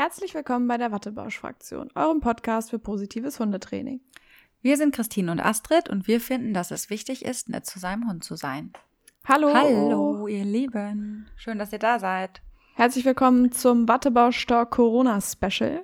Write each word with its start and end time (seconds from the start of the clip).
Herzlich 0.00 0.32
willkommen 0.32 0.68
bei 0.68 0.76
der 0.76 0.92
Wattebausch-Fraktion, 0.92 1.90
eurem 1.96 2.20
Podcast 2.20 2.70
für 2.70 2.78
positives 2.78 3.40
Hundetraining. 3.40 4.00
Wir 4.62 4.76
sind 4.76 4.94
Christine 4.94 5.32
und 5.32 5.40
Astrid 5.40 5.88
und 5.88 6.06
wir 6.06 6.20
finden, 6.20 6.54
dass 6.54 6.70
es 6.70 6.88
wichtig 6.88 7.24
ist, 7.24 7.48
nett 7.48 7.66
zu 7.66 7.80
seinem 7.80 8.08
Hund 8.08 8.22
zu 8.22 8.36
sein. 8.36 8.72
Hallo. 9.26 9.52
Hallo, 9.52 10.28
ihr 10.28 10.44
Lieben. 10.44 11.26
Schön, 11.34 11.58
dass 11.58 11.72
ihr 11.72 11.80
da 11.80 11.98
seid. 11.98 12.42
Herzlich 12.76 13.04
willkommen 13.04 13.50
zum 13.50 13.88
Wattebausch-Talk 13.88 14.70
Corona 14.70 15.20
Special. 15.20 15.82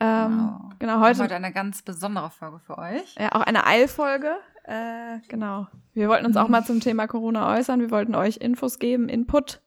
Ähm, 0.00 0.50
wow. 0.50 0.72
Genau, 0.80 0.98
heute, 0.98 1.22
heute 1.22 1.36
eine 1.36 1.52
ganz 1.52 1.82
besondere 1.82 2.30
Folge 2.30 2.58
für 2.58 2.78
euch. 2.78 3.14
Ja, 3.16 3.30
auch 3.30 3.42
eine 3.42 3.64
Eilfolge. 3.64 4.38
Äh, 4.64 5.20
genau. 5.28 5.68
Wir 5.94 6.08
wollten 6.08 6.26
uns 6.26 6.36
auch 6.36 6.48
mal 6.48 6.64
zum 6.64 6.80
Thema 6.80 7.06
Corona 7.06 7.54
äußern. 7.54 7.78
Wir 7.78 7.92
wollten 7.92 8.16
euch 8.16 8.38
Infos 8.38 8.80
geben, 8.80 9.08
Input 9.08 9.60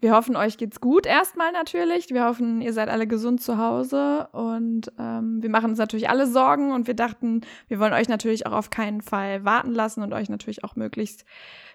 wir 0.00 0.14
hoffen, 0.14 0.34
euch 0.34 0.56
geht's 0.56 0.80
gut 0.80 1.06
erstmal 1.06 1.52
natürlich. 1.52 2.08
Wir 2.10 2.24
hoffen, 2.24 2.62
ihr 2.62 2.72
seid 2.72 2.88
alle 2.88 3.06
gesund 3.06 3.42
zu 3.42 3.58
Hause 3.58 4.28
und 4.32 4.90
ähm, 4.98 5.42
wir 5.42 5.50
machen 5.50 5.70
uns 5.70 5.78
natürlich 5.78 6.08
alle 6.08 6.26
Sorgen 6.26 6.72
und 6.72 6.86
wir 6.86 6.94
dachten, 6.94 7.42
wir 7.68 7.78
wollen 7.78 7.92
euch 7.92 8.08
natürlich 8.08 8.46
auch 8.46 8.52
auf 8.52 8.70
keinen 8.70 9.02
Fall 9.02 9.44
warten 9.44 9.72
lassen 9.72 10.02
und 10.02 10.14
euch 10.14 10.30
natürlich 10.30 10.64
auch 10.64 10.74
möglichst 10.74 11.26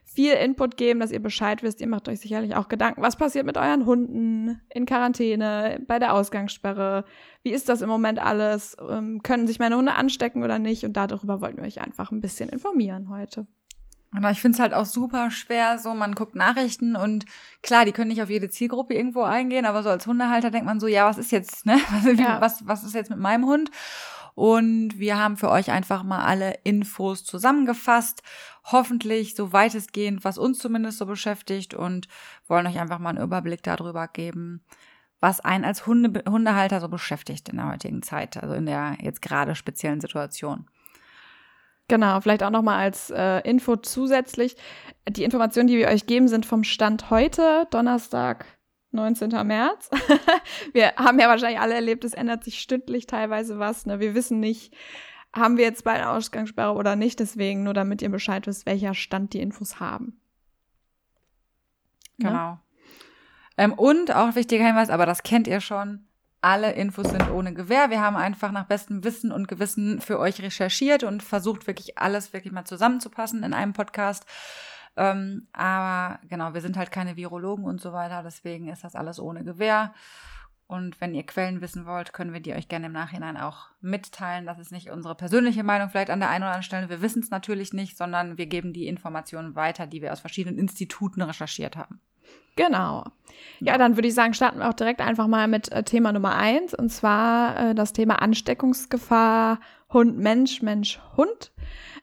viel 0.03 0.34
Input 0.34 0.77
geben, 0.77 0.99
dass 0.99 1.11
ihr 1.11 1.21
Bescheid 1.21 1.61
wisst. 1.63 1.81
Ihr 1.81 1.88
macht 1.88 2.07
euch 2.09 2.20
sicherlich 2.20 2.55
auch 2.55 2.67
Gedanken, 2.67 3.01
was 3.01 3.15
passiert 3.15 3.45
mit 3.45 3.57
euren 3.57 3.85
Hunden 3.85 4.62
in 4.70 4.85
Quarantäne, 4.85 5.79
bei 5.87 5.99
der 5.99 6.13
Ausgangssperre. 6.13 7.05
Wie 7.43 7.51
ist 7.51 7.70
das 7.70 7.81
im 7.81 7.89
Moment 7.89 8.20
alles? 8.20 8.76
Ähm, 8.87 9.21
können 9.23 9.48
sich 9.48 9.59
meine 9.59 9.77
Hunde 9.77 9.93
anstecken 9.93 10.43
oder 10.43 10.59
nicht? 10.59 10.84
Und 10.84 10.93
darüber 10.93 11.41
wollten 11.41 11.57
wir 11.57 11.65
euch 11.65 11.81
einfach 11.81 12.12
ein 12.12 12.21
bisschen 12.21 12.49
informieren 12.49 13.09
heute. 13.09 13.45
Aber 14.15 14.31
ich 14.31 14.41
finde 14.41 14.55
es 14.55 14.59
halt 14.59 14.73
auch 14.73 14.85
super 14.85 15.31
schwer, 15.31 15.77
so 15.79 15.93
man 15.93 16.15
guckt 16.15 16.35
Nachrichten 16.35 16.95
und 16.95 17.25
klar, 17.61 17.85
die 17.85 17.91
können 17.91 18.09
nicht 18.09 18.21
auf 18.21 18.29
jede 18.29 18.49
Zielgruppe 18.49 18.93
irgendwo 18.93 19.23
eingehen, 19.23 19.65
aber 19.65 19.83
so 19.83 19.89
als 19.89 20.07
Hundehalter 20.07 20.51
denkt 20.51 20.65
man 20.65 20.79
so, 20.79 20.87
ja, 20.87 21.07
was 21.07 21.17
ist 21.17 21.31
jetzt, 21.31 21.65
ne? 21.65 21.79
Ja. 22.17 22.39
Was, 22.39 22.65
was 22.67 22.83
ist 22.83 22.95
jetzt 22.95 23.09
mit 23.09 23.20
meinem 23.20 23.45
Hund? 23.45 23.71
Und 24.35 24.99
wir 24.99 25.17
haben 25.17 25.37
für 25.37 25.49
euch 25.49 25.71
einfach 25.71 26.03
mal 26.03 26.25
alle 26.25 26.59
Infos 26.63 27.23
zusammengefasst, 27.23 28.21
hoffentlich 28.65 29.34
so 29.35 29.53
weitestgehend, 29.53 30.25
was 30.25 30.37
uns 30.37 30.59
zumindest 30.59 30.97
so 30.97 31.05
beschäftigt 31.05 31.73
und 31.73 32.07
wollen 32.47 32.68
euch 32.68 32.79
einfach 32.79 32.99
mal 32.99 33.09
einen 33.09 33.23
Überblick 33.23 33.63
darüber 33.63 34.07
geben, 34.09 34.62
was 35.21 35.40
einen 35.40 35.63
als 35.63 35.87
Hunde, 35.87 36.23
Hundehalter 36.29 36.81
so 36.81 36.90
beschäftigt 36.90 37.47
in 37.49 37.57
der 37.57 37.71
heutigen 37.71 38.01
Zeit, 38.01 38.35
also 38.37 38.53
in 38.55 38.65
der 38.65 38.97
jetzt 39.01 39.21
gerade 39.21 39.55
speziellen 39.55 40.01
Situation. 40.01 40.68
Genau, 41.87 42.19
vielleicht 42.19 42.43
auch 42.43 42.49
nochmal 42.49 42.79
als 42.79 43.11
äh, 43.11 43.39
Info 43.47 43.75
zusätzlich. 43.75 44.55
Die 45.07 45.23
Informationen, 45.23 45.67
die 45.67 45.77
wir 45.77 45.87
euch 45.87 46.07
geben, 46.07 46.27
sind 46.27 46.45
vom 46.45 46.63
Stand 46.63 47.11
heute, 47.11 47.67
Donnerstag, 47.69 48.45
19. 48.91 49.29
März. 49.45 49.91
wir 50.73 50.95
haben 50.95 51.19
ja 51.19 51.27
wahrscheinlich 51.27 51.59
alle 51.59 51.75
erlebt, 51.75 52.03
es 52.03 52.13
ändert 52.13 52.43
sich 52.43 52.59
stündlich 52.59 53.05
teilweise 53.05 53.59
was. 53.59 53.85
Ne? 53.85 53.99
Wir 53.99 54.15
wissen 54.15 54.39
nicht, 54.39 54.73
haben 55.31 55.57
wir 55.57 55.65
jetzt 55.65 55.83
bald 55.83 55.97
eine 55.97 56.09
Ausgangssperre 56.09 56.73
oder 56.73 56.95
nicht. 56.95 57.19
Deswegen 57.19 57.63
nur 57.63 57.73
damit 57.73 58.01
ihr 58.01 58.09
Bescheid 58.09 58.47
wisst, 58.47 58.65
welcher 58.65 58.95
Stand 58.95 59.33
die 59.33 59.41
Infos 59.41 59.79
haben. 59.79 60.19
Ne? 62.17 62.29
Genau. 62.29 62.33
Ja? 62.33 62.61
Ähm, 63.57 63.73
und 63.73 64.13
auch 64.13 64.35
wichtiger 64.35 64.66
Hinweis, 64.66 64.89
aber 64.89 65.06
das 65.06 65.23
kennt 65.23 65.47
ihr 65.47 65.61
schon, 65.61 66.07
alle 66.46 66.74
Infos 66.74 67.09
sind 67.09 67.31
ohne 67.31 67.56
Gewähr. 67.56 67.90
Wir 67.90 68.01
haben 68.01 68.16
einfach 68.16 68.51
nach 68.51 68.68
bestem 68.68 69.03
Wissen 69.03 69.31
und 69.31 69.47
Gewissen 69.47 70.00
für 70.00 70.19
euch 70.19 70.40
recherchiert 70.44 71.03
und 71.03 71.24
versucht 71.24 71.66
wirklich 71.66 71.97
alles 71.97 72.34
wirklich 72.34 72.53
mal 72.53 72.66
zusammenzupassen 72.66 73.41
in 73.41 73.52
einem 73.52 73.74
Podcast. 73.74 74.28
Ähm, 74.96 75.47
aber 75.53 76.19
genau, 76.29 76.53
wir 76.53 76.62
sind 76.62 76.78
halt 76.78 76.91
keine 76.91 77.16
Virologen 77.16 77.66
und 77.66 77.81
so 77.81 77.94
weiter, 77.94 78.22
deswegen 78.22 78.69
ist 78.69 78.84
das 78.84 78.96
alles 78.96 79.19
ohne 79.19 79.44
Gewähr. 79.44 79.91
Und 80.68 81.02
wenn 81.02 81.16
ihr 81.16 81.25
Quellen 81.25 81.62
wissen 81.62 81.88
wollt, 81.88 82.13
können 82.13 82.31
wir 82.31 82.41
die 82.41 82.53
euch 82.53 82.68
gerne 82.68 82.85
im 82.88 82.91
Nachhinein 82.91 83.38
auch 83.38 83.69
mitteilen. 83.81 84.46
Das 84.46 84.59
ist 84.59 84.72
nicht 84.72 84.91
unsere 84.91 85.16
persönliche 85.16 85.63
Meinung, 85.63 85.90
vielleicht 85.90 86.12
an 86.12 86.19
der 86.19 86.30
einen 86.30 86.44
oder 86.44 86.52
anderen 86.52 86.63
Stelle. 86.63 86.90
Wir 86.90 87.02
wissen 87.02 87.24
es 87.24 87.31
natürlich 87.31 87.74
nicht, 87.74 87.98
sondern 87.98 88.38
wir 88.38 88.46
geben 88.46 88.72
die 88.72 88.88
Informationen 88.88 89.56
weiter, 89.56 89.88
die 89.88 90.03
wir 90.03 90.14
aus 90.14 90.19
verschiedenen 90.19 90.59
Instituten 90.59 91.24
recherchiert 91.24 91.75
haben. 91.75 92.02
Genau. 92.56 93.03
Ja, 93.59 93.78
dann 93.78 93.97
würde 93.97 94.08
ich 94.08 94.13
sagen, 94.13 94.34
starten 94.34 94.59
wir 94.59 94.69
auch 94.69 94.74
direkt 94.74 95.02
einfach 95.02 95.28
mal 95.28 95.47
mit 95.47 95.72
äh, 95.72 95.84
Thema 95.84 96.12
Nummer 96.12 96.36
eins 96.36 96.74
und 96.74 96.90
zwar 96.90 97.72
äh, 97.72 97.75
das 97.75 97.94
Thema 97.94 98.22
Ansteckungsgefahr 98.22 99.59
Hund, 99.91 100.18
Mensch, 100.18 100.62
Mensch, 100.62 101.00
Hund. 101.16 101.52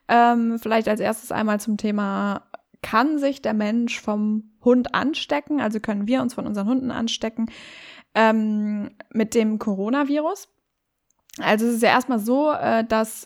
Ähm, 0.07 0.59
vielleicht 0.59 0.87
als 0.87 0.99
erstes 0.99 1.31
einmal 1.31 1.59
zum 1.59 1.77
Thema, 1.77 2.43
kann 2.81 3.17
sich 3.17 3.41
der 3.41 3.53
Mensch 3.53 3.99
vom 3.99 4.51
Hund 4.63 4.93
anstecken? 4.93 5.61
Also 5.61 5.79
können 5.79 6.07
wir 6.07 6.21
uns 6.21 6.33
von 6.33 6.45
unseren 6.45 6.67
Hunden 6.67 6.91
anstecken 6.91 7.47
ähm, 8.13 8.91
mit 9.11 9.35
dem 9.35 9.59
Coronavirus? 9.59 10.49
Also 11.39 11.65
es 11.65 11.75
ist 11.75 11.83
ja 11.83 11.89
erstmal 11.89 12.19
so, 12.19 12.51
äh, 12.51 12.83
dass 12.83 13.25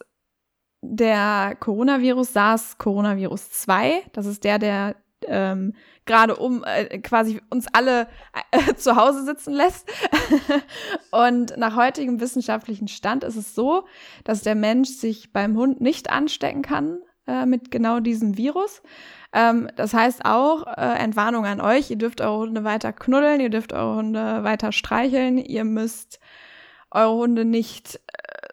der 0.81 1.55
Coronavirus 1.59 2.33
SARS-Coronavirus 2.33 3.51
2, 3.51 4.03
das 4.13 4.25
ist 4.25 4.43
der, 4.43 4.59
der 4.59 4.95
ähm, 5.25 5.73
gerade 6.05 6.35
um 6.35 6.63
äh, 6.63 6.99
quasi 6.99 7.41
uns 7.49 7.67
alle 7.73 8.07
äh, 8.51 8.73
zu 8.75 8.95
Hause 8.95 9.23
sitzen 9.23 9.53
lässt. 9.53 9.89
und 11.11 11.57
nach 11.57 11.75
heutigem 11.75 12.19
wissenschaftlichen 12.19 12.87
Stand 12.87 13.23
ist 13.23 13.35
es 13.35 13.55
so, 13.55 13.85
dass 14.23 14.41
der 14.41 14.55
Mensch 14.55 14.89
sich 14.89 15.33
beim 15.33 15.55
Hund 15.57 15.81
nicht 15.81 16.09
anstecken 16.09 16.61
kann 16.61 16.99
äh, 17.27 17.45
mit 17.45 17.71
genau 17.71 17.99
diesem 17.99 18.37
Virus. 18.37 18.81
Ähm, 19.33 19.69
das 19.75 19.93
heißt 19.93 20.25
auch, 20.25 20.65
äh, 20.65 20.97
Entwarnung 20.97 21.45
an 21.45 21.61
euch, 21.61 21.89
ihr 21.91 21.97
dürft 21.97 22.21
eure 22.21 22.39
Hunde 22.39 22.63
weiter 22.63 22.93
knuddeln, 22.93 23.41
ihr 23.41 23.49
dürft 23.49 23.73
eure 23.73 23.97
Hunde 23.97 24.43
weiter 24.43 24.71
streicheln, 24.71 25.37
ihr 25.37 25.63
müsst 25.63 26.19
eure 26.89 27.15
Hunde 27.15 27.45
nicht 27.45 27.95
äh, 27.95 27.99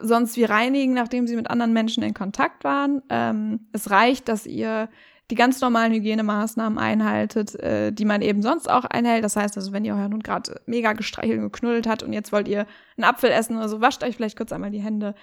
sonst 0.00 0.36
wie 0.36 0.44
reinigen, 0.44 0.92
nachdem 0.92 1.26
sie 1.26 1.36
mit 1.36 1.48
anderen 1.48 1.72
Menschen 1.72 2.02
in 2.02 2.14
Kontakt 2.14 2.64
waren. 2.64 3.02
Ähm, 3.08 3.68
es 3.72 3.90
reicht, 3.90 4.28
dass 4.28 4.46
ihr 4.46 4.88
die 5.30 5.34
ganz 5.36 5.60
normalen 5.60 5.92
Hygienemaßnahmen 5.92 6.78
einhaltet, 6.78 7.54
äh, 7.56 7.92
die 7.92 8.04
man 8.04 8.22
eben 8.22 8.42
sonst 8.42 8.68
auch 8.68 8.84
einhält. 8.84 9.24
Das 9.24 9.36
heißt 9.36 9.56
also, 9.56 9.72
wenn 9.72 9.84
ihr 9.84 9.94
euren 9.94 10.12
Hund 10.12 10.24
gerade 10.24 10.60
mega 10.66 10.92
gestreichelt 10.92 11.38
und 11.38 11.52
geknuddelt 11.52 11.86
hat 11.86 12.02
und 12.02 12.12
jetzt 12.12 12.32
wollt 12.32 12.48
ihr 12.48 12.66
einen 12.96 13.04
Apfel 13.04 13.30
essen 13.30 13.56
oder 13.56 13.68
so, 13.68 13.80
wascht 13.80 14.04
euch 14.04 14.16
vielleicht 14.16 14.36
kurz 14.36 14.52
einmal 14.52 14.70
die 14.70 14.82
Hände. 14.82 15.14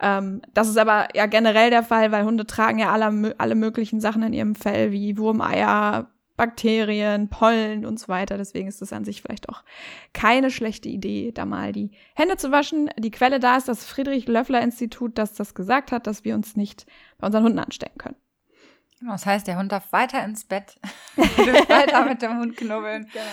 Ähm, 0.00 0.40
das 0.54 0.68
ist 0.68 0.78
aber 0.78 1.08
ja 1.14 1.26
generell 1.26 1.70
der 1.70 1.82
Fall, 1.82 2.12
weil 2.12 2.24
Hunde 2.24 2.46
tragen 2.46 2.78
ja 2.78 2.92
alle, 2.92 3.34
alle 3.38 3.54
möglichen 3.54 4.00
Sachen 4.00 4.22
in 4.22 4.32
ihrem 4.32 4.54
Fell, 4.54 4.90
wie 4.90 5.18
Wurmeier, 5.18 6.10
Bakterien, 6.36 7.28
Pollen 7.28 7.84
und 7.84 8.00
so 8.00 8.08
weiter. 8.08 8.38
Deswegen 8.38 8.68
ist 8.68 8.80
es 8.80 8.92
an 8.92 9.04
sich 9.04 9.22
vielleicht 9.22 9.50
auch 9.50 9.62
keine 10.14 10.50
schlechte 10.50 10.88
Idee, 10.88 11.30
da 11.32 11.44
mal 11.44 11.72
die 11.72 11.90
Hände 12.14 12.36
zu 12.36 12.50
waschen. 12.50 12.90
Die 12.98 13.10
Quelle 13.10 13.38
da 13.38 13.56
ist 13.56 13.68
das 13.68 13.84
Friedrich-Löffler-Institut, 13.84 15.18
das 15.18 15.34
das 15.34 15.54
gesagt 15.54 15.92
hat, 15.92 16.06
dass 16.06 16.24
wir 16.24 16.34
uns 16.34 16.56
nicht 16.56 16.86
bei 17.18 17.26
unseren 17.26 17.44
Hunden 17.44 17.58
anstecken 17.58 17.98
können. 17.98 18.16
Genau, 19.02 19.14
das 19.14 19.26
heißt, 19.26 19.48
der 19.48 19.58
Hund 19.58 19.72
darf 19.72 19.90
weiter 19.90 20.24
ins 20.24 20.44
Bett, 20.44 20.78
weiter 21.16 22.04
mit 22.04 22.22
dem 22.22 22.38
Hund 22.38 22.56
knubbeln. 22.56 23.08
Genau. 23.12 23.24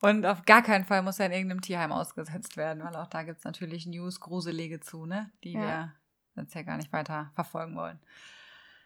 Und 0.00 0.24
auf 0.24 0.44
gar 0.44 0.62
keinen 0.62 0.84
Fall 0.84 1.02
muss 1.02 1.18
er 1.18 1.26
in 1.26 1.32
irgendeinem 1.32 1.62
Tierheim 1.62 1.90
ausgesetzt 1.90 2.56
werden, 2.56 2.84
weil 2.84 2.94
auch 2.94 3.08
da 3.08 3.24
gibt 3.24 3.38
es 3.38 3.44
natürlich 3.44 3.86
News, 3.86 4.20
Gruselige 4.20 4.78
zu, 4.78 5.04
ne? 5.04 5.32
die 5.42 5.54
ja. 5.54 5.60
wir 5.60 5.94
jetzt 6.36 6.54
ja 6.54 6.62
gar 6.62 6.76
nicht 6.76 6.92
weiter 6.92 7.32
verfolgen 7.34 7.74
wollen. 7.74 7.98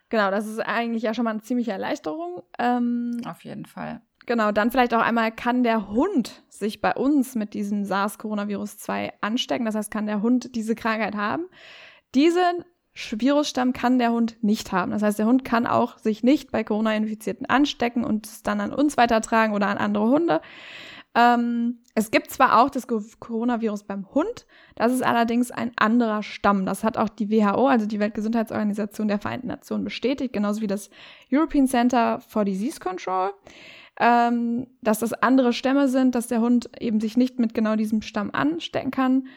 Genau, 0.09 0.31
das 0.31 0.47
ist 0.47 0.59
eigentlich 0.61 1.03
ja 1.03 1.13
schon 1.13 1.25
mal 1.25 1.29
eine 1.29 1.41
ziemliche 1.41 1.73
Erleichterung. 1.73 2.41
Ähm, 2.57 3.21
auf 3.27 3.43
jeden 3.43 3.67
Fall. 3.67 4.01
Genau, 4.25 4.51
dann 4.51 4.71
vielleicht 4.71 4.95
auch 4.95 5.01
einmal, 5.01 5.31
kann 5.31 5.61
der 5.61 5.89
Hund 5.89 6.43
sich 6.49 6.81
bei 6.81 6.95
uns 6.95 7.35
mit 7.35 7.53
diesem 7.53 7.85
SARS-Coronavirus 7.85 8.79
2 8.79 9.13
anstecken? 9.21 9.65
Das 9.65 9.75
heißt, 9.75 9.91
kann 9.91 10.07
der 10.07 10.23
Hund 10.23 10.55
diese 10.55 10.73
Krankheit 10.73 11.13
haben? 11.13 11.45
Diese 12.15 12.65
Virusstamm 12.95 13.73
kann 13.73 13.97
der 13.97 14.11
Hund 14.11 14.37
nicht 14.41 14.71
haben. 14.71 14.91
Das 14.91 15.01
heißt, 15.01 15.17
der 15.17 15.25
Hund 15.25 15.43
kann 15.43 15.65
auch 15.65 15.97
sich 15.97 16.23
nicht 16.23 16.51
bei 16.51 16.63
Corona-Infizierten 16.63 17.47
anstecken 17.47 18.03
und 18.03 18.27
es 18.27 18.43
dann 18.43 18.61
an 18.61 18.73
uns 18.73 18.97
weitertragen 18.97 19.53
oder 19.53 19.67
an 19.67 19.77
andere 19.77 20.07
Hunde. 20.07 20.41
Ähm, 21.15 21.79
es 21.95 22.09
gibt 22.09 22.31
zwar 22.31 22.59
auch 22.59 22.69
das 22.71 22.87
Coronavirus 22.87 23.83
beim 23.83 24.07
Hund, 24.15 24.47
das 24.75 24.91
ist 24.91 25.03
allerdings 25.03 25.51
ein 25.51 25.71
anderer 25.75 26.23
Stamm. 26.23 26.65
Das 26.65 26.83
hat 26.83 26.97
auch 26.97 27.09
die 27.09 27.29
WHO, 27.29 27.67
also 27.67 27.85
die 27.85 27.99
Weltgesundheitsorganisation 27.99 29.07
der 29.07 29.19
Vereinten 29.19 29.47
Nationen, 29.47 29.83
bestätigt, 29.83 30.33
genauso 30.33 30.61
wie 30.61 30.67
das 30.67 30.89
European 31.31 31.67
Center 31.67 32.19
for 32.19 32.45
Disease 32.45 32.79
Control, 32.79 33.31
ähm, 33.99 34.65
dass 34.81 34.99
das 34.99 35.13
andere 35.13 35.53
Stämme 35.53 35.87
sind, 35.87 36.15
dass 36.15 36.27
der 36.27 36.41
Hund 36.41 36.69
eben 36.79 36.99
sich 36.99 37.15
nicht 37.15 37.37
mit 37.37 37.53
genau 37.53 37.75
diesem 37.75 38.01
Stamm 38.01 38.31
anstecken 38.31 38.89
kann. 38.89 39.27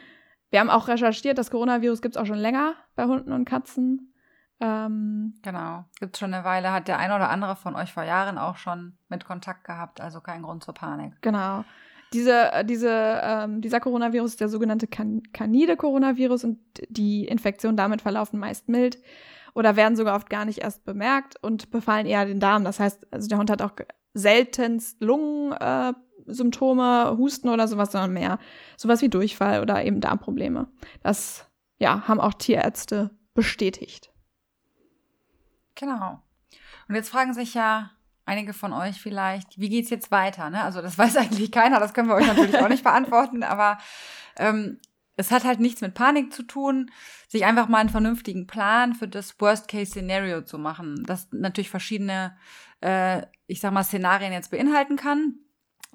Wir 0.50 0.60
haben 0.60 0.70
auch 0.70 0.88
recherchiert, 0.88 1.38
das 1.38 1.50
Coronavirus 1.50 2.02
gibt 2.02 2.16
es 2.16 2.22
auch 2.22 2.26
schon 2.26 2.38
länger 2.38 2.74
bei 2.94 3.04
Hunden 3.04 3.32
und 3.32 3.44
Katzen. 3.44 4.12
Ähm, 4.60 5.34
genau, 5.42 5.84
gibt 6.00 6.16
schon 6.16 6.32
eine 6.32 6.44
Weile. 6.44 6.72
Hat 6.72 6.88
der 6.88 6.98
ein 6.98 7.12
oder 7.12 7.28
andere 7.28 7.56
von 7.56 7.74
euch 7.74 7.92
vor 7.92 8.04
Jahren 8.04 8.38
auch 8.38 8.56
schon 8.56 8.96
mit 9.08 9.24
Kontakt 9.24 9.64
gehabt, 9.64 10.00
also 10.00 10.20
kein 10.20 10.42
Grund 10.42 10.64
zur 10.64 10.74
Panik. 10.74 11.12
Genau. 11.20 11.64
Diese, 12.12 12.52
äh, 12.52 12.64
diese, 12.64 13.20
ähm, 13.22 13.60
dieser 13.60 13.80
Coronavirus 13.80 14.32
ist 14.32 14.40
der 14.40 14.48
sogenannte 14.48 14.86
kan 14.86 15.22
Canide-Coronavirus 15.32 16.44
und 16.44 16.58
die 16.88 17.26
Infektionen 17.26 17.76
damit 17.76 18.00
verlaufen 18.00 18.38
meist 18.38 18.68
mild 18.68 18.98
oder 19.54 19.76
werden 19.76 19.96
sogar 19.96 20.16
oft 20.16 20.30
gar 20.30 20.44
nicht 20.44 20.58
erst 20.58 20.84
bemerkt 20.84 21.42
und 21.42 21.70
befallen 21.70 22.06
eher 22.06 22.24
den 22.24 22.40
Darm. 22.40 22.64
Das 22.64 22.78
heißt, 22.78 23.12
also 23.12 23.28
der 23.28 23.38
Hund 23.38 23.50
hat 23.50 23.62
auch 23.62 23.72
seltenst 24.14 25.02
Lungen, 25.02 25.52
äh, 25.52 25.92
Symptome, 26.26 27.16
Husten 27.18 27.48
oder 27.48 27.68
sowas, 27.68 27.92
sondern 27.92 28.12
mehr 28.12 28.38
sowas 28.76 29.02
wie 29.02 29.08
Durchfall 29.08 29.60
oder 29.60 29.84
eben 29.84 30.00
Darmprobleme. 30.00 30.68
Das 31.02 31.46
ja, 31.78 32.06
haben 32.08 32.20
auch 32.20 32.34
Tierärzte 32.34 33.10
bestätigt. 33.34 34.10
Genau. 35.74 36.22
Und 36.88 36.94
jetzt 36.94 37.10
fragen 37.10 37.34
sich 37.34 37.54
ja 37.54 37.90
einige 38.24 38.52
von 38.52 38.72
euch 38.72 39.00
vielleicht, 39.00 39.58
wie 39.58 39.68
geht's 39.68 39.90
jetzt 39.90 40.10
weiter? 40.10 40.50
Ne? 40.50 40.62
Also 40.62 40.82
das 40.82 40.98
weiß 40.98 41.16
eigentlich 41.16 41.52
keiner, 41.52 41.80
das 41.80 41.94
können 41.94 42.08
wir 42.08 42.16
euch 42.16 42.26
natürlich 42.26 42.58
auch 42.58 42.68
nicht 42.68 42.84
beantworten, 42.84 43.42
aber 43.42 43.78
ähm, 44.36 44.78
es 45.16 45.30
hat 45.30 45.44
halt 45.44 45.60
nichts 45.60 45.80
mit 45.80 45.94
Panik 45.94 46.32
zu 46.32 46.42
tun, 46.42 46.90
sich 47.28 47.44
einfach 47.44 47.68
mal 47.68 47.78
einen 47.78 47.88
vernünftigen 47.88 48.46
Plan 48.46 48.94
für 48.94 49.08
das 49.08 49.40
Worst-Case-Szenario 49.40 50.42
zu 50.42 50.58
machen, 50.58 51.04
das 51.06 51.28
natürlich 51.32 51.70
verschiedene, 51.70 52.36
äh, 52.82 53.22
ich 53.46 53.60
sag 53.60 53.72
mal, 53.72 53.84
Szenarien 53.84 54.32
jetzt 54.32 54.50
beinhalten 54.50 54.96
kann. 54.96 55.36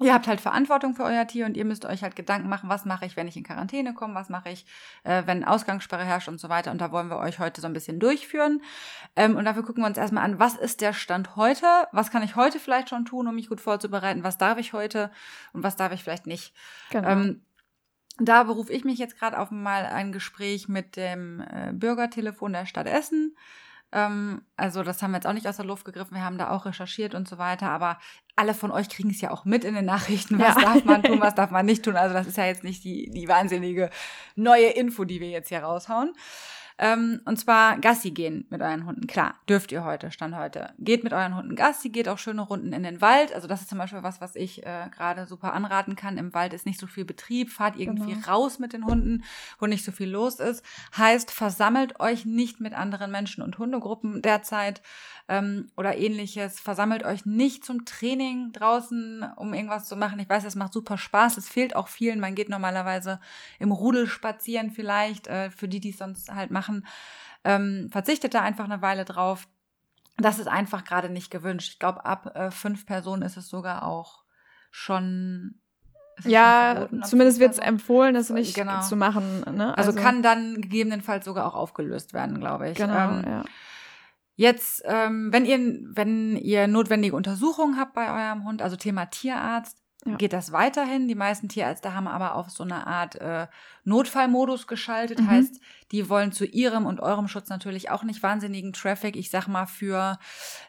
Ihr 0.02 0.14
habt 0.14 0.26
halt 0.26 0.40
Verantwortung 0.40 0.94
für 0.94 1.04
euer 1.04 1.26
Tier 1.26 1.46
und 1.46 1.56
ihr 1.56 1.64
müsst 1.64 1.84
euch 1.84 2.02
halt 2.02 2.16
Gedanken 2.16 2.48
machen, 2.48 2.68
was 2.68 2.84
mache 2.84 3.06
ich, 3.06 3.16
wenn 3.16 3.28
ich 3.28 3.36
in 3.36 3.44
Quarantäne 3.44 3.94
komme, 3.94 4.14
was 4.14 4.28
mache 4.28 4.50
ich, 4.50 4.66
äh, 5.04 5.22
wenn 5.26 5.44
Ausgangssperre 5.44 6.04
herrscht 6.04 6.28
und 6.28 6.40
so 6.40 6.48
weiter. 6.48 6.70
Und 6.70 6.80
da 6.80 6.92
wollen 6.92 7.08
wir 7.08 7.18
euch 7.18 7.38
heute 7.38 7.60
so 7.60 7.66
ein 7.66 7.72
bisschen 7.72 8.00
durchführen. 8.00 8.62
Ähm, 9.16 9.36
und 9.36 9.44
dafür 9.44 9.64
gucken 9.64 9.82
wir 9.82 9.88
uns 9.88 9.98
erstmal 9.98 10.24
an, 10.24 10.38
was 10.38 10.54
ist 10.54 10.80
der 10.80 10.92
Stand 10.92 11.36
heute? 11.36 11.66
Was 11.92 12.10
kann 12.10 12.22
ich 12.22 12.36
heute 12.36 12.58
vielleicht 12.58 12.88
schon 12.88 13.04
tun, 13.04 13.26
um 13.26 13.34
mich 13.34 13.48
gut 13.48 13.60
vorzubereiten? 13.60 14.24
Was 14.24 14.38
darf 14.38 14.58
ich 14.58 14.72
heute 14.72 15.10
und 15.52 15.62
was 15.62 15.76
darf 15.76 15.92
ich 15.92 16.02
vielleicht 16.02 16.26
nicht? 16.26 16.54
Genau. 16.90 17.08
Ähm, 17.08 17.42
da 18.18 18.42
berufe 18.42 18.72
ich 18.72 18.84
mich 18.84 18.98
jetzt 18.98 19.18
gerade 19.18 19.38
auf 19.38 19.50
mal 19.50 19.86
ein 19.86 20.12
Gespräch 20.12 20.68
mit 20.68 20.96
dem 20.96 21.40
äh, 21.40 21.72
Bürgertelefon 21.72 22.52
der 22.52 22.66
Stadt 22.66 22.86
Essen. 22.86 23.36
Ähm, 23.92 24.42
also 24.56 24.82
das 24.82 25.02
haben 25.02 25.10
wir 25.10 25.18
jetzt 25.18 25.26
auch 25.26 25.32
nicht 25.32 25.46
aus 25.46 25.56
der 25.56 25.66
Luft 25.66 25.84
gegriffen, 25.84 26.14
wir 26.14 26.24
haben 26.24 26.38
da 26.38 26.50
auch 26.50 26.64
recherchiert 26.64 27.14
und 27.14 27.28
so 27.28 27.38
weiter, 27.38 27.68
aber 27.68 27.98
alle 28.36 28.54
von 28.54 28.70
euch 28.70 28.88
kriegen 28.88 29.10
es 29.10 29.20
ja 29.20 29.30
auch 29.30 29.44
mit 29.44 29.64
in 29.64 29.74
den 29.74 29.84
Nachrichten, 29.84 30.38
was 30.38 30.56
ja. 30.56 30.62
darf 30.62 30.84
man 30.84 31.02
tun, 31.02 31.20
was 31.20 31.34
darf 31.34 31.50
man 31.50 31.66
nicht 31.66 31.84
tun. 31.84 31.96
Also 31.96 32.14
das 32.14 32.26
ist 32.26 32.38
ja 32.38 32.46
jetzt 32.46 32.64
nicht 32.64 32.84
die, 32.84 33.10
die 33.10 33.28
wahnsinnige 33.28 33.90
neue 34.34 34.68
Info, 34.68 35.04
die 35.04 35.20
wir 35.20 35.28
jetzt 35.28 35.48
hier 35.48 35.62
raushauen. 35.62 36.14
Ähm, 36.82 37.20
und 37.26 37.38
zwar 37.38 37.78
Gassi 37.78 38.10
gehen 38.10 38.44
mit 38.50 38.60
euren 38.60 38.86
Hunden. 38.86 39.06
Klar, 39.06 39.36
dürft 39.48 39.70
ihr 39.70 39.84
heute, 39.84 40.10
Stand 40.10 40.34
heute. 40.34 40.70
Geht 40.80 41.04
mit 41.04 41.12
euren 41.12 41.36
Hunden 41.36 41.54
Gassi, 41.54 41.90
geht 41.90 42.08
auch 42.08 42.18
schöne 42.18 42.42
Runden 42.42 42.72
in 42.72 42.82
den 42.82 43.00
Wald. 43.00 43.32
Also 43.32 43.46
das 43.46 43.60
ist 43.60 43.68
zum 43.68 43.78
Beispiel 43.78 44.02
was, 44.02 44.20
was 44.20 44.34
ich 44.34 44.66
äh, 44.66 44.88
gerade 44.90 45.26
super 45.26 45.52
anraten 45.52 45.94
kann. 45.94 46.18
Im 46.18 46.34
Wald 46.34 46.52
ist 46.54 46.66
nicht 46.66 46.80
so 46.80 46.88
viel 46.88 47.04
Betrieb. 47.04 47.50
Fahrt 47.50 47.78
irgendwie 47.78 48.14
genau. 48.14 48.26
raus 48.26 48.58
mit 48.58 48.72
den 48.72 48.84
Hunden, 48.84 49.22
wo 49.60 49.66
nicht 49.66 49.84
so 49.84 49.92
viel 49.92 50.10
los 50.10 50.40
ist. 50.40 50.64
Heißt, 50.96 51.30
versammelt 51.30 52.00
euch 52.00 52.26
nicht 52.26 52.58
mit 52.58 52.74
anderen 52.74 53.12
Menschen 53.12 53.44
und 53.44 53.58
Hundegruppen 53.58 54.20
derzeit 54.20 54.82
ähm, 55.28 55.70
oder 55.76 55.96
ähnliches. 55.96 56.58
Versammelt 56.58 57.04
euch 57.04 57.24
nicht 57.24 57.64
zum 57.64 57.84
Training 57.84 58.50
draußen, 58.50 59.24
um 59.36 59.54
irgendwas 59.54 59.86
zu 59.86 59.94
machen. 59.94 60.18
Ich 60.18 60.28
weiß, 60.28 60.42
es 60.42 60.56
macht 60.56 60.72
super 60.72 60.98
Spaß. 60.98 61.36
Es 61.36 61.48
fehlt 61.48 61.76
auch 61.76 61.86
vielen. 61.86 62.18
Man 62.18 62.34
geht 62.34 62.48
normalerweise 62.48 63.20
im 63.60 63.70
Rudel 63.70 64.08
spazieren 64.08 64.72
vielleicht, 64.72 65.28
äh, 65.28 65.50
für 65.50 65.68
die, 65.68 65.78
die 65.78 65.90
es 65.90 65.98
sonst 65.98 66.34
halt 66.34 66.50
machen 66.50 66.71
machen. 66.72 66.86
Ähm, 67.44 67.88
verzichtet 67.90 68.34
da 68.34 68.40
einfach 68.40 68.64
eine 68.64 68.82
Weile 68.82 69.04
drauf. 69.04 69.48
Das 70.16 70.38
ist 70.38 70.46
einfach 70.46 70.84
gerade 70.84 71.08
nicht 71.08 71.30
gewünscht. 71.30 71.72
Ich 71.72 71.78
glaube, 71.78 72.04
ab 72.04 72.36
äh, 72.36 72.50
fünf 72.50 72.86
Personen 72.86 73.22
ist 73.22 73.36
es 73.36 73.48
sogar 73.48 73.84
auch 73.84 74.22
schon. 74.70 75.58
Ja, 76.24 76.88
zumindest 77.04 77.40
wird 77.40 77.52
es 77.52 77.58
empfohlen, 77.58 78.14
das 78.14 78.28
nicht 78.28 78.54
genau. 78.54 78.82
zu 78.82 78.96
machen. 78.96 79.40
Ne? 79.56 79.76
Also, 79.76 79.90
also, 79.90 80.00
kann 80.00 80.22
dann 80.22 80.60
gegebenenfalls 80.60 81.24
sogar 81.24 81.46
auch 81.46 81.54
aufgelöst 81.54 82.12
werden, 82.12 82.38
glaube 82.38 82.70
ich. 82.70 82.76
Genau, 82.76 83.10
ähm, 83.10 83.24
ja. 83.26 83.44
Jetzt, 84.36 84.82
ähm, 84.84 85.32
wenn 85.32 85.46
ihr, 85.46 85.58
wenn 85.94 86.36
ihr 86.36 86.68
notwendige 86.68 87.16
Untersuchungen 87.16 87.78
habt 87.78 87.94
bei 87.94 88.08
eurem 88.08 88.44
Hund, 88.44 88.62
also 88.62 88.76
Thema 88.76 89.06
Tierarzt, 89.06 89.81
ja. 90.04 90.16
geht 90.16 90.32
das 90.32 90.52
weiterhin. 90.52 91.08
Die 91.08 91.14
meisten 91.14 91.48
Tierärzte 91.48 91.94
haben 91.94 92.08
aber 92.08 92.34
auf 92.34 92.50
so 92.50 92.64
eine 92.64 92.86
Art 92.86 93.16
äh, 93.16 93.46
Notfallmodus 93.84 94.66
geschaltet. 94.66 95.20
Mhm. 95.20 95.28
Heißt, 95.28 95.60
die 95.92 96.08
wollen 96.08 96.32
zu 96.32 96.44
ihrem 96.44 96.86
und 96.86 97.00
eurem 97.00 97.28
Schutz 97.28 97.48
natürlich 97.48 97.90
auch 97.90 98.02
nicht 98.02 98.22
wahnsinnigen 98.22 98.72
Traffic, 98.72 99.16
ich 99.16 99.30
sag 99.30 99.46
mal, 99.46 99.66
für 99.66 100.18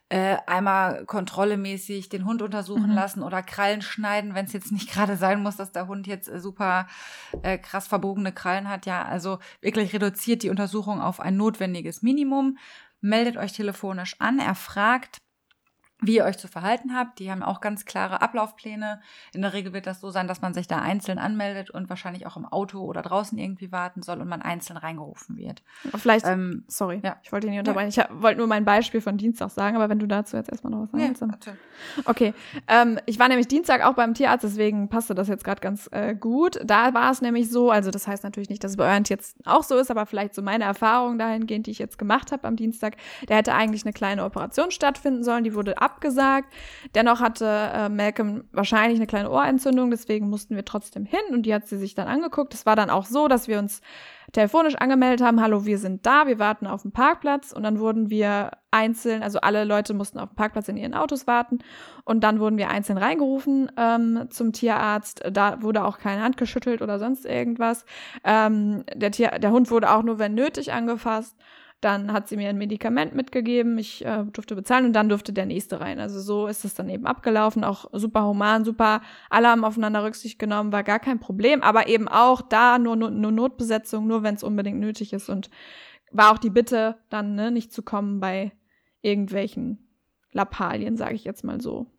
äh, 0.10 0.38
einmal 0.46 1.06
kontrollemäßig 1.06 2.10
den 2.10 2.26
Hund 2.26 2.42
untersuchen 2.42 2.90
mhm. 2.90 2.96
lassen 2.96 3.24
oder 3.24 3.42
Krallen 3.42 3.82
schneiden, 3.82 4.36
wenn 4.36 4.46
es 4.46 4.54
jetzt 4.54 4.72
nicht 4.72 4.92
gerade 4.92 5.18
sein 5.18 5.42
muss, 5.42 5.56
dass 5.56 5.72
der 5.72 5.88
Hund 5.88 6.06
jetzt 6.06 6.30
äh, 6.30 6.40
super 6.40 6.88
äh, 7.42 7.58
krass 7.58 7.88
verbogene 7.88 8.32
Krallen 8.34 8.70
hat. 8.70 8.86
Ja, 8.86 9.04
also 9.04 9.40
wirklich 9.62 9.94
reduziert 9.94 10.44
die 10.44 10.50
Untersuchung 10.50 11.02
auf 11.02 11.20
ein 11.20 11.38
notwendiges 11.38 12.02
Minimum. 12.02 12.58
Meldet 13.02 13.36
euch 13.36 13.52
telefonisch 13.52 14.16
an, 14.20 14.40
erfragt 14.40 15.23
wie 16.04 16.18
ihr 16.18 16.26
euch 16.26 16.38
zu 16.38 16.48
verhalten 16.48 16.96
habt. 16.96 17.20
Die 17.20 17.32
haben 17.32 17.44
auch 17.44 17.62
ganz 17.62 17.86
klare 17.86 18.22
Ablaufpläne. 18.22 19.02
In 19.34 19.42
der 19.42 19.54
Regel 19.54 19.74
wird 19.74 19.88
das 19.88 20.02
so 20.02 20.10
sein, 20.10 20.28
dass 20.28 20.42
man 20.42 20.54
sich 20.54 20.68
da 20.68 20.80
einzeln 20.80 21.18
anmeldet 21.18 21.70
und 21.70 21.90
wahrscheinlich 21.90 22.28
auch 22.28 22.38
im 22.38 22.46
Auto 22.46 22.82
oder 22.82 23.02
draußen 23.02 23.38
irgendwie 23.38 23.72
warten 23.72 24.02
soll 24.02 24.22
und 24.22 24.28
man 24.28 24.42
einzeln 24.42 24.78
reingerufen 24.78 25.38
wird. 25.38 25.64
Vielleicht, 25.96 26.26
ähm, 26.28 26.64
sorry, 26.68 27.02
ja. 27.04 27.18
ich 27.24 27.32
wollte 27.32 27.48
nicht 27.48 27.60
unterbrechen. 27.60 27.92
Ja. 27.92 28.10
Ich 28.14 28.22
wollte 28.22 28.40
nur 28.40 28.48
mein 28.48 28.66
Beispiel 28.66 29.02
von 29.02 29.18
Dienstag 29.18 29.50
sagen, 29.50 29.76
aber 29.76 29.90
wenn 29.90 30.00
du 30.00 30.08
dazu 30.08 30.38
jetzt 30.38 30.50
erstmal 30.50 30.72
noch 30.72 30.84
was 30.84 30.92
sagen 30.92 31.04
willst. 31.20 31.48
Ja, 31.48 31.54
okay, 32.06 32.34
ähm, 32.68 33.00
ich 33.06 33.20
war 33.20 33.28
nämlich 33.28 33.48
Dienstag 33.48 33.84
auch 33.86 33.94
beim 33.94 34.14
Tierarzt, 34.14 34.44
deswegen 34.44 34.90
passte 34.90 35.16
das 35.16 35.28
jetzt 35.28 35.44
gerade 35.44 35.62
ganz 35.62 35.90
äh, 35.92 36.16
gut. 36.16 36.60
Da 36.64 36.94
war 36.94 37.12
es 37.12 37.22
nämlich 37.22 37.50
so, 37.50 37.72
also 37.72 37.92
das 37.92 38.08
heißt 38.08 38.24
natürlich 38.24 38.50
nicht, 38.50 38.64
dass 38.64 38.72
es 38.72 38.78
bei 38.78 38.92
euren 38.92 39.04
jetzt 39.08 39.38
auch 39.46 39.64
so 39.64 39.78
ist, 39.78 39.92
aber 39.92 40.06
vielleicht 40.06 40.36
so 40.36 40.42
meine 40.42 40.64
Erfahrung 40.64 41.18
dahingehend, 41.18 41.68
die 41.68 41.72
ich 41.72 41.80
jetzt 41.80 41.98
gemacht 41.98 42.32
habe 42.32 42.48
am 42.48 42.56
Dienstag. 42.56 42.98
Der 43.28 43.38
hätte 43.38 43.54
eigentlich 43.54 43.86
eine 43.86 43.94
kleine 43.94 44.24
Operation 44.24 44.72
stattfinden 44.72 45.24
sollen, 45.24 45.44
die 45.44 45.54
wurde 45.54 45.78
ab 45.78 45.93
abgesagt. 45.94 46.52
Dennoch 46.96 47.20
hatte 47.20 47.46
äh, 47.46 47.90
Malcolm 47.90 48.46
wahrscheinlich 48.52 49.00
eine 49.00 49.08
kleine 49.08 49.30
Ohrentzündung, 49.30 49.92
deswegen 49.92 50.30
mussten 50.30 50.56
wir 50.56 50.66
trotzdem 50.66 51.06
hin 51.06 51.20
und 51.32 51.44
die 51.44 51.54
hat 51.54 51.68
sie 51.68 51.78
sich 51.78 51.96
dann 51.96 52.08
angeguckt. 52.08 52.54
Es 52.54 52.66
war 52.66 52.76
dann 52.76 52.90
auch 52.90 53.06
so, 53.06 53.28
dass 53.28 53.48
wir 53.48 53.60
uns 53.60 53.82
telefonisch 54.32 54.76
angemeldet 54.76 55.26
haben, 55.26 55.42
hallo, 55.42 55.66
wir 55.66 55.78
sind 55.78 56.06
da, 56.06 56.26
wir 56.26 56.40
warten 56.40 56.66
auf 56.66 56.82
dem 56.82 56.92
Parkplatz 56.92 57.52
und 57.52 57.64
dann 57.64 57.80
wurden 57.80 58.10
wir 58.10 58.52
einzeln, 58.72 59.22
also 59.22 59.40
alle 59.40 59.64
Leute 59.64 59.94
mussten 59.94 60.18
auf 60.20 60.30
dem 60.30 60.36
Parkplatz 60.36 60.68
in 60.68 60.78
ihren 60.78 60.96
Autos 60.96 61.28
warten 61.28 61.60
und 62.04 62.24
dann 62.24 62.40
wurden 62.40 62.58
wir 62.58 62.70
einzeln 62.70 62.98
reingerufen 62.98 63.72
ähm, 63.78 64.28
zum 64.32 64.52
Tierarzt. 64.52 65.22
Da 65.32 65.62
wurde 65.62 65.84
auch 65.84 66.00
keine 66.00 66.24
Hand 66.24 66.38
geschüttelt 66.38 66.82
oder 66.82 66.98
sonst 66.98 67.26
irgendwas. 67.26 67.86
Ähm, 68.24 68.84
der, 68.94 69.12
Tier, 69.12 69.30
der 69.40 69.52
Hund 69.52 69.70
wurde 69.70 69.92
auch 69.92 70.02
nur, 70.02 70.18
wenn 70.18 70.34
nötig, 70.34 70.74
angefasst. 70.74 71.38
Dann 71.84 72.14
hat 72.14 72.30
sie 72.30 72.38
mir 72.38 72.48
ein 72.48 72.58
Medikament 72.58 73.14
mitgegeben, 73.14 73.78
ich 73.78 74.06
äh, 74.06 74.24
durfte 74.32 74.56
bezahlen 74.56 74.86
und 74.86 74.94
dann 74.94 75.10
durfte 75.10 75.34
der 75.34 75.46
nächste 75.46 75.82
rein. 75.82 76.00
Also 76.00 76.22
so 76.22 76.48
ist 76.48 76.64
es 76.64 76.76
dann 76.76 76.88
eben 76.88 77.06
abgelaufen, 77.06 77.66
auch 77.66 77.86
super 77.92 78.26
human, 78.26 78.64
super, 78.64 79.02
alle 79.30 79.50
haben 79.50 79.66
aufeinander 79.66 80.06
Rücksicht 80.06 80.40
genommen, 80.40 80.72
war 80.72 80.84
gar 80.84 81.00
kein 81.00 81.20
Problem, 81.20 81.62
aber 81.62 81.88
eben 81.90 82.08
auch 82.08 82.42
da 82.42 82.80
nur, 82.80 82.96
nur, 82.96 83.12
nur 83.12 83.34
Notbesetzung, 83.34 84.08
nur 84.08 84.24
wenn 84.24 84.36
es 84.36 84.44
unbedingt 84.44 84.80
nötig 84.80 85.12
ist 85.12 85.28
und 85.28 85.50
war 86.12 86.32
auch 86.32 86.38
die 86.38 86.50
Bitte, 86.50 87.00
dann 87.10 87.36
ne, 87.36 87.52
nicht 87.52 87.74
zu 87.74 87.84
kommen 87.84 88.22
bei 88.22 88.54
irgendwelchen 89.02 89.90
Lappalien, 90.32 90.96
sage 90.96 91.16
ich 91.16 91.26
jetzt 91.26 91.44
mal 91.44 91.60
so. 91.60 91.93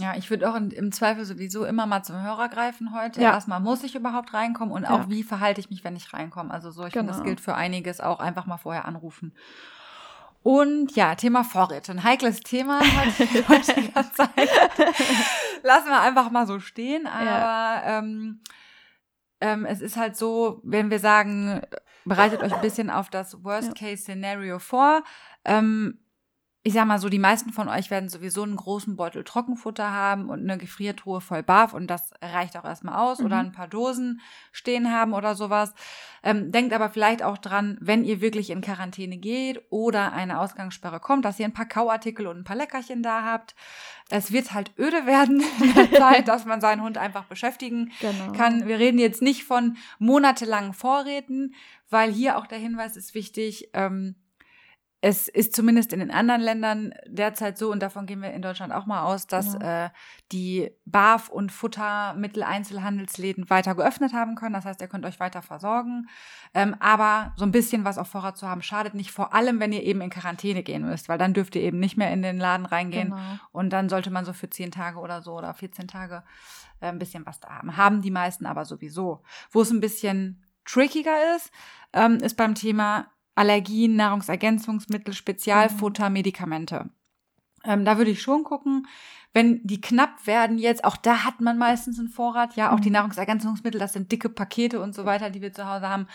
Ja, 0.00 0.14
ich 0.16 0.30
würde 0.30 0.50
auch 0.50 0.54
in, 0.54 0.70
im 0.70 0.92
Zweifel 0.92 1.24
sowieso 1.24 1.64
immer 1.64 1.86
mal 1.86 2.02
zum 2.02 2.20
Hörer 2.20 2.48
greifen 2.48 2.94
heute. 2.94 3.20
Ja. 3.20 3.32
Erstmal 3.32 3.60
muss 3.60 3.84
ich 3.84 3.94
überhaupt 3.94 4.34
reinkommen 4.34 4.72
und 4.72 4.84
auch 4.86 5.08
wie 5.08 5.22
verhalte 5.22 5.60
ich 5.60 5.70
mich, 5.70 5.84
wenn 5.84 5.96
ich 5.96 6.12
reinkomme. 6.12 6.50
Also 6.50 6.70
so, 6.70 6.84
ich 6.84 6.92
genau. 6.92 7.06
finde, 7.06 7.18
das 7.18 7.22
gilt 7.24 7.40
für 7.40 7.54
einiges 7.54 8.00
auch 8.00 8.20
einfach 8.20 8.46
mal 8.46 8.58
vorher 8.58 8.86
anrufen. 8.86 9.34
Und 10.42 10.96
ja, 10.96 11.14
Thema 11.16 11.44
Vorräte. 11.44 11.92
Ein 11.92 12.02
heikles 12.02 12.40
Thema 12.40 12.80
heute, 12.80 13.48
heute 13.48 13.74
die 13.74 13.92
ganze 13.92 14.12
Zeit. 14.14 14.50
Lassen 15.62 15.88
wir 15.88 16.00
einfach 16.00 16.30
mal 16.30 16.46
so 16.46 16.60
stehen. 16.60 17.06
Aber 17.06 17.24
ja. 17.24 17.98
ähm, 17.98 18.40
ähm, 19.40 19.66
es 19.66 19.80
ist 19.80 19.96
halt 19.96 20.16
so, 20.16 20.60
wenn 20.64 20.90
wir 20.90 20.98
sagen, 20.98 21.60
bereitet 22.04 22.42
euch 22.42 22.54
ein 22.54 22.60
bisschen 22.62 22.90
auf 22.90 23.10
das 23.10 23.44
Worst-Case-Szenario 23.44 24.58
vor. 24.58 25.02
Ähm, 25.44 25.98
ich 26.62 26.74
sag 26.74 26.86
mal 26.86 26.98
so, 26.98 27.08
die 27.08 27.18
meisten 27.18 27.52
von 27.54 27.68
euch 27.68 27.90
werden 27.90 28.10
sowieso 28.10 28.42
einen 28.42 28.56
großen 28.56 28.94
Beutel 28.94 29.24
Trockenfutter 29.24 29.90
haben 29.90 30.28
und 30.28 30.40
eine 30.40 30.58
Gefriertruhe 30.58 31.22
voll 31.22 31.42
Barf 31.42 31.72
und 31.72 31.86
das 31.86 32.12
reicht 32.20 32.54
auch 32.58 32.64
erstmal 32.64 32.96
aus 32.96 33.18
mhm. 33.20 33.26
oder 33.26 33.38
ein 33.38 33.52
paar 33.52 33.66
Dosen 33.66 34.20
stehen 34.52 34.92
haben 34.92 35.14
oder 35.14 35.34
sowas. 35.34 35.72
Ähm, 36.22 36.52
denkt 36.52 36.74
aber 36.74 36.90
vielleicht 36.90 37.22
auch 37.22 37.38
dran, 37.38 37.78
wenn 37.80 38.04
ihr 38.04 38.20
wirklich 38.20 38.50
in 38.50 38.60
Quarantäne 38.60 39.16
geht 39.16 39.62
oder 39.70 40.12
eine 40.12 40.38
Ausgangssperre 40.38 41.00
kommt, 41.00 41.24
dass 41.24 41.40
ihr 41.40 41.46
ein 41.46 41.54
paar 41.54 41.64
Kauartikel 41.64 42.26
und 42.26 42.36
ein 42.36 42.44
paar 42.44 42.56
Leckerchen 42.56 43.02
da 43.02 43.24
habt. 43.24 43.54
Es 44.10 44.30
wird 44.30 44.52
halt 44.52 44.72
öde 44.78 45.06
werden 45.06 45.42
in 45.62 45.72
der 45.72 45.92
Zeit, 45.98 46.28
dass 46.28 46.44
man 46.44 46.60
seinen 46.60 46.82
Hund 46.82 46.98
einfach 46.98 47.24
beschäftigen 47.24 47.90
genau. 48.00 48.32
kann. 48.32 48.68
Wir 48.68 48.78
reden 48.78 48.98
jetzt 48.98 49.22
nicht 49.22 49.44
von 49.44 49.78
monatelangen 49.98 50.74
Vorräten, 50.74 51.54
weil 51.88 52.12
hier 52.12 52.36
auch 52.36 52.46
der 52.46 52.58
Hinweis 52.58 52.98
ist 52.98 53.14
wichtig, 53.14 53.70
ähm, 53.72 54.14
es 55.02 55.28
ist 55.28 55.54
zumindest 55.54 55.94
in 55.94 56.00
den 56.00 56.10
anderen 56.10 56.42
Ländern 56.42 56.92
derzeit 57.06 57.56
so, 57.56 57.72
und 57.72 57.80
davon 57.80 58.04
gehen 58.04 58.20
wir 58.20 58.32
in 58.32 58.42
Deutschland 58.42 58.70
auch 58.72 58.84
mal 58.84 59.04
aus, 59.04 59.26
dass 59.26 59.54
genau. 59.54 59.64
äh, 59.64 59.90
die 60.30 60.70
Barf- 60.84 61.30
und 61.30 61.50
Futtermittel-Einzelhandelsläden 61.52 63.48
weiter 63.48 63.74
geöffnet 63.74 64.12
haben 64.12 64.34
können. 64.34 64.52
Das 64.52 64.66
heißt, 64.66 64.82
ihr 64.82 64.88
könnt 64.88 65.06
euch 65.06 65.18
weiter 65.18 65.40
versorgen. 65.40 66.08
Ähm, 66.52 66.76
aber 66.80 67.32
so 67.36 67.46
ein 67.46 67.50
bisschen 67.50 67.84
was 67.84 67.96
auf 67.96 68.08
Vorrat 68.08 68.36
zu 68.36 68.46
haben, 68.46 68.60
schadet 68.60 68.92
nicht. 68.92 69.10
Vor 69.10 69.32
allem, 69.32 69.58
wenn 69.58 69.72
ihr 69.72 69.84
eben 69.84 70.02
in 70.02 70.10
Quarantäne 70.10 70.62
gehen 70.62 70.84
müsst, 70.86 71.08
weil 71.08 71.16
dann 71.18 71.32
dürft 71.32 71.56
ihr 71.56 71.62
eben 71.62 71.80
nicht 71.80 71.96
mehr 71.96 72.12
in 72.12 72.20
den 72.20 72.38
Laden 72.38 72.66
reingehen. 72.66 73.10
Genau. 73.10 73.38
Und 73.52 73.70
dann 73.70 73.88
sollte 73.88 74.10
man 74.10 74.26
so 74.26 74.34
für 74.34 74.50
zehn 74.50 74.70
Tage 74.70 74.98
oder 74.98 75.22
so 75.22 75.32
oder 75.32 75.54
14 75.54 75.88
Tage 75.88 76.24
äh, 76.80 76.88
ein 76.88 76.98
bisschen 76.98 77.24
was 77.24 77.40
da 77.40 77.48
haben. 77.48 77.78
Haben 77.78 78.02
die 78.02 78.10
meisten 78.10 78.44
aber 78.44 78.66
sowieso. 78.66 79.22
Wo 79.50 79.62
es 79.62 79.70
ein 79.70 79.80
bisschen 79.80 80.44
trickiger 80.66 81.36
ist, 81.36 81.50
ähm, 81.94 82.18
ist 82.18 82.36
beim 82.36 82.54
Thema 82.54 83.06
Allergien, 83.40 83.96
Nahrungsergänzungsmittel, 83.96 85.14
Spezialfutter, 85.14 86.10
mhm. 86.10 86.12
Medikamente. 86.12 86.90
Ähm, 87.64 87.86
da 87.86 87.96
würde 87.96 88.10
ich 88.10 88.20
schon 88.20 88.44
gucken, 88.44 88.86
wenn 89.32 89.62
die 89.66 89.80
knapp 89.80 90.26
werden 90.26 90.58
jetzt, 90.58 90.84
auch 90.84 90.98
da 90.98 91.24
hat 91.24 91.40
man 91.40 91.56
meistens 91.56 91.98
einen 91.98 92.10
Vorrat, 92.10 92.54
ja, 92.56 92.70
auch 92.70 92.76
mhm. 92.76 92.82
die 92.82 92.90
Nahrungsergänzungsmittel, 92.90 93.80
das 93.80 93.94
sind 93.94 94.12
dicke 94.12 94.28
Pakete 94.28 94.82
und 94.82 94.94
so 94.94 95.06
weiter, 95.06 95.30
die 95.30 95.40
wir 95.40 95.54
zu 95.54 95.66
Hause 95.66 95.88
haben. 95.88 96.06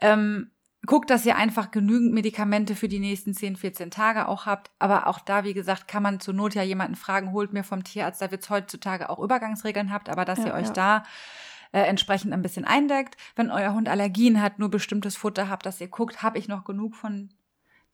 Ähm, 0.00 0.50
guckt, 0.86 1.10
dass 1.10 1.26
ihr 1.26 1.36
einfach 1.36 1.72
genügend 1.72 2.14
Medikamente 2.14 2.74
für 2.74 2.88
die 2.88 3.00
nächsten 3.00 3.34
10, 3.34 3.56
14 3.56 3.90
Tage 3.90 4.26
auch 4.26 4.46
habt. 4.46 4.70
Aber 4.78 5.08
auch 5.08 5.20
da, 5.20 5.44
wie 5.44 5.54
gesagt, 5.54 5.88
kann 5.88 6.02
man 6.02 6.20
zur 6.20 6.32
Not 6.32 6.54
ja 6.54 6.62
jemanden 6.62 6.96
fragen, 6.96 7.32
holt 7.32 7.52
mir 7.52 7.64
vom 7.64 7.84
Tierarzt, 7.84 8.22
da 8.22 8.30
wird 8.30 8.44
es 8.44 8.48
heutzutage 8.48 9.10
auch 9.10 9.18
Übergangsregeln 9.18 9.92
habt, 9.92 10.08
aber 10.08 10.24
dass 10.24 10.38
ja, 10.38 10.46
ihr 10.46 10.54
euch 10.54 10.68
ja. 10.68 10.72
da 10.72 11.04
äh, 11.72 11.80
entsprechend 11.80 12.32
ein 12.32 12.42
bisschen 12.42 12.64
eindeckt. 12.64 13.16
Wenn 13.34 13.50
euer 13.50 13.74
Hund 13.74 13.88
Allergien 13.88 14.40
hat, 14.40 14.58
nur 14.58 14.70
bestimmtes 14.70 15.16
Futter 15.16 15.48
habt, 15.48 15.66
dass 15.66 15.80
ihr 15.80 15.88
guckt, 15.88 16.22
habe 16.22 16.38
ich 16.38 16.48
noch 16.48 16.64
genug 16.64 16.94
von 16.94 17.30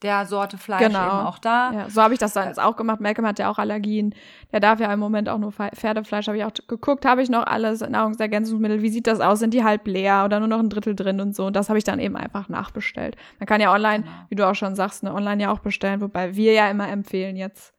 der 0.02 0.26
Sorte 0.26 0.58
Fleisch 0.58 0.86
genau. 0.86 1.06
eben 1.06 1.26
auch 1.26 1.38
da. 1.38 1.72
Ja, 1.72 1.90
so 1.90 2.02
habe 2.02 2.14
ich 2.14 2.20
das 2.20 2.32
dann 2.32 2.46
jetzt 2.46 2.60
auch 2.60 2.76
gemacht. 2.76 3.00
Malcolm 3.00 3.26
hat 3.26 3.38
ja 3.38 3.50
auch 3.50 3.58
Allergien. 3.58 4.14
Der 4.52 4.60
darf 4.60 4.78
ja 4.78 4.92
im 4.92 5.00
Moment 5.00 5.28
auch 5.28 5.38
nur 5.38 5.52
Pferdefleisch. 5.52 6.28
Habe 6.28 6.38
ich 6.38 6.44
auch 6.44 6.52
geguckt, 6.68 7.04
habe 7.04 7.22
ich 7.22 7.30
noch 7.30 7.44
alles 7.44 7.80
Nahrungsergänzungsmittel? 7.80 8.82
Wie 8.82 8.90
sieht 8.90 9.06
das 9.06 9.20
aus? 9.20 9.40
Sind 9.40 9.54
die 9.54 9.64
halb 9.64 9.86
leer 9.88 10.22
oder 10.24 10.38
nur 10.38 10.48
noch 10.48 10.60
ein 10.60 10.70
Drittel 10.70 10.94
drin 10.94 11.20
und 11.20 11.34
so? 11.34 11.46
Und 11.46 11.56
das 11.56 11.68
habe 11.68 11.78
ich 11.78 11.84
dann 11.84 11.98
eben 11.98 12.16
einfach 12.16 12.48
nachbestellt. 12.48 13.16
Man 13.40 13.46
kann 13.46 13.60
ja 13.60 13.72
online, 13.72 14.04
genau. 14.04 14.16
wie 14.28 14.34
du 14.36 14.48
auch 14.48 14.54
schon 14.54 14.76
sagst, 14.76 15.02
ne, 15.02 15.12
online 15.12 15.42
ja 15.42 15.52
auch 15.52 15.60
bestellen, 15.60 16.00
wobei 16.00 16.36
wir 16.36 16.52
ja 16.52 16.70
immer 16.70 16.88
empfehlen 16.88 17.36
jetzt, 17.36 17.74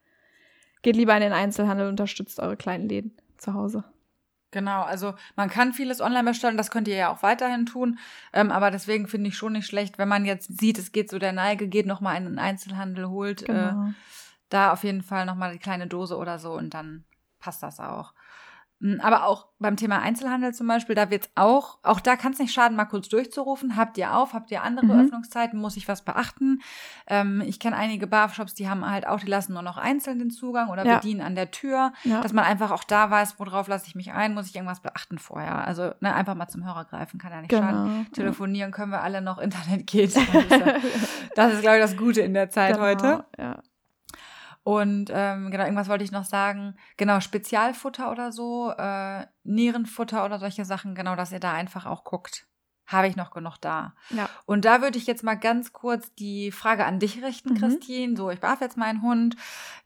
geht 0.82 0.98
lieber 0.98 1.16
in 1.16 1.22
den 1.22 1.34
Einzelhandel, 1.34 1.88
unterstützt 1.88 2.40
eure 2.40 2.58
kleinen 2.58 2.90
Läden 2.90 3.14
zu 3.38 3.54
Hause. 3.54 3.86
Genau, 4.52 4.82
also 4.82 5.14
man 5.36 5.50
kann 5.50 5.74
vieles 5.74 6.02
online 6.02 6.24
bestellen, 6.24 6.58
das 6.58 6.72
könnt 6.72 6.88
ihr 6.88 6.96
ja 6.96 7.10
auch 7.10 7.22
weiterhin 7.22 7.68
tun. 7.68 8.00
Ähm, 8.34 8.52
aber 8.52 8.72
deswegen 8.72 9.08
finde 9.08 9.30
ich 9.30 9.38
schon 9.38 9.54
nicht 9.54 9.68
schlecht, 9.68 9.98
wenn 10.00 10.08
man 10.08 10.26
jetzt 10.26 10.60
sieht, 10.60 10.80
es 10.80 10.92
geht 10.92 11.10
so 11.10 11.20
der 11.20 11.34
Neige, 11.34 11.68
geht 11.68 11.86
nochmal 11.86 12.18
in 12.18 12.26
den 12.26 12.40
Einzelhandel, 12.40 13.10
holt 13.10 13.44
äh, 13.44 13.46
genau. 13.46 13.90
äh, 13.90 13.94
da 14.50 14.72
auf 14.74 14.84
jeden 14.84 15.04
Fall 15.04 15.26
nochmal 15.26 15.54
die 15.54 15.60
kleine 15.60 15.86
Dose 15.86 16.18
oder 16.18 16.40
so 16.40 16.54
und 16.54 16.74
dann 16.74 17.06
passt 17.40 17.62
das 17.62 17.80
auch. 17.80 18.14
Hm, 18.82 19.02
aber 19.02 19.26
auch 19.26 19.48
beim 19.60 19.76
Thema 19.76 20.00
Einzelhandel 20.00 20.54
zum 20.54 20.68
Beispiel, 20.68 20.96
da 20.96 21.10
wird's 21.10 21.30
auch, 21.36 21.80
auch 21.84 22.00
da 22.00 22.16
kann 22.16 22.32
es 22.32 22.40
nicht 22.40 22.54
schaden, 22.54 22.78
mal 22.78 22.86
kurz 22.86 23.10
durchzurufen. 23.10 23.76
Habt 23.76 23.98
ihr 23.98 24.16
auf? 24.16 24.34
Habt 24.34 24.52
ihr 24.52 24.64
andere 24.64 24.86
mhm. 24.86 25.06
Öffnungszeiten? 25.06 25.60
Muss 25.60 25.76
ich 25.76 25.88
was 25.90 26.04
beachten? 26.04 26.62
Ähm, 27.08 27.42
ich 27.46 27.60
kenne 27.60 27.76
einige 27.76 28.08
Barbershops, 28.08 28.54
die 28.56 28.70
haben 28.70 28.90
halt 28.90 29.06
auch, 29.06 29.20
die 29.20 29.28
lassen 29.28 29.54
nur 29.54 29.62
noch 29.62 29.78
einzeln 29.78 30.20
den 30.20 30.32
Zugang 30.32 30.70
oder 30.70 30.86
ja. 30.86 30.96
bedienen 30.96 31.22
an 31.22 31.36
der 31.36 31.52
Tür, 31.52 31.92
ja. 32.06 32.22
dass 32.22 32.32
man 32.32 32.46
einfach 32.46 32.72
auch 32.72 32.86
da 32.86 33.12
weiß, 33.12 33.38
worauf 33.38 33.68
lasse 33.68 33.88
ich 33.88 33.96
mich 33.96 34.14
ein, 34.14 34.34
muss 34.34 34.48
ich 34.48 34.56
irgendwas 34.56 34.80
beachten 34.80 35.20
vorher. 35.20 35.68
Also 35.68 35.92
ne, 36.00 36.16
einfach 36.16 36.36
mal 36.36 36.48
zum 36.48 36.64
Hörer 36.64 36.86
greifen, 36.86 37.20
kann 37.20 37.32
ja 37.32 37.42
nicht 37.42 37.50
genau. 37.50 37.64
schaden. 37.64 38.08
Telefonieren 38.14 38.72
können 38.72 38.92
wir 38.92 39.02
alle 39.02 39.22
noch, 39.22 39.38
Internet 39.50 39.88
geht. 39.88 40.16
das 41.36 41.54
ist, 41.54 41.62
glaube 41.62 41.78
ich, 41.78 41.84
das 41.84 41.98
Gute 41.98 42.22
in 42.22 42.34
der 42.34 42.50
Zeit 42.50 42.76
genau. 42.76 42.86
heute. 42.86 43.26
Ja. 43.38 43.58
Und 44.70 45.10
ähm, 45.12 45.50
genau, 45.50 45.64
irgendwas 45.64 45.90
wollte 45.90 46.04
ich 46.04 46.12
noch 46.12 46.26
sagen. 46.26 46.76
Genau, 46.96 47.22
Spezialfutter 47.22 48.12
oder 48.12 48.32
so, 48.32 48.72
äh, 48.78 49.26
Nierenfutter 49.44 50.24
oder 50.24 50.38
solche 50.38 50.64
Sachen, 50.64 50.94
genau, 50.94 51.16
dass 51.16 51.32
ihr 51.32 51.40
da 51.40 51.54
einfach 51.54 51.88
auch 51.88 52.04
guckt. 52.04 52.46
Habe 52.86 53.08
ich 53.08 53.16
noch 53.16 53.32
genug 53.32 53.58
da? 53.62 53.96
Ja. 54.12 54.30
Und 54.46 54.66
da 54.66 54.84
würde 54.84 55.00
ich 55.00 55.08
jetzt 55.08 55.24
mal 55.24 55.34
ganz 55.34 55.74
kurz 55.74 56.14
die 56.14 56.52
Frage 56.52 56.86
an 56.86 57.00
dich 57.00 57.24
richten, 57.24 57.54
mhm. 57.54 57.58
Christine. 57.58 58.16
So, 58.16 58.30
ich 58.30 58.40
barf 58.40 58.62
jetzt 58.62 58.78
meinen 58.78 59.02
Hund. 59.02 59.36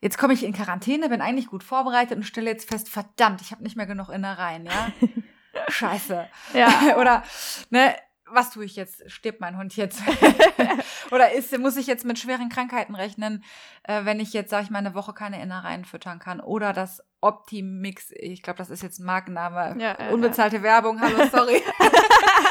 Jetzt 0.01 0.17
komme 0.17 0.33
ich 0.33 0.43
in 0.43 0.51
Quarantäne, 0.51 1.07
bin 1.07 1.21
eigentlich 1.21 1.47
gut 1.47 1.63
vorbereitet 1.63 2.17
und 2.17 2.23
stelle 2.23 2.49
jetzt 2.49 2.67
fest, 2.67 2.89
verdammt, 2.89 3.39
ich 3.39 3.51
habe 3.53 3.63
nicht 3.63 3.77
mehr 3.77 3.85
genug 3.85 4.09
Innereien, 4.09 4.65
ja? 4.65 4.91
Scheiße. 5.69 6.27
Ja. 6.55 6.97
oder, 6.97 7.23
ne, 7.69 7.95
was 8.31 8.51
tue 8.51 8.65
ich 8.65 8.75
jetzt? 8.75 9.09
Stirbt 9.11 9.41
mein 9.41 9.57
Hund 9.57 9.75
jetzt? 9.75 10.01
Oder 11.11 11.33
ist, 11.33 11.57
muss 11.57 11.77
ich 11.77 11.87
jetzt 11.87 12.05
mit 12.05 12.19
schweren 12.19 12.49
Krankheiten 12.49 12.95
rechnen, 12.95 13.43
äh, 13.83 14.05
wenn 14.05 14.19
ich 14.19 14.33
jetzt, 14.33 14.49
sage 14.49 14.63
ich 14.63 14.69
mal, 14.69 14.79
eine 14.79 14.95
Woche 14.95 15.13
keine 15.13 15.41
Innereien 15.41 15.85
füttern 15.85 16.19
kann? 16.19 16.39
Oder 16.39 16.73
das 16.73 17.03
Optimix, 17.21 18.11
ich 18.11 18.41
glaube, 18.41 18.57
das 18.57 18.69
ist 18.69 18.83
jetzt 18.83 18.99
ein 18.99 19.05
Markenname, 19.05 19.81
ja, 19.81 19.95
äh, 19.97 20.13
unbezahlte 20.13 20.57
ja. 20.57 20.63
Werbung, 20.63 20.99
hallo, 20.99 21.25
sorry. 21.31 21.61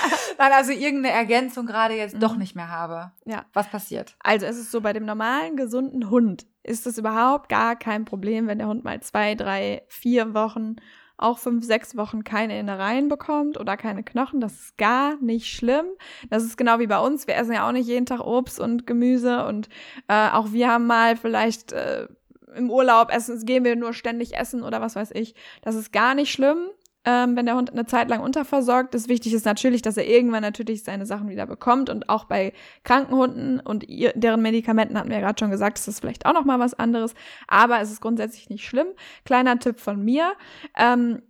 Nein, 0.39 0.53
also 0.53 0.73
irgendeine 0.73 1.15
Ergänzung 1.15 1.67
gerade 1.67 1.95
jetzt 1.95 2.15
mhm. 2.15 2.21
doch 2.21 2.37
nicht 2.37 2.55
mehr 2.55 2.69
habe. 2.69 3.13
Ja. 3.25 3.45
Was 3.53 3.69
passiert? 3.69 4.17
Also 4.21 4.47
es 4.47 4.57
ist 4.59 4.71
so, 4.71 4.81
bei 4.81 4.93
dem 4.93 5.05
normalen, 5.05 5.57
gesunden 5.57 6.11
Hund 6.11 6.47
ist 6.63 6.87
es 6.87 6.99
überhaupt 6.99 7.49
gar 7.49 7.77
kein 7.77 8.05
Problem, 8.05 8.47
wenn 8.47 8.59
der 8.59 8.69
Hund 8.69 8.85
mal 8.85 9.01
zwei, 9.01 9.35
drei, 9.35 9.83
vier 9.89 10.35
Wochen 10.35 10.77
auch 11.17 11.39
fünf, 11.39 11.65
sechs 11.65 11.97
Wochen 11.97 12.25
keine 12.25 12.59
Innereien 12.59 13.09
bekommt 13.09 13.59
oder 13.59 13.77
keine 13.77 14.03
Knochen. 14.03 14.41
Das 14.41 14.53
ist 14.53 14.79
gar 14.79 15.17
nicht 15.23 15.47
schlimm. 15.47 15.87
Das 16.31 16.43
ist 16.43 16.57
genau 16.57 16.79
wie 16.79 16.87
bei 16.87 16.99
uns. 16.99 17.27
Wir 17.27 17.37
essen 17.37 17.53
ja 17.53 17.69
auch 17.69 17.73
nicht 17.73 17.87
jeden 17.87 18.07
Tag 18.07 18.21
Obst 18.21 18.61
und 18.61 18.87
Gemüse 18.87 19.45
und 19.47 19.69
äh, 20.09 20.31
auch 20.31 20.53
wir 20.53 20.71
haben 20.71 20.87
mal 20.87 21.17
vielleicht 21.17 21.73
äh, 21.73 22.09
im 22.55 22.71
Urlaub 22.71 23.13
essen, 23.13 23.45
gehen 23.47 23.65
wir 23.65 23.77
nur 23.77 23.95
ständig 23.95 24.37
essen 24.37 24.63
oder 24.63 24.81
was 24.81 24.97
weiß 24.97 25.11
ich. 25.13 25.35
Das 25.63 25.75
ist 25.75 25.93
gar 25.93 26.15
nicht 26.15 26.33
schlimm 26.33 26.69
ähm, 27.05 27.37
wenn 27.37 27.47
der 27.47 27.57
Hund 27.57 27.73
eine 27.73 27.87
Zeit 27.87 28.09
lang 28.09 28.21
unterversorgt 28.21 28.95
ist. 28.95 29.09
Wichtig 29.09 29.35
ist 29.35 29.45
natürlich, 29.45 29.83
dass 29.83 29.97
er 29.97 30.07
irgendwann 30.07 30.43
natürlich 30.43 30.85
seine 30.85 31.07
Sachen 31.07 31.29
wieder 31.29 31.47
bekommt 31.47 31.91
und 31.91 32.09
auch 32.09 32.25
bei 32.25 32.53
kranken 32.85 33.15
Hunden 33.15 33.61
und 33.61 33.89
ihr, 33.89 34.13
deren 34.15 34.43
Medikamenten 34.43 34.99
hatten 34.99 35.09
wir 35.09 35.17
ja 35.17 35.23
gerade 35.23 35.39
schon 35.39 35.51
gesagt, 35.51 35.79
ist 35.79 35.89
das 35.89 36.01
vielleicht 36.01 36.27
auch 36.27 36.35
noch 36.35 36.45
mal 36.45 36.59
was 36.59 36.75
anderes, 36.75 37.15
aber 37.49 37.81
es 37.81 37.91
ist 37.91 38.01
grundsätzlich 38.01 38.51
nicht 38.51 38.65
schlimm. 38.67 38.89
Kleiner 39.25 39.59
Tipp 39.59 39.81
von 39.81 40.05
mir. 40.05 40.33
Ähm, 40.77 41.23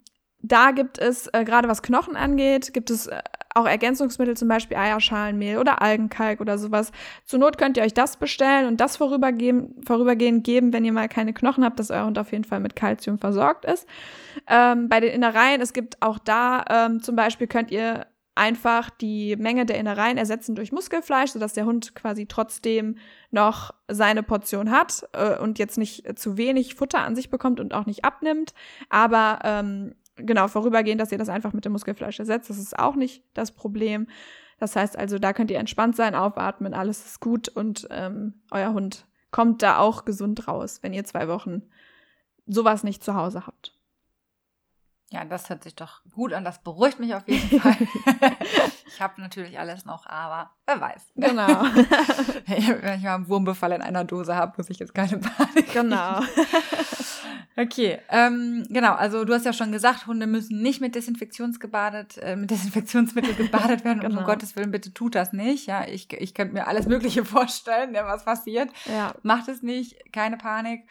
da 0.43 0.73
gibt 0.73 0.99
es, 0.99 1.29
äh, 1.29 1.45
gerade 1.45 1.69
was 1.69 1.83
Knochen 1.83 2.17
angeht, 2.17 2.75
gibt 2.75 2.91
es 2.91 3.07
äh, 3.07 3.23
auch 3.55 3.67
Ergänzungsmittel, 3.67 4.37
zum 4.37 4.49
Beispiel 4.49 4.77
Eierschalenmehl 4.77 5.59
oder 5.59 5.83
Algenkalk 5.83 6.41
oder 6.41 6.59
sowas. 6.59 6.91
Zur 7.25 7.39
Not 7.39 7.59
könnt 7.59 7.77
ihr 7.77 7.83
euch 7.83 7.95
das 7.95 8.17
bestellen 8.17 8.67
und 8.67 8.81
das 8.81 8.97
vorübergehend, 8.97 9.87
vorübergehend 9.87 10.45
geben, 10.45 10.73
wenn 10.73 10.85
ihr 10.85 10.93
mal 10.93 11.09
keine 11.09 11.33
Knochen 11.33 11.65
habt, 11.65 11.79
dass 11.79 11.91
euer 11.91 12.07
Hund 12.07 12.19
auf 12.19 12.33
jeden 12.33 12.45
Fall 12.45 12.61
mit 12.61 12.77
Kalzium 12.77 13.19
versorgt 13.19 13.65
ist. 13.65 13.87
Ähm, 14.49 14.89
bei 14.89 15.01
den 15.01 15.13
Innereien, 15.13 15.61
es 15.61 15.73
gibt 15.73 16.01
auch 16.03 16.19
da 16.19 16.65
ähm, 16.69 17.03
zum 17.03 17.15
Beispiel 17.15 17.47
könnt 17.47 17.71
ihr 17.71 18.07
einfach 18.35 18.89
die 18.89 19.37
Menge 19.37 19.67
der 19.67 19.79
Innereien 19.79 20.17
ersetzen 20.17 20.55
durch 20.55 20.73
Muskelfleisch, 20.73 21.33
sodass 21.33 21.53
der 21.53 21.67
Hund 21.67 21.95
quasi 21.95 22.27
trotzdem 22.27 22.97
noch 23.31 23.75
seine 23.89 24.23
Portion 24.23 24.71
hat 24.71 25.07
äh, 25.13 25.39
und 25.39 25.59
jetzt 25.59 25.77
nicht 25.77 26.19
zu 26.19 26.39
wenig 26.39 26.75
Futter 26.75 27.01
an 27.01 27.15
sich 27.15 27.29
bekommt 27.29 27.61
und 27.61 27.75
auch 27.75 27.85
nicht 27.85 28.05
abnimmt. 28.05 28.55
Aber 28.89 29.41
ähm, 29.45 29.95
genau, 30.17 30.49
vorübergehend, 30.49 31.01
dass 31.01 31.13
ihr 31.13 31.19
das 31.19 31.29
einfach 31.29 31.53
mit 31.53 31.65
dem 31.65 31.73
Muskelfleisch 31.73 32.19
ersetzt. 32.19 32.51
Das 32.51 32.59
ist 32.59 32.79
auch 32.79 32.95
nicht 32.95 33.25
das 33.35 33.53
Problem. 33.53 34.07
Das 34.59 34.77
heißt 34.77 34.97
also, 34.97 35.19
da 35.19 35.33
könnt 35.33 35.51
ihr 35.51 35.59
entspannt 35.59 35.97
sein, 35.97 36.15
aufatmen, 36.15 36.75
alles 36.75 37.05
ist 37.05 37.21
gut 37.21 37.49
und 37.49 37.89
ähm, 37.91 38.43
euer 38.51 38.73
Hund 38.73 39.07
kommt 39.31 39.63
da 39.63 39.79
auch 39.79 40.05
gesund 40.05 40.47
raus, 40.47 40.79
wenn 40.83 40.93
ihr 40.93 41.05
zwei 41.05 41.27
Wochen 41.27 41.63
sowas 42.47 42.85
nicht 42.85 43.03
zu 43.03 43.15
Hause 43.15 43.47
habt. 43.47 43.75
Ja, 45.13 45.27
das 45.27 45.51
hört 45.51 45.63
sich 45.63 45.75
doch 45.75 46.01
gut 46.11 46.33
an. 46.33 46.43
Das 46.43 46.63
beruhigt 46.63 46.99
mich 46.99 47.15
auf 47.15 47.29
jeden 47.29 47.61
Fall. 47.61 47.77
ich 48.87 49.01
habe 49.01 49.21
natürlich 49.21 49.59
alles 49.59 49.85
noch, 49.85 50.07
aber 50.07 50.51
wer 50.65 50.81
weiß. 50.81 51.13
Genau. 51.17 51.49
Wenn 52.47 52.97
ich 52.97 53.03
mal 53.03 53.15
einen 53.17 53.29
Wurmbefall 53.29 53.73
in 53.73 53.83
einer 53.83 54.05
Dose 54.05 54.35
habe, 54.35 54.55
muss 54.57 54.71
ich 54.71 54.79
jetzt 54.79 54.95
keine 54.95 55.19
Panik. 55.19 55.71
Genau. 55.73 56.21
Okay, 57.57 57.99
ähm, 58.09 58.67
genau. 58.69 58.95
Also 58.95 59.25
du 59.25 59.35
hast 59.35 59.45
ja 59.45 59.53
schon 59.53 59.73
gesagt, 59.73 60.07
Hunde 60.07 60.27
müssen 60.27 60.63
nicht 60.63 60.81
mit 60.81 60.95
Desinfektionsgebadet, 60.95 62.19
äh, 62.19 62.37
mit 62.37 62.51
Desinfektionsmittel 62.51 63.35
gebadet 63.35 63.85
werden. 63.85 64.01
genau. 64.01 64.15
Und 64.15 64.19
um 64.19 64.25
Gottes 64.25 64.57
Willen, 64.57 64.71
bitte 64.71 64.93
tut 64.93 65.15
das 65.15 65.33
nicht. 65.33 65.67
Ja, 65.67 65.87
ich, 65.87 66.13
ich 66.13 66.35
könnte 66.35 66.55
mir 66.55 66.67
alles 66.67 66.87
Mögliche 66.87 67.25
vorstellen, 67.27 67.95
ja, 67.95 68.07
was 68.07 68.25
passiert. 68.25 68.71
Ja. 68.87 69.15
Macht 69.23 69.49
es 69.49 69.63
nicht, 69.63 70.13
keine 70.13 70.37
Panik. 70.37 70.89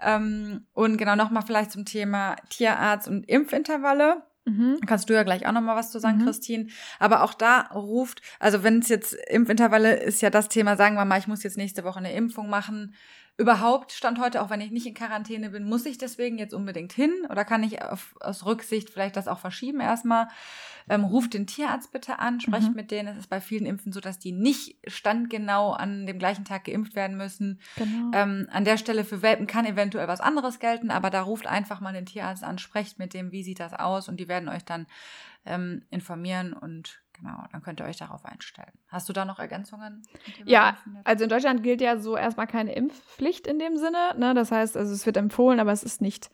Ähm, 0.00 0.66
und 0.72 0.96
genau 0.96 1.16
nochmal 1.16 1.42
vielleicht 1.46 1.72
zum 1.72 1.84
Thema 1.84 2.36
Tierarzt 2.50 3.08
und 3.08 3.28
Impfintervalle. 3.28 4.22
Mhm. 4.44 4.80
Kannst 4.86 5.08
du 5.08 5.14
ja 5.14 5.22
gleich 5.22 5.46
auch 5.46 5.52
nochmal 5.52 5.76
was 5.76 5.92
zu 5.92 6.00
sagen, 6.00 6.18
mhm. 6.18 6.24
Christine. 6.24 6.66
Aber 6.98 7.22
auch 7.22 7.34
da 7.34 7.68
ruft, 7.74 8.22
also 8.40 8.64
wenn 8.64 8.80
es 8.80 8.88
jetzt 8.88 9.14
Impfintervalle 9.28 9.94
ist 9.94 10.20
ja 10.20 10.30
das 10.30 10.48
Thema, 10.48 10.76
sagen 10.76 10.96
wir 10.96 11.04
mal, 11.04 11.18
ich 11.18 11.28
muss 11.28 11.44
jetzt 11.44 11.56
nächste 11.56 11.84
Woche 11.84 11.98
eine 11.98 12.12
Impfung 12.12 12.50
machen. 12.50 12.94
Überhaupt 13.38 13.92
stand 13.92 14.20
heute, 14.20 14.42
auch 14.42 14.50
wenn 14.50 14.60
ich 14.60 14.70
nicht 14.70 14.86
in 14.86 14.94
Quarantäne 14.94 15.50
bin, 15.50 15.64
muss 15.64 15.86
ich 15.86 15.98
deswegen 15.98 16.38
jetzt 16.38 16.52
unbedingt 16.52 16.92
hin 16.92 17.12
oder 17.30 17.44
kann 17.44 17.62
ich 17.62 17.82
auf, 17.82 18.14
aus 18.20 18.44
Rücksicht 18.44 18.90
vielleicht 18.90 19.16
das 19.16 19.28
auch 19.28 19.38
verschieben 19.38 19.80
erstmal? 19.80 20.28
Ähm, 20.88 21.04
ruft 21.04 21.34
den 21.34 21.46
Tierarzt 21.46 21.92
bitte 21.92 22.18
an, 22.18 22.40
sprecht 22.40 22.70
mhm. 22.70 22.74
mit 22.74 22.90
denen. 22.90 23.08
Es 23.08 23.18
ist 23.18 23.30
bei 23.30 23.40
vielen 23.40 23.66
Impfen 23.66 23.92
so, 23.92 24.00
dass 24.00 24.18
die 24.18 24.32
nicht 24.32 24.76
standgenau 24.86 25.72
an 25.72 26.06
dem 26.06 26.18
gleichen 26.18 26.44
Tag 26.44 26.64
geimpft 26.64 26.94
werden 26.94 27.16
müssen. 27.16 27.60
Genau. 27.76 28.10
Ähm, 28.12 28.48
an 28.50 28.64
der 28.64 28.76
Stelle 28.76 29.04
für 29.04 29.22
Welpen 29.22 29.46
kann 29.46 29.64
eventuell 29.64 30.08
was 30.08 30.20
anderes 30.20 30.58
gelten, 30.58 30.90
aber 30.90 31.10
da 31.10 31.22
ruft 31.22 31.46
einfach 31.46 31.80
mal 31.80 31.92
den 31.92 32.06
Tierarzt 32.06 32.44
an, 32.44 32.58
sprecht 32.58 32.98
mit 32.98 33.14
dem, 33.14 33.30
wie 33.30 33.44
sieht 33.44 33.60
das 33.60 33.74
aus 33.74 34.08
und 34.08 34.18
die 34.18 34.28
werden 34.28 34.48
euch 34.48 34.64
dann 34.64 34.86
ähm, 35.46 35.82
informieren 35.90 36.52
und 36.52 37.01
Genau, 37.22 37.44
dann 37.52 37.62
könnt 37.62 37.80
ihr 37.80 37.86
euch 37.86 37.98
darauf 37.98 38.24
einstellen. 38.24 38.72
Hast 38.88 39.08
du 39.08 39.12
da 39.12 39.24
noch 39.24 39.38
Ergänzungen? 39.38 40.02
Ja, 40.44 40.76
also 41.04 41.24
in 41.24 41.30
Deutschland 41.30 41.62
gilt 41.62 41.80
ja 41.80 41.96
so 41.96 42.16
erstmal 42.16 42.48
keine 42.48 42.74
Impfpflicht 42.74 43.46
in 43.46 43.60
dem 43.60 43.76
Sinne. 43.76 44.14
Ne? 44.18 44.34
Das 44.34 44.50
heißt, 44.50 44.76
also 44.76 44.92
es 44.92 45.06
wird 45.06 45.16
empfohlen, 45.16 45.60
aber 45.60 45.70
es 45.70 45.84
ist 45.84 46.00
nicht 46.00 46.30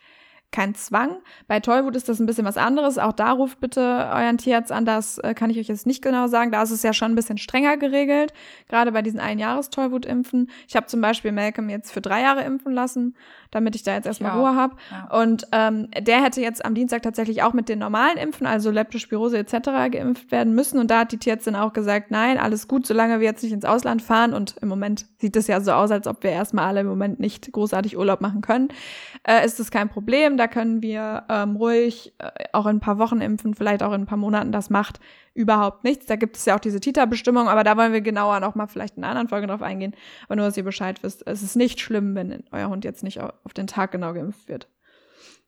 kein 0.51 0.75
Zwang. 0.75 1.19
Bei 1.47 1.61
Tollwut 1.61 1.95
ist 1.95 2.09
das 2.09 2.21
ein 2.21 2.27
bisschen 2.27 2.47
was 2.47 2.57
anderes. 2.57 2.97
Auch 2.97 3.13
da 3.13 3.33
ruft 3.33 3.61
bitte 3.61 3.81
euren 3.81 4.39
Tierarzt 4.39 4.73
an. 4.73 4.87
Das 4.87 5.19
äh, 5.19 5.35
kann 5.35 5.51
ich 5.51 5.59
euch 5.59 5.69
jetzt 5.69 5.87
nicht 5.87 6.03
genau 6.03 6.27
sagen. 6.27 6.51
Da 6.51 6.63
ist 6.63 6.71
es 6.71 6.83
ja 6.83 6.95
schon 6.95 7.13
ein 7.13 7.17
bisschen 7.17 7.37
strenger 7.37 7.77
geregelt. 7.77 8.33
Gerade 8.67 8.93
bei 8.93 9.03
diesen 9.03 9.21
Einjahres-Tollwut-Impfen. 9.21 10.51
Ich 10.67 10.75
habe 10.75 10.87
zum 10.87 11.03
Beispiel 11.03 11.33
Malcolm 11.33 11.69
jetzt 11.69 11.93
für 11.93 12.01
drei 12.01 12.23
Jahre 12.23 12.45
impfen 12.45 12.73
lassen 12.73 13.15
damit 13.51 13.75
ich 13.75 13.83
da 13.83 13.95
jetzt 13.95 14.07
erstmal 14.07 14.39
Ruhe 14.39 14.55
habe. 14.55 14.77
Ja. 14.91 15.21
Und 15.21 15.47
ähm, 15.53 15.89
der 15.99 16.23
hätte 16.23 16.41
jetzt 16.41 16.65
am 16.65 16.75
Dienstag 16.75 17.03
tatsächlich 17.03 17.43
auch 17.43 17.53
mit 17.53 17.69
den 17.69 17.79
normalen 17.79 18.17
Impfen, 18.19 18.47
also 18.47 18.71
Leptospirose 18.71 19.39
etc. 19.39 19.91
geimpft 19.91 20.31
werden 20.31 20.55
müssen. 20.55 20.79
Und 20.79 20.91
da 20.91 21.01
hat 21.01 21.13
die 21.13 21.19
Tierärztin 21.19 21.57
auch 21.57 21.73
gesagt, 21.73 22.11
nein, 22.11 22.39
alles 22.39 22.69
gut, 22.69 22.87
solange 22.87 23.21
wir 23.21 23.27
jetzt 23.27 23.43
nicht 23.43 23.53
ins 23.53 23.65
Ausland 23.65 24.03
fahren. 24.03 24.35
Und 24.35 24.57
im 24.61 24.69
Moment 24.69 25.07
sieht 25.19 25.37
es 25.37 25.47
ja 25.47 25.61
so 25.61 25.73
aus, 25.73 25.91
als 25.91 26.07
ob 26.07 26.23
wir 26.23 26.31
erstmal 26.31 26.67
alle 26.67 26.81
im 26.81 26.87
Moment 26.87 27.21
nicht 27.21 27.51
großartig 27.53 27.97
Urlaub 27.97 28.21
machen 28.21 28.41
können, 28.41 28.69
äh, 29.27 29.45
ist 29.45 29.59
das 29.59 29.71
kein 29.71 29.89
Problem. 29.89 30.37
Da 30.37 30.47
können 30.47 30.83
wir 30.83 31.25
ähm, 31.29 31.57
ruhig 31.57 32.15
äh, 32.19 32.31
auch 32.53 32.67
in 32.67 32.77
ein 32.77 32.81
paar 32.81 32.99
Wochen 32.99 33.21
impfen, 33.21 33.55
vielleicht 33.55 33.83
auch 33.83 33.93
in 33.93 34.03
ein 34.03 34.07
paar 34.07 34.19
Monaten. 34.19 34.53
Das 34.53 34.71
macht 34.71 35.01
überhaupt 35.39 35.85
nichts. 35.85 36.07
Da 36.07 36.17
gibt 36.17 36.37
es 36.37 36.45
ja 36.45 36.57
auch 36.57 36.61
diese 36.61 36.81
Tita-Bestimmung, 36.81 37.49
aber 37.49 37.63
da 37.63 37.77
wollen 37.77 37.93
wir 37.93 38.01
genauer 38.01 38.41
noch 38.41 38.57
mal 38.57 38.67
vielleicht 38.67 38.97
in 38.97 39.05
einer 39.05 39.13
anderen 39.13 39.29
Folge 39.29 39.47
drauf 39.47 39.63
eingehen. 39.63 39.95
Aber 40.25 40.35
nur, 40.35 40.47
dass 40.47 40.57
ihr 40.57 40.65
Bescheid 40.65 41.01
wisst, 41.05 41.25
es 41.27 41.43
ist 41.43 41.55
nicht 41.55 41.81
schlimm, 41.81 42.17
wenn 42.17 42.45
euer 42.51 42.69
Hund 42.69 42.85
jetzt 42.85 43.05
nicht 43.05 43.21
auf 43.21 43.55
den 43.55 43.69
Tag 43.69 43.93
genau 43.93 44.13
geimpft 44.13 44.49
wird. 44.49 44.69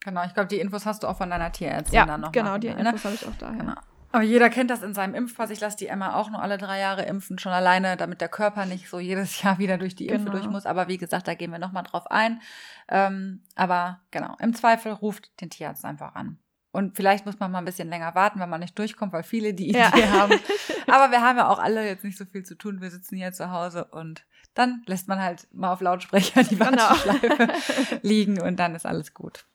Genau, 0.05 0.25
ich 0.25 0.33
glaube, 0.33 0.47
die 0.47 0.61
Infos 0.61 0.87
hast 0.87 1.03
du 1.03 1.09
auch 1.09 1.17
von 1.19 1.29
deiner 1.29 1.51
Tierärztin 1.51 1.97
ja, 1.97 2.07
dann 2.07 2.21
noch. 2.21 2.31
Genau, 2.31 2.57
die 2.57 2.69
ne? 2.69 2.79
Infos 2.79 3.05
habe 3.05 3.15
ich 3.17 3.27
auch 3.27 3.35
daher. 3.37 3.59
Genau. 3.59 3.75
Aber 4.13 4.23
jeder 4.23 4.49
kennt 4.49 4.71
das 4.71 4.83
in 4.83 4.95
seinem 4.95 5.15
Impfpass. 5.15 5.51
Ich 5.51 5.61
lasse 5.61 5.77
die 5.77 5.89
Emma 5.89 6.15
auch 6.15 6.31
nur 6.31 6.41
alle 6.41 6.57
drei 6.57 6.79
Jahre 6.79 7.03
impfen, 7.03 7.39
schon 7.39 7.53
alleine, 7.53 7.97
damit 7.97 8.21
der 8.21 8.29
Körper 8.29 8.67
nicht 8.67 8.89
so 8.89 8.99
jedes 9.01 9.43
Jahr 9.43 9.59
wieder 9.59 9.77
durch 9.77 9.97
die 9.97 10.07
Impfe 10.07 10.27
genau. 10.27 10.39
durch 10.39 10.51
muss. 10.51 10.67
Aber 10.67 10.89
wie 10.89 10.99
gesagt, 10.99 11.27
da 11.27 11.35
gehen 11.35 11.51
wir 11.51 11.59
nochmal 11.59 11.83
drauf 11.83 12.11
ein. 12.11 12.41
Ähm, 12.89 13.43
aber 13.57 14.01
genau, 14.11 14.37
im 14.39 14.55
Zweifel 14.55 14.93
ruft 14.93 15.41
den 15.41 15.51
Tierarzt 15.51 15.85
einfach 15.85 16.15
an. 16.15 16.39
Und 16.73 16.97
vielleicht 16.97 17.27
muss 17.27 17.41
man 17.41 17.51
mal 17.51 17.59
ein 17.59 17.65
bisschen 17.65 17.89
länger 17.89 18.15
warten, 18.15 18.39
wenn 18.39 18.49
man 18.49 18.61
nicht 18.61 18.79
durchkommt, 18.79 19.13
weil 19.13 19.25
viele 19.25 19.55
die 19.55 19.71
Idee 19.71 19.79
ja. 19.79 20.11
haben. 20.11 20.35
Aber 20.87 21.11
wir 21.11 21.21
haben 21.21 21.37
ja 21.37 21.49
auch 21.49 21.59
alle 21.59 21.85
jetzt 21.87 22.05
nicht 22.05 22.17
so 22.17 22.25
viel 22.25 22.45
zu 22.45 22.57
tun. 22.57 22.81
Wir 22.81 22.91
sitzen 22.91 23.17
hier 23.17 23.33
zu 23.33 23.51
Hause 23.51 23.87
und 23.87 24.25
dann 24.55 24.83
lässt 24.87 25.09
man 25.09 25.21
halt 25.21 25.49
mal 25.53 25.73
auf 25.73 25.81
Lautsprecher 25.81 26.45
die 26.45 26.57
genau. 26.57 26.81
Warteschleife 26.81 27.29
genau. 27.29 27.55
liegen 28.03 28.41
und 28.41 28.57
dann 28.57 28.75
ist 28.75 28.87
alles 28.87 29.15
gut. 29.15 29.47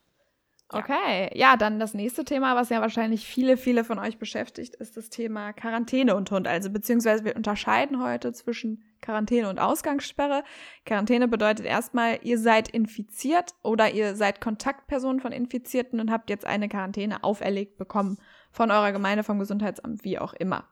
Okay, 0.70 1.30
ja, 1.36 1.58
dann 1.58 1.80
das 1.80 1.94
nächste 1.94 2.26
Thema, 2.26 2.56
was 2.56 2.70
ja 2.70 2.82
wahrscheinlich 2.82 3.26
viele, 3.26 3.56
viele 3.56 3.84
von 3.84 4.00
euch 4.00 4.18
beschäftigt, 4.18 4.74
ist 4.76 4.98
das 4.98 5.10
Thema 5.10 5.54
Quarantäne 5.54 6.16
und 6.16 6.32
Hund. 6.32 6.48
Also 6.48 6.72
beziehungsweise 6.72 7.24
wir 7.24 7.36
unterscheiden 7.36 8.02
heute 8.02 8.34
zwischen 8.34 8.84
Quarantäne 9.00 9.48
und 9.48 9.60
Ausgangssperre. 9.60 10.44
Quarantäne 10.84 11.28
bedeutet 11.28 11.68
erstmal, 11.68 12.18
ihr 12.24 12.40
seid 12.40 12.68
infiziert 12.68 13.54
oder 13.62 13.92
ihr 13.92 14.16
seid 14.16 14.42
Kontaktperson 14.42 15.20
von 15.20 15.32
Infizierten 15.32 16.00
und 16.00 16.10
habt 16.10 16.32
jetzt 16.32 16.48
eine 16.48 16.68
Quarantäne 16.68 17.24
auferlegt 17.24 17.78
bekommen 17.78 18.18
von 18.52 18.72
eurer 18.72 18.92
Gemeinde, 18.92 19.24
vom 19.24 19.38
Gesundheitsamt, 19.38 20.04
wie 20.04 20.18
auch 20.18 20.34
immer. 20.34 20.68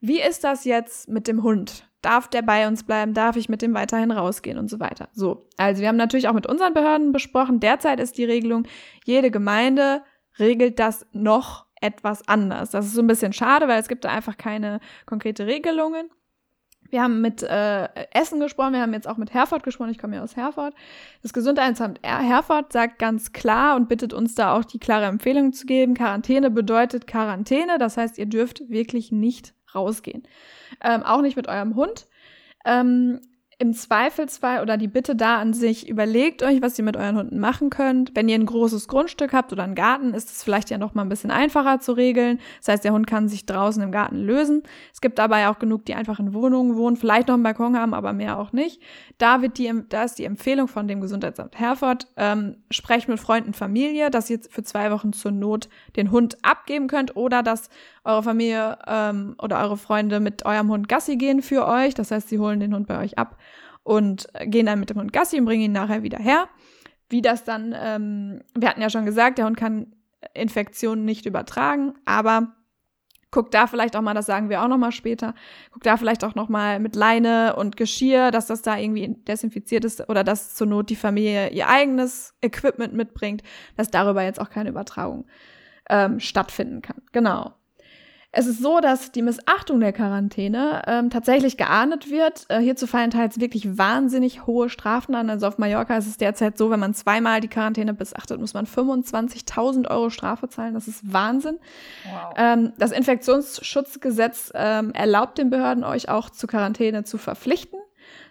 Wie 0.00 0.20
ist 0.20 0.44
das 0.44 0.64
jetzt 0.64 1.08
mit 1.08 1.26
dem 1.26 1.42
Hund? 1.42 1.88
Darf 2.02 2.28
der 2.28 2.42
bei 2.42 2.68
uns 2.68 2.84
bleiben? 2.84 3.14
Darf 3.14 3.36
ich 3.36 3.48
mit 3.48 3.62
dem 3.62 3.74
weiterhin 3.74 4.10
rausgehen 4.10 4.58
und 4.58 4.68
so 4.68 4.78
weiter? 4.78 5.08
So, 5.12 5.48
also 5.56 5.80
wir 5.80 5.88
haben 5.88 5.96
natürlich 5.96 6.28
auch 6.28 6.34
mit 6.34 6.46
unseren 6.46 6.74
Behörden 6.74 7.12
besprochen. 7.12 7.60
Derzeit 7.60 7.98
ist 7.98 8.18
die 8.18 8.24
Regelung, 8.24 8.66
jede 9.04 9.30
Gemeinde 9.30 10.02
regelt 10.38 10.78
das 10.78 11.06
noch 11.12 11.66
etwas 11.80 12.26
anders. 12.28 12.70
Das 12.70 12.86
ist 12.86 12.94
so 12.94 13.02
ein 13.02 13.06
bisschen 13.06 13.32
schade, 13.32 13.68
weil 13.68 13.80
es 13.80 13.88
gibt 13.88 14.04
da 14.04 14.10
einfach 14.10 14.36
keine 14.36 14.80
konkrete 15.04 15.46
Regelungen. 15.46 16.10
Wir 16.90 17.02
haben 17.02 17.20
mit 17.20 17.42
äh, 17.42 17.88
Essen 18.12 18.38
gesprochen, 18.38 18.74
wir 18.74 18.80
haben 18.80 18.92
jetzt 18.92 19.08
auch 19.08 19.16
mit 19.16 19.34
Herford 19.34 19.64
gesprochen, 19.64 19.90
ich 19.90 19.98
komme 19.98 20.16
ja 20.16 20.22
aus 20.22 20.36
Herford. 20.36 20.74
Das 21.22 21.32
Gesundheitsamt 21.32 21.98
Herford 22.02 22.72
sagt 22.72 23.00
ganz 23.00 23.32
klar 23.32 23.74
und 23.74 23.88
bittet 23.88 24.12
uns 24.12 24.36
da 24.36 24.54
auch 24.54 24.64
die 24.64 24.78
klare 24.78 25.06
Empfehlung 25.06 25.52
zu 25.52 25.66
geben, 25.66 25.94
Quarantäne 25.94 26.50
bedeutet 26.50 27.08
Quarantäne, 27.08 27.78
das 27.78 27.96
heißt, 27.96 28.18
ihr 28.18 28.26
dürft 28.26 28.68
wirklich 28.70 29.10
nicht 29.10 29.55
rausgehen. 29.76 30.24
Ähm, 30.82 31.02
auch 31.02 31.20
nicht 31.20 31.36
mit 31.36 31.48
eurem 31.48 31.76
Hund. 31.76 32.06
Ähm, 32.64 33.20
im 33.58 33.72
Zweifelsfall 33.72 34.60
oder 34.60 34.76
die 34.76 34.88
Bitte 34.88 35.16
da 35.16 35.38
an 35.38 35.54
sich, 35.54 35.88
überlegt 35.88 36.42
euch, 36.42 36.60
was 36.60 36.78
ihr 36.78 36.84
mit 36.84 36.96
euren 36.96 37.16
Hunden 37.16 37.38
machen 37.38 37.70
könnt. 37.70 38.14
Wenn 38.14 38.28
ihr 38.28 38.34
ein 38.34 38.44
großes 38.44 38.86
Grundstück 38.86 39.32
habt 39.32 39.50
oder 39.50 39.64
einen 39.64 39.74
Garten, 39.74 40.12
ist 40.12 40.30
es 40.30 40.42
vielleicht 40.42 40.68
ja 40.68 40.76
noch 40.76 40.94
mal 40.94 41.02
ein 41.02 41.08
bisschen 41.08 41.30
einfacher 41.30 41.80
zu 41.80 41.92
regeln. 41.92 42.38
Das 42.58 42.68
heißt, 42.68 42.84
der 42.84 42.92
Hund 42.92 43.06
kann 43.06 43.28
sich 43.28 43.46
draußen 43.46 43.82
im 43.82 43.92
Garten 43.92 44.16
lösen. 44.16 44.62
Es 44.92 45.00
gibt 45.00 45.18
dabei 45.18 45.48
auch 45.48 45.58
genug, 45.58 45.86
die 45.86 45.94
einfach 45.94 46.20
in 46.20 46.34
Wohnungen 46.34 46.76
wohnen, 46.76 46.96
vielleicht 46.96 47.28
noch 47.28 47.34
einen 47.34 47.44
Balkon 47.44 47.78
haben, 47.78 47.94
aber 47.94 48.12
mehr 48.12 48.38
auch 48.38 48.52
nicht. 48.52 48.82
Da 49.16 49.40
wird 49.40 49.56
die, 49.56 49.72
da 49.88 50.04
ist 50.04 50.18
die 50.18 50.24
Empfehlung 50.24 50.68
von 50.68 50.86
dem 50.86 51.00
Gesundheitsamt 51.00 51.58
Herford, 51.58 52.08
ähm, 52.18 52.56
sprecht 52.70 53.08
mit 53.08 53.20
Freunden, 53.20 53.54
Familie, 53.54 54.10
dass 54.10 54.28
ihr 54.28 54.40
für 54.50 54.64
zwei 54.64 54.90
Wochen 54.90 55.14
zur 55.14 55.32
Not 55.32 55.70
den 55.96 56.10
Hund 56.10 56.36
abgeben 56.42 56.88
könnt 56.88 57.16
oder 57.16 57.42
dass 57.42 57.70
eure 58.06 58.22
Familie 58.22 58.78
ähm, 58.86 59.36
oder 59.42 59.60
eure 59.60 59.76
Freunde 59.76 60.20
mit 60.20 60.44
eurem 60.46 60.70
Hund 60.70 60.88
Gassi 60.88 61.16
gehen 61.16 61.42
für 61.42 61.66
euch. 61.66 61.94
Das 61.94 62.10
heißt, 62.10 62.28
sie 62.28 62.38
holen 62.38 62.60
den 62.60 62.74
Hund 62.74 62.86
bei 62.86 62.98
euch 63.02 63.18
ab 63.18 63.38
und 63.82 64.28
gehen 64.44 64.66
dann 64.66 64.80
mit 64.80 64.90
dem 64.90 64.98
Hund 64.98 65.12
Gassi 65.12 65.38
und 65.38 65.44
bringen 65.44 65.62
ihn 65.62 65.72
nachher 65.72 66.02
wieder 66.02 66.18
her. 66.18 66.48
Wie 67.08 67.22
das 67.22 67.44
dann, 67.44 67.74
ähm, 67.78 68.42
wir 68.54 68.68
hatten 68.68 68.82
ja 68.82 68.90
schon 68.90 69.06
gesagt, 69.06 69.38
der 69.38 69.46
Hund 69.46 69.56
kann 69.56 69.94
Infektionen 70.34 71.04
nicht 71.04 71.26
übertragen, 71.26 71.94
aber 72.04 72.56
guckt 73.30 73.54
da 73.54 73.66
vielleicht 73.66 73.96
auch 73.96 74.02
mal, 74.02 74.14
das 74.14 74.26
sagen 74.26 74.48
wir 74.48 74.62
auch 74.62 74.68
noch 74.68 74.78
mal 74.78 74.92
später, 74.92 75.34
guckt 75.70 75.84
da 75.84 75.96
vielleicht 75.96 76.24
auch 76.24 76.34
noch 76.34 76.48
mal 76.48 76.80
mit 76.80 76.96
Leine 76.96 77.54
und 77.56 77.76
Geschirr, 77.76 78.30
dass 78.30 78.46
das 78.46 78.62
da 78.62 78.78
irgendwie 78.78 79.14
desinfiziert 79.28 79.84
ist 79.84 80.08
oder 80.08 80.24
dass 80.24 80.54
zur 80.54 80.66
Not 80.66 80.90
die 80.90 80.96
Familie 80.96 81.50
ihr 81.50 81.68
eigenes 81.68 82.34
Equipment 82.40 82.94
mitbringt, 82.94 83.42
dass 83.76 83.90
darüber 83.90 84.22
jetzt 84.22 84.40
auch 84.40 84.48
keine 84.48 84.70
Übertragung 84.70 85.26
ähm, 85.90 86.18
stattfinden 86.18 86.82
kann. 86.82 87.02
Genau. 87.12 87.55
Es 88.38 88.46
ist 88.46 88.60
so, 88.60 88.80
dass 88.80 89.12
die 89.12 89.22
Missachtung 89.22 89.80
der 89.80 89.94
Quarantäne 89.94 90.82
ähm, 90.86 91.08
tatsächlich 91.08 91.56
geahndet 91.56 92.10
wird. 92.10 92.44
Äh, 92.48 92.60
hierzu 92.60 92.86
fallen 92.86 93.10
teils 93.10 93.40
wirklich 93.40 93.78
wahnsinnig 93.78 94.46
hohe 94.46 94.68
Strafen 94.68 95.14
an. 95.14 95.30
Also 95.30 95.46
auf 95.46 95.56
Mallorca 95.56 95.96
ist 95.96 96.06
es 96.06 96.18
derzeit 96.18 96.58
so, 96.58 96.68
wenn 96.68 96.78
man 96.78 96.92
zweimal 96.92 97.40
die 97.40 97.48
Quarantäne 97.48 97.94
missachtet, 97.94 98.38
muss 98.38 98.52
man 98.52 98.66
25.000 98.66 99.90
Euro 99.90 100.10
Strafe 100.10 100.50
zahlen. 100.50 100.74
Das 100.74 100.86
ist 100.86 101.10
Wahnsinn. 101.10 101.58
Wow. 102.04 102.34
Ähm, 102.36 102.72
das 102.76 102.92
Infektionsschutzgesetz 102.92 104.52
ähm, 104.54 104.92
erlaubt 104.92 105.38
den 105.38 105.48
Behörden, 105.48 105.82
euch 105.82 106.10
auch 106.10 106.28
zur 106.28 106.50
Quarantäne 106.50 107.04
zu 107.04 107.16
verpflichten. 107.16 107.80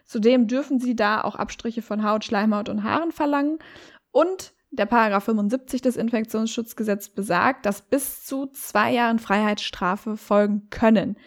Zudem 0.06 0.46
dürfen 0.46 0.80
sie 0.80 0.96
da 0.96 1.24
auch 1.24 1.36
Abstriche 1.36 1.82
von 1.82 2.08
Haut, 2.08 2.24
Schleimhaut 2.24 2.70
und 2.70 2.84
Haaren 2.84 3.12
verlangen. 3.12 3.58
Und 4.12 4.54
der 4.76 4.86
Paragraph 4.86 5.26
75 5.26 5.82
des 5.82 5.98
Infektionsschutzgesetzes 5.98 7.10
besagt, 7.10 7.66
dass 7.66 7.82
bis 7.82 8.26
zu 8.26 8.48
zwei 8.48 8.92
Jahren 8.92 9.20
Freiheitsstrafe 9.20 10.18
folgen 10.18 10.70
können. 10.70 11.18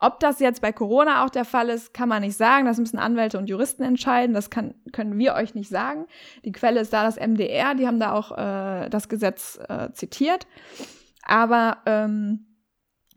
Ob 0.00 0.20
das 0.20 0.38
jetzt 0.38 0.62
bei 0.62 0.72
Corona 0.72 1.24
auch 1.24 1.30
der 1.30 1.44
Fall 1.44 1.68
ist, 1.70 1.92
kann 1.92 2.08
man 2.08 2.22
nicht 2.22 2.36
sagen. 2.36 2.66
Das 2.66 2.78
müssen 2.78 2.98
Anwälte 2.98 3.36
und 3.36 3.48
Juristen 3.48 3.82
entscheiden. 3.82 4.32
Das 4.32 4.48
kann, 4.48 4.74
können 4.92 5.18
wir 5.18 5.34
euch 5.34 5.54
nicht 5.54 5.68
sagen. 5.68 6.06
Die 6.44 6.52
Quelle 6.52 6.80
ist 6.80 6.92
da 6.92 7.02
das 7.02 7.16
MDR. 7.16 7.74
Die 7.74 7.86
haben 7.86 7.98
da 7.98 8.12
auch 8.12 8.30
äh, 8.30 8.88
das 8.90 9.08
Gesetz 9.08 9.58
äh, 9.68 9.92
zitiert. 9.92 10.46
Aber 11.22 11.78
ähm, 11.86 12.46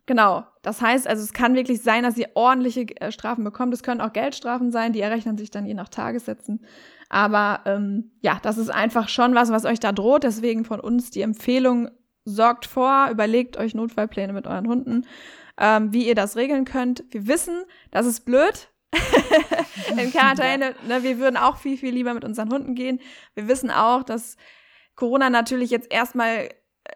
genau, 0.08 0.44
das 0.62 0.82
heißt, 0.82 1.08
also 1.08 1.24
es 1.24 1.34
kann 1.34 1.56
wirklich 1.56 1.82
sein, 1.82 2.04
dass 2.04 2.18
ihr 2.18 2.30
ordentliche 2.36 2.86
äh, 3.02 3.12
Strafen 3.12 3.44
bekommt. 3.44 3.74
Es 3.74 3.84
können 3.84 4.02
auch 4.02 4.14
Geldstrafen 4.14 4.72
sein. 4.72 4.94
Die 4.94 5.02
errechnen 5.02 5.38
sich 5.38 5.50
dann 5.50 5.66
je 5.66 5.74
nach 5.74 5.90
Tagessätzen. 5.90 6.66
Aber 7.10 7.62
ähm, 7.66 8.12
ja, 8.22 8.40
das 8.42 8.58
ist 8.58 8.70
einfach 8.70 9.10
schon 9.10 9.34
was, 9.34 9.52
was 9.52 9.66
euch 9.66 9.80
da 9.80 9.92
droht. 9.92 10.24
Deswegen 10.24 10.64
von 10.64 10.80
uns 10.80 11.10
die 11.10 11.22
Empfehlung, 11.22 11.90
sorgt 12.24 12.68
vor, 12.68 13.10
überlegt 13.12 13.58
euch 13.58 13.74
Notfallpläne 13.74 14.34
mit 14.34 14.46
euren 14.46 14.68
Hunden, 14.68 15.08
ähm, 15.58 15.92
wie 15.92 16.08
ihr 16.08 16.14
das 16.14 16.36
regeln 16.36 16.66
könnt. 16.66 17.04
Wir 17.10 17.28
wissen, 17.28 17.64
das 17.90 18.06
ist 18.06 18.26
blöd. 18.26 18.70
in 19.98 20.12
Quarantäne, 20.12 20.76
ne, 20.88 21.02
wir 21.02 21.18
würden 21.18 21.38
auch 21.38 21.58
viel, 21.58 21.78
viel 21.78 21.94
lieber 21.94 22.14
mit 22.14 22.26
unseren 22.26 22.52
Hunden 22.52 22.76
gehen. 22.76 23.00
Wir 23.36 23.48
wissen 23.48 23.72
auch, 23.72 24.04
dass 24.04 24.36
Corona 24.96 25.30
natürlich 25.30 25.72
jetzt 25.72 25.92
erstmal 25.92 26.50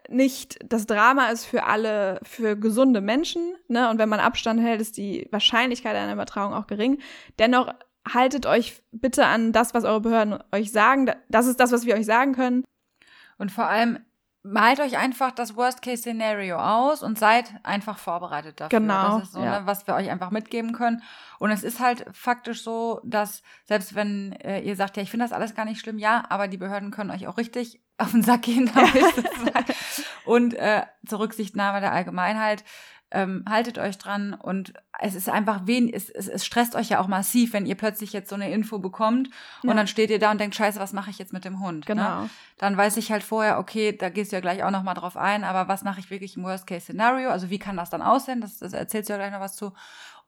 nicht 0.08 0.58
das 0.64 0.86
Drama 0.86 1.28
ist 1.28 1.44
für 1.44 1.64
alle, 1.64 2.20
für 2.22 2.56
gesunde 2.56 3.00
Menschen, 3.00 3.54
ne? 3.68 3.88
Und 3.90 3.98
wenn 3.98 4.08
man 4.08 4.20
Abstand 4.20 4.60
hält, 4.60 4.80
ist 4.80 4.96
die 4.96 5.28
Wahrscheinlichkeit 5.30 5.96
einer 5.96 6.12
Übertragung 6.12 6.54
auch 6.54 6.66
gering. 6.66 6.98
Dennoch 7.38 7.72
haltet 8.12 8.46
euch 8.46 8.82
bitte 8.92 9.26
an 9.26 9.52
das, 9.52 9.74
was 9.74 9.84
eure 9.84 10.00
Behörden 10.00 10.38
euch 10.52 10.72
sagen. 10.72 11.10
Das 11.28 11.46
ist 11.46 11.60
das, 11.60 11.72
was 11.72 11.86
wir 11.86 11.94
euch 11.94 12.06
sagen 12.06 12.34
können. 12.34 12.64
Und 13.38 13.50
vor 13.52 13.66
allem 13.66 13.98
malt 14.46 14.80
euch 14.80 14.96
einfach 14.96 15.32
das 15.32 15.56
Worst-Case-Szenario 15.56 16.56
aus 16.56 17.02
und 17.02 17.18
seid 17.18 17.52
einfach 17.64 17.98
vorbereitet 17.98 18.60
dafür. 18.60 18.78
Genau. 18.78 19.18
Das 19.18 19.28
ist 19.28 19.32
so, 19.32 19.40
ja. 19.40 19.60
ne, 19.60 19.66
was 19.66 19.86
wir 19.86 19.94
euch 19.94 20.08
einfach 20.08 20.30
mitgeben 20.30 20.72
können. 20.72 21.02
Und 21.38 21.50
es 21.50 21.64
ist 21.64 21.80
halt 21.80 22.06
faktisch 22.12 22.62
so, 22.62 23.00
dass 23.04 23.42
selbst 23.64 23.94
wenn 23.94 24.32
äh, 24.32 24.60
ihr 24.60 24.76
sagt, 24.76 24.96
ja, 24.96 25.02
ich 25.02 25.10
finde 25.10 25.24
das 25.24 25.32
alles 25.32 25.54
gar 25.54 25.64
nicht 25.64 25.80
schlimm, 25.80 25.98
ja, 25.98 26.24
aber 26.28 26.48
die 26.48 26.56
Behörden 26.56 26.90
können 26.90 27.10
euch 27.10 27.26
auch 27.26 27.38
richtig 27.38 27.80
auf 27.98 28.12
den 28.12 28.22
Sack 28.22 28.42
gehen. 28.42 28.70
und 30.26 30.54
äh, 30.54 30.82
zur 31.06 31.20
Rücksichtnahme 31.20 31.80
der 31.80 31.92
Allgemeinheit 31.92 32.64
ähm, 33.12 33.44
haltet 33.48 33.78
euch 33.78 33.98
dran 33.98 34.34
und 34.34 34.74
es 34.98 35.14
ist 35.14 35.28
einfach 35.28 35.62
wen, 35.64 35.88
es, 35.88 36.10
es, 36.10 36.26
es 36.26 36.44
stresst 36.44 36.74
euch 36.74 36.88
ja 36.88 37.00
auch 37.00 37.06
massiv, 37.06 37.52
wenn 37.52 37.64
ihr 37.64 37.76
plötzlich 37.76 38.12
jetzt 38.12 38.28
so 38.28 38.34
eine 38.34 38.50
Info 38.50 38.80
bekommt 38.80 39.30
ja. 39.62 39.70
und 39.70 39.76
dann 39.76 39.86
steht 39.86 40.10
ihr 40.10 40.18
da 40.18 40.32
und 40.32 40.40
denkt, 40.40 40.56
scheiße, 40.56 40.80
was 40.80 40.92
mache 40.92 41.10
ich 41.10 41.18
jetzt 41.18 41.32
mit 41.32 41.44
dem 41.44 41.60
Hund? 41.60 41.88
Ne? 41.88 41.94
Genau. 41.94 42.22
Ne? 42.22 42.30
Dann 42.58 42.76
weiß 42.76 42.96
ich 42.96 43.12
halt 43.12 43.22
vorher, 43.22 43.58
okay, 43.58 43.96
da 43.96 44.08
gehst 44.08 44.32
du 44.32 44.36
ja 44.36 44.40
gleich 44.40 44.64
auch 44.64 44.72
nochmal 44.72 44.94
drauf 44.94 45.16
ein, 45.16 45.44
aber 45.44 45.68
was 45.68 45.84
mache 45.84 46.00
ich 46.00 46.10
wirklich 46.10 46.36
im 46.36 46.42
Worst-Case-Szenario? 46.42 47.30
Also 47.30 47.48
wie 47.48 47.60
kann 47.60 47.76
das 47.76 47.90
dann 47.90 48.02
aussehen? 48.02 48.40
Das, 48.40 48.58
das 48.58 48.72
erzählst 48.72 49.08
du 49.08 49.12
ja 49.12 49.18
gleich 49.18 49.32
noch 49.32 49.40
was 49.40 49.54
zu. 49.54 49.72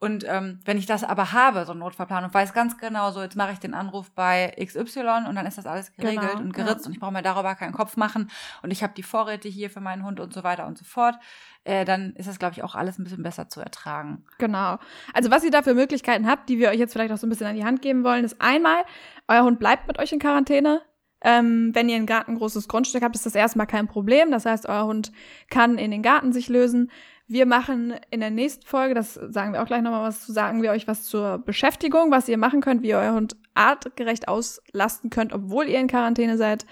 Und 0.01 0.25
ähm, 0.29 0.61
wenn 0.65 0.79
ich 0.79 0.87
das 0.87 1.03
aber 1.03 1.33
habe, 1.33 1.65
so 1.65 1.73
einen 1.73 1.81
Notfallplan 1.81 2.23
und 2.23 2.33
weiß 2.33 2.53
ganz 2.53 2.79
genau, 2.79 3.11
so 3.11 3.21
jetzt 3.21 3.35
mache 3.35 3.53
ich 3.53 3.59
den 3.59 3.75
Anruf 3.75 4.13
bei 4.13 4.55
XY 4.65 5.27
und 5.29 5.35
dann 5.35 5.45
ist 5.45 5.59
das 5.59 5.67
alles 5.67 5.93
geregelt 5.97 6.31
genau, 6.31 6.41
und 6.41 6.53
geritzt 6.53 6.85
ja. 6.85 6.87
und 6.87 6.93
ich 6.93 7.01
brauche 7.01 7.13
mir 7.13 7.23
darüber 7.23 7.57
keinen 7.57 7.73
Kopf 7.73 7.97
machen 7.97 8.31
und 8.63 8.71
ich 8.71 8.85
habe 8.85 8.93
die 8.97 9.03
Vorräte 9.03 9.49
hier 9.49 9.71
für 9.71 9.81
meinen 9.81 10.05
Hund 10.05 10.21
und 10.21 10.33
so 10.33 10.45
weiter 10.45 10.69
und 10.69 10.79
so 10.79 10.85
fort, 10.85 11.17
äh, 11.65 11.85
dann 11.85 12.13
ist 12.15 12.29
das, 12.29 12.39
glaube 12.39 12.53
ich, 12.53 12.63
auch 12.63 12.77
alles 12.77 12.99
ein 12.99 13.05
bisschen 13.05 13.25
besser 13.25 13.49
zu 13.49 13.61
ertragen. 13.61 14.25
Genau. 14.39 14.79
Also 15.15 15.33
was 15.33 15.43
ihr 15.43 15.51
da 15.51 15.63
für 15.63 15.75
Möglichkeiten 15.75 16.29
habt, 16.29 16.49
die 16.49 16.61
wir 16.61 16.69
euch 16.69 16.79
jetzt 16.79 16.93
vielleicht 16.93 17.13
auch 17.13 17.19
so 17.19 17.27
ein 17.27 17.31
bisschen 17.31 17.49
an 17.49 17.57
die 17.57 17.65
Hand 17.65 17.83
geben 17.83 18.05
wollen, 18.05 18.25
ist 18.25 18.41
einmal, 18.41 18.85
euer 19.27 19.43
Hund 19.43 19.59
bleibt 19.59 19.89
mit 19.89 19.99
euch 19.99 20.13
in 20.13 20.21
Quarantäne. 20.21 20.81
Ähm, 21.21 21.75
wenn 21.75 21.89
ihr 21.89 21.97
in 21.97 22.07
Garten 22.07 22.33
ein 22.33 22.39
großes 22.39 22.69
Grundstück 22.69 23.03
habt, 23.03 23.17
ist 23.17 23.27
das 23.27 23.35
erstmal 23.35 23.67
kein 23.67 23.89
Problem. 23.89 24.31
Das 24.31 24.47
heißt, 24.47 24.69
euer 24.69 24.85
Hund 24.85 25.11
kann 25.51 25.77
in 25.77 25.91
den 25.91 26.03
Garten 26.03 26.33
sich 26.33 26.49
lösen. 26.49 26.93
Wir 27.31 27.45
machen 27.45 27.95
in 28.11 28.21
der 28.21 28.31
nächsten 28.31 28.65
Folge, 28.65 28.95
das 28.95 29.13
sagen 29.13 29.53
wir 29.53 29.63
auch 29.63 29.67
gleich 29.67 29.83
nochmal 29.83 30.09
was 30.09 30.25
zu, 30.25 30.33
sagen 30.33 30.63
wir 30.63 30.71
euch 30.71 30.89
was 30.89 31.05
zur 31.05 31.37
Beschäftigung, 31.39 32.11
was 32.11 32.27
ihr 32.27 32.39
machen 32.39 32.63
könnt, 32.63 32.83
wie 32.83 32.89
ihr 32.89 32.97
euer 32.97 33.13
Hund 33.13 33.37
artgerecht 33.53 34.29
auslasten 34.29 35.11
könnt, 35.11 35.35
obwohl 35.35 35.67
ihr 35.69 35.79
in 35.79 35.89
Quarantäne 35.89 36.39
seid. 36.39 36.65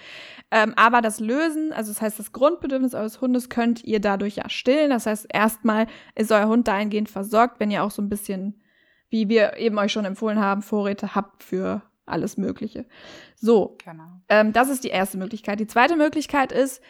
Ähm, 0.50 0.72
aber 0.76 1.02
das 1.02 1.20
Lösen, 1.20 1.74
also 1.74 1.92
das 1.92 2.00
heißt, 2.00 2.18
das 2.18 2.32
Grundbedürfnis 2.32 2.94
eures 2.94 3.20
Hundes 3.20 3.50
könnt 3.50 3.84
ihr 3.84 4.00
dadurch 4.00 4.36
ja 4.36 4.48
stillen. 4.48 4.88
Das 4.88 5.04
heißt, 5.04 5.26
erstmal 5.30 5.88
ist 6.14 6.32
euer 6.32 6.48
Hund 6.48 6.66
dahingehend 6.68 7.10
versorgt, 7.10 7.60
wenn 7.60 7.70
ihr 7.70 7.82
auch 7.82 7.90
so 7.90 8.00
ein 8.00 8.08
bisschen, 8.08 8.62
wie 9.10 9.28
wir 9.28 9.58
eben 9.58 9.76
euch 9.78 9.92
schon 9.92 10.06
empfohlen 10.06 10.40
haben, 10.40 10.62
Vorräte 10.62 11.14
habt 11.14 11.42
für 11.42 11.82
alles 12.06 12.38
Mögliche. 12.38 12.86
So, 13.34 13.76
genau. 13.84 14.04
ähm, 14.28 14.52
das 14.52 14.70
ist 14.70 14.84
die 14.84 14.88
erste 14.88 15.18
Möglichkeit. 15.18 15.60
Die 15.60 15.66
zweite 15.66 15.96
Möglichkeit 15.96 16.52
ist, 16.52 16.80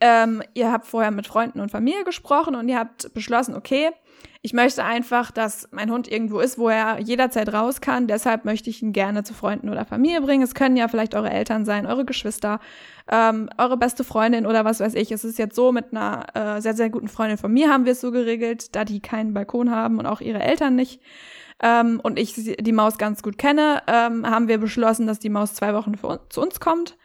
ähm, 0.00 0.42
ihr 0.54 0.70
habt 0.70 0.86
vorher 0.86 1.10
mit 1.10 1.26
Freunden 1.26 1.60
und 1.60 1.70
Familie 1.70 2.04
gesprochen 2.04 2.54
und 2.54 2.68
ihr 2.68 2.78
habt 2.78 3.12
beschlossen, 3.14 3.54
okay, 3.54 3.90
ich 4.44 4.52
möchte 4.52 4.82
einfach, 4.82 5.30
dass 5.30 5.68
mein 5.70 5.90
Hund 5.90 6.10
irgendwo 6.10 6.40
ist, 6.40 6.58
wo 6.58 6.68
er 6.68 6.98
jederzeit 7.00 7.52
raus 7.52 7.80
kann. 7.80 8.08
Deshalb 8.08 8.44
möchte 8.44 8.70
ich 8.70 8.82
ihn 8.82 8.92
gerne 8.92 9.22
zu 9.22 9.34
Freunden 9.34 9.68
oder 9.68 9.84
Familie 9.84 10.20
bringen. 10.20 10.42
Es 10.42 10.54
können 10.54 10.76
ja 10.76 10.88
vielleicht 10.88 11.14
eure 11.14 11.30
Eltern 11.30 11.64
sein, 11.64 11.86
eure 11.86 12.04
Geschwister, 12.04 12.58
ähm, 13.08 13.48
eure 13.56 13.76
beste 13.76 14.02
Freundin 14.02 14.46
oder 14.46 14.64
was 14.64 14.80
weiß 14.80 14.94
ich. 14.94 15.12
Es 15.12 15.22
ist 15.22 15.38
jetzt 15.38 15.54
so, 15.54 15.70
mit 15.70 15.92
einer 15.92 16.26
äh, 16.34 16.60
sehr, 16.60 16.74
sehr 16.74 16.90
guten 16.90 17.08
Freundin 17.08 17.38
von 17.38 17.52
mir 17.52 17.70
haben 17.70 17.84
wir 17.84 17.92
es 17.92 18.00
so 18.00 18.10
geregelt, 18.10 18.74
da 18.74 18.84
die 18.84 19.00
keinen 19.00 19.32
Balkon 19.32 19.70
haben 19.70 19.98
und 20.00 20.06
auch 20.06 20.20
ihre 20.20 20.40
Eltern 20.40 20.74
nicht. 20.74 21.00
Ähm, 21.62 22.00
und 22.02 22.18
ich 22.18 22.34
die 22.34 22.72
Maus 22.72 22.98
ganz 22.98 23.22
gut 23.22 23.38
kenne, 23.38 23.82
ähm, 23.86 24.28
haben 24.28 24.48
wir 24.48 24.58
beschlossen, 24.58 25.06
dass 25.06 25.20
die 25.20 25.30
Maus 25.30 25.54
zwei 25.54 25.72
Wochen 25.72 25.96
für, 25.96 26.20
zu 26.30 26.40
uns 26.40 26.58
kommt 26.58 26.96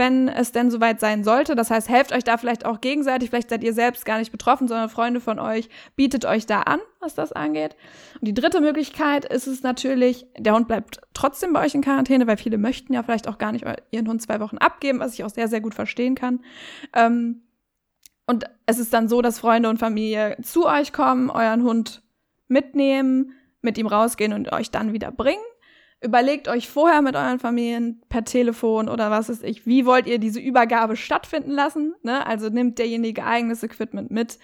wenn 0.00 0.28
es 0.28 0.50
denn 0.50 0.70
soweit 0.70 0.98
sein 0.98 1.24
sollte. 1.24 1.54
Das 1.54 1.70
heißt, 1.70 1.90
helft 1.90 2.12
euch 2.12 2.24
da 2.24 2.38
vielleicht 2.38 2.64
auch 2.64 2.80
gegenseitig. 2.80 3.28
Vielleicht 3.28 3.50
seid 3.50 3.62
ihr 3.62 3.74
selbst 3.74 4.06
gar 4.06 4.18
nicht 4.18 4.32
betroffen, 4.32 4.66
sondern 4.66 4.88
Freunde 4.88 5.20
von 5.20 5.38
euch 5.38 5.68
bietet 5.94 6.24
euch 6.24 6.46
da 6.46 6.62
an, 6.62 6.80
was 7.00 7.14
das 7.14 7.32
angeht. 7.32 7.76
Und 8.14 8.26
die 8.26 8.32
dritte 8.32 8.62
Möglichkeit 8.62 9.26
ist 9.26 9.46
es 9.46 9.62
natürlich, 9.62 10.26
der 10.38 10.54
Hund 10.54 10.68
bleibt 10.68 11.02
trotzdem 11.12 11.52
bei 11.52 11.64
euch 11.64 11.74
in 11.74 11.82
Quarantäne, 11.82 12.26
weil 12.26 12.38
viele 12.38 12.56
möchten 12.56 12.94
ja 12.94 13.02
vielleicht 13.02 13.28
auch 13.28 13.36
gar 13.36 13.52
nicht 13.52 13.66
ihren 13.90 14.08
Hund 14.08 14.22
zwei 14.22 14.40
Wochen 14.40 14.56
abgeben, 14.56 15.00
was 15.00 15.12
ich 15.12 15.22
auch 15.22 15.30
sehr, 15.30 15.48
sehr 15.48 15.60
gut 15.60 15.74
verstehen 15.74 16.14
kann. 16.14 16.40
Ähm, 16.94 17.42
und 18.26 18.44
es 18.64 18.78
ist 18.78 18.94
dann 18.94 19.06
so, 19.06 19.20
dass 19.20 19.38
Freunde 19.38 19.68
und 19.68 19.76
Familie 19.76 20.38
zu 20.40 20.66
euch 20.66 20.94
kommen, 20.94 21.28
euren 21.28 21.62
Hund 21.62 22.02
mitnehmen, 22.48 23.34
mit 23.60 23.76
ihm 23.76 23.86
rausgehen 23.86 24.32
und 24.32 24.50
euch 24.50 24.70
dann 24.70 24.94
wieder 24.94 25.12
bringen. 25.12 25.42
Überlegt 26.02 26.48
euch 26.48 26.68
vorher 26.68 27.02
mit 27.02 27.14
euren 27.14 27.38
Familien 27.38 28.00
per 28.08 28.24
Telefon 28.24 28.88
oder 28.88 29.10
was 29.10 29.28
ist 29.28 29.44
ich, 29.44 29.66
wie 29.66 29.84
wollt 29.84 30.06
ihr 30.06 30.18
diese 30.18 30.40
Übergabe 30.40 30.96
stattfinden 30.96 31.50
lassen? 31.50 31.94
Ne? 32.02 32.26
Also 32.26 32.48
nimmt 32.48 32.78
derjenige 32.78 33.24
eigenes 33.24 33.62
Equipment 33.62 34.10
mit. 34.10 34.38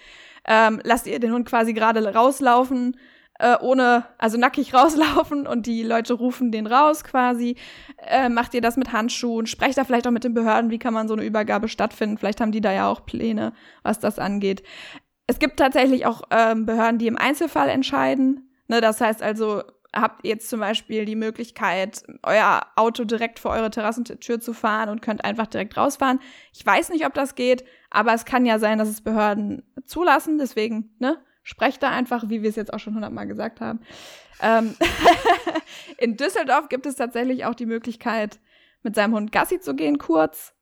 Ähm, 0.45 0.79
lasst 0.83 1.07
ihr 1.07 1.19
den 1.19 1.33
Hund 1.33 1.47
quasi 1.47 1.73
gerade 1.73 2.13
rauslaufen, 2.13 2.95
äh, 3.39 3.57
ohne, 3.59 4.05
also 4.19 4.37
nackig 4.37 4.71
rauslaufen 4.75 5.47
und 5.47 5.65
die 5.65 5.81
Leute 5.81 6.13
rufen 6.13 6.51
den 6.51 6.67
raus 6.67 7.03
quasi. 7.03 7.55
Äh, 8.05 8.29
macht 8.29 8.53
ihr 8.53 8.61
das 8.61 8.77
mit 8.77 8.93
Handschuhen? 8.93 9.47
Sprecht 9.47 9.79
da 9.79 9.83
vielleicht 9.83 10.07
auch 10.07 10.11
mit 10.11 10.25
den 10.25 10.35
Behörden, 10.35 10.69
wie 10.69 10.79
kann 10.79 10.93
man 10.93 11.07
so 11.07 11.15
eine 11.15 11.25
Übergabe 11.25 11.69
stattfinden? 11.69 12.19
Vielleicht 12.19 12.39
haben 12.39 12.51
die 12.51 12.61
da 12.61 12.71
ja 12.71 12.87
auch 12.87 13.03
Pläne, 13.03 13.53
was 13.81 13.99
das 13.99 14.19
angeht. 14.19 14.61
Es 15.25 15.39
gibt 15.39 15.57
tatsächlich 15.57 16.05
auch 16.05 16.21
ähm, 16.29 16.67
Behörden, 16.67 16.99
die 16.99 17.07
im 17.07 17.17
Einzelfall 17.17 17.69
entscheiden. 17.69 18.47
Ne, 18.69 18.81
das 18.81 18.99
heißt 18.99 19.23
also, 19.23 19.63
habt 20.01 20.25
jetzt 20.25 20.49
zum 20.49 20.59
Beispiel 20.59 21.05
die 21.05 21.15
Möglichkeit, 21.15 22.03
euer 22.23 22.65
Auto 22.75 23.03
direkt 23.03 23.39
vor 23.39 23.51
eure 23.51 23.69
Terrassentür 23.69 24.39
zu 24.39 24.53
fahren 24.53 24.89
und 24.89 25.01
könnt 25.01 25.23
einfach 25.25 25.47
direkt 25.47 25.77
rausfahren. 25.77 26.19
Ich 26.53 26.65
weiß 26.65 26.89
nicht, 26.89 27.05
ob 27.05 27.13
das 27.13 27.35
geht, 27.35 27.63
aber 27.89 28.13
es 28.13 28.25
kann 28.25 28.45
ja 28.45 28.59
sein, 28.59 28.77
dass 28.77 28.89
es 28.89 29.01
Behörden 29.01 29.63
zulassen. 29.85 30.37
Deswegen, 30.37 30.95
ne, 30.99 31.17
sprecht 31.43 31.81
da 31.83 31.89
einfach, 31.89 32.29
wie 32.29 32.41
wir 32.41 32.49
es 32.49 32.55
jetzt 32.55 32.73
auch 32.73 32.79
schon 32.79 32.95
hundertmal 32.95 33.27
gesagt 33.27 33.61
haben. 33.61 33.79
Ähm 34.41 34.75
in 35.97 36.17
Düsseldorf 36.17 36.69
gibt 36.69 36.85
es 36.85 36.95
tatsächlich 36.95 37.45
auch 37.45 37.55
die 37.55 37.65
Möglichkeit, 37.65 38.39
mit 38.83 38.95
seinem 38.95 39.13
Hund 39.13 39.31
Gassi 39.31 39.59
zu 39.59 39.75
gehen, 39.75 39.97
kurz, 39.97 40.53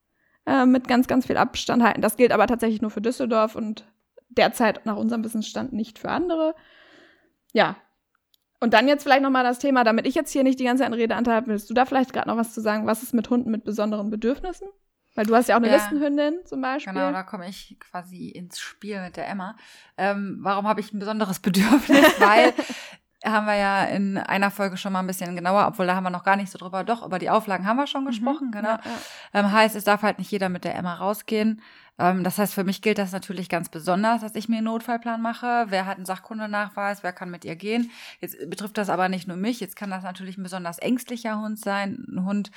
äh, 0.46 0.66
mit 0.66 0.88
ganz, 0.88 1.08
ganz 1.08 1.26
viel 1.26 1.38
Abstand 1.38 1.84
halten. 1.84 2.02
Das 2.02 2.18
gilt 2.18 2.32
aber 2.32 2.48
tatsächlich 2.48 2.82
nur 2.82 2.92
für 2.92 3.02
Düsseldorf 3.02 3.56
und 3.56 3.86
derzeit 4.30 4.86
nach 4.86 4.98
unserem 4.98 5.24
Wissensstand 5.24 5.74
nicht 5.74 6.00
für 6.00 6.10
andere. 6.10 6.56
Ja, 7.54 7.78
und 8.60 8.74
dann 8.74 8.88
jetzt 8.88 9.04
vielleicht 9.04 9.22
nochmal 9.22 9.44
das 9.44 9.60
Thema, 9.60 9.84
damit 9.84 10.08
ich 10.08 10.16
jetzt 10.16 10.32
hier 10.32 10.44
nicht 10.44 10.60
die 10.60 10.64
ganze 10.64 10.82
Zeit 10.82 10.92
einen 10.92 11.00
Redeanteil 11.00 11.36
habe, 11.36 11.48
willst 11.48 11.70
du 11.70 11.74
da 11.74 11.86
vielleicht 11.86 12.14
gerade 12.14 12.28
noch 12.28 12.38
was 12.38 12.54
zu 12.54 12.62
sagen? 12.62 12.88
Was 12.88 13.04
ist 13.04 13.14
mit 13.14 13.30
Hunden 13.30 13.52
mit 13.52 13.64
besonderen 13.64 14.10
Bedürfnissen? 14.10 14.68
Weil 15.16 15.26
du 15.26 15.36
hast 15.36 15.48
ja 15.48 15.56
auch 15.56 15.62
eine 15.62 15.70
ja, 15.70 15.76
Listenhündin 15.76 16.46
zum 16.46 16.62
Beispiel. 16.62 16.94
Genau, 16.94 17.12
da 17.12 17.24
komme 17.24 17.48
ich 17.48 17.78
quasi 17.80 18.28
ins 18.28 18.60
Spiel 18.60 19.02
mit 19.02 19.16
der 19.16 19.28
Emma. 19.30 19.56
Ähm, 19.98 20.40
warum 20.42 20.68
habe 20.68 20.82
ich 20.82 20.94
ein 20.94 21.00
besonderes 21.00 21.40
Bedürfnis? 21.42 22.20
Weil 22.20 22.54
haben 23.26 23.46
wir 23.46 23.56
ja 23.56 23.84
in 23.86 24.18
einer 24.18 24.52
Folge 24.52 24.78
schon 24.78 24.94
mal 24.94 25.00
ein 25.00 25.08
bisschen 25.08 25.36
genauer, 25.36 25.68
obwohl 25.68 25.88
da 25.88 25.96
haben 25.96 26.04
wir 26.04 26.10
noch 26.10 26.24
gar 26.24 26.36
nicht 26.36 26.52
so 26.52 26.58
drüber, 26.58 26.84
doch, 26.84 27.06
über 27.06 27.20
die 27.20 27.30
Auflagen 27.30 27.66
haben 27.66 27.78
wir 27.78 27.88
schon 27.88 28.04
mhm. 28.04 28.08
gesprochen, 28.08 28.48
mhm, 28.48 28.52
genau. 28.52 28.70
Ja, 28.70 28.82
ja. 28.84 29.40
Ähm, 29.40 29.52
heißt, 29.52 29.76
es 29.76 29.84
darf 29.84 30.02
halt 30.02 30.20
nicht 30.20 30.32
jeder 30.32 30.50
mit 30.50 30.64
der 30.64 30.76
Emma 30.76 30.94
rausgehen. 30.96 31.62
Ähm, 31.98 32.24
das 32.24 32.38
heißt, 32.38 32.54
für 32.54 32.64
mich 32.64 32.82
gilt 32.82 32.98
das 32.98 33.12
natürlich 33.12 33.50
ganz 33.50 33.70
besonders, 33.70 34.22
dass 34.22 34.36
ich 34.36 34.50
mir 34.50 34.58
einen 34.58 34.66
Notfallplan 34.66 35.22
mache. 35.22 35.66
Wer 35.70 35.86
hat 35.86 35.98
einen 35.98 36.06
Sachkundenachweis, 36.06 37.04
wer 37.04 37.14
kann 37.14 37.32
mit 37.32 37.46
ihr 37.46 37.56
gehen? 37.56 37.92
Jetzt 38.22 38.38
betrifft 38.50 38.78
das 38.78 38.90
aber 38.90 39.10
nicht 39.10 39.28
nur 39.28 39.38
mich, 39.38 39.60
jetzt 39.60 39.76
kann 39.76 39.90
das 39.90 40.04
natürlich 40.04 40.38
ein 40.38 40.44
besonders 40.44 40.78
ängstlicher 40.80 41.40
Hund 41.40 41.60
sein, 41.60 42.06
ein 42.10 42.26
Hund, 42.26 42.52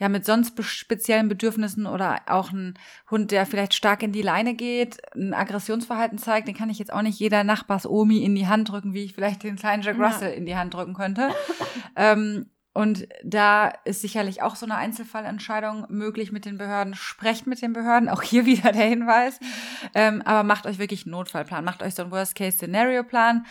ja, 0.00 0.08
mit 0.08 0.24
sonst 0.24 0.60
speziellen 0.64 1.28
Bedürfnissen 1.28 1.86
oder 1.86 2.22
auch 2.26 2.52
ein 2.52 2.74
Hund, 3.10 3.30
der 3.30 3.44
vielleicht 3.44 3.74
stark 3.74 4.02
in 4.02 4.12
die 4.12 4.22
Leine 4.22 4.54
geht, 4.54 4.96
ein 5.14 5.34
Aggressionsverhalten 5.34 6.16
zeigt, 6.16 6.48
den 6.48 6.56
kann 6.56 6.70
ich 6.70 6.78
jetzt 6.78 6.92
auch 6.92 7.02
nicht 7.02 7.20
jeder 7.20 7.44
Nachbars-Omi 7.44 8.24
in 8.24 8.34
die 8.34 8.48
Hand 8.48 8.70
drücken, 8.70 8.94
wie 8.94 9.04
ich 9.04 9.14
vielleicht 9.14 9.42
den 9.42 9.56
kleinen 9.56 9.82
Jack 9.82 9.98
Russell 9.98 10.30
ja. 10.30 10.36
in 10.36 10.46
die 10.46 10.56
Hand 10.56 10.72
drücken 10.72 10.94
könnte. 10.94 11.28
ähm, 11.96 12.46
und 12.72 13.08
da 13.22 13.68
ist 13.84 14.00
sicherlich 14.00 14.42
auch 14.42 14.56
so 14.56 14.64
eine 14.64 14.76
Einzelfallentscheidung 14.76 15.86
möglich 15.90 16.32
mit 16.32 16.46
den 16.46 16.56
Behörden. 16.56 16.94
Sprecht 16.94 17.46
mit 17.46 17.60
den 17.60 17.74
Behörden, 17.74 18.08
auch 18.08 18.22
hier 18.22 18.46
wieder 18.46 18.72
der 18.72 18.86
Hinweis. 18.86 19.38
Ähm, 19.94 20.22
aber 20.22 20.44
macht 20.44 20.66
euch 20.66 20.78
wirklich 20.78 21.04
einen 21.04 21.12
Notfallplan, 21.12 21.62
macht 21.62 21.82
euch 21.82 21.94
so 21.94 22.02
einen 22.02 22.10
Worst-Case-Szenario-Plan. 22.10 23.44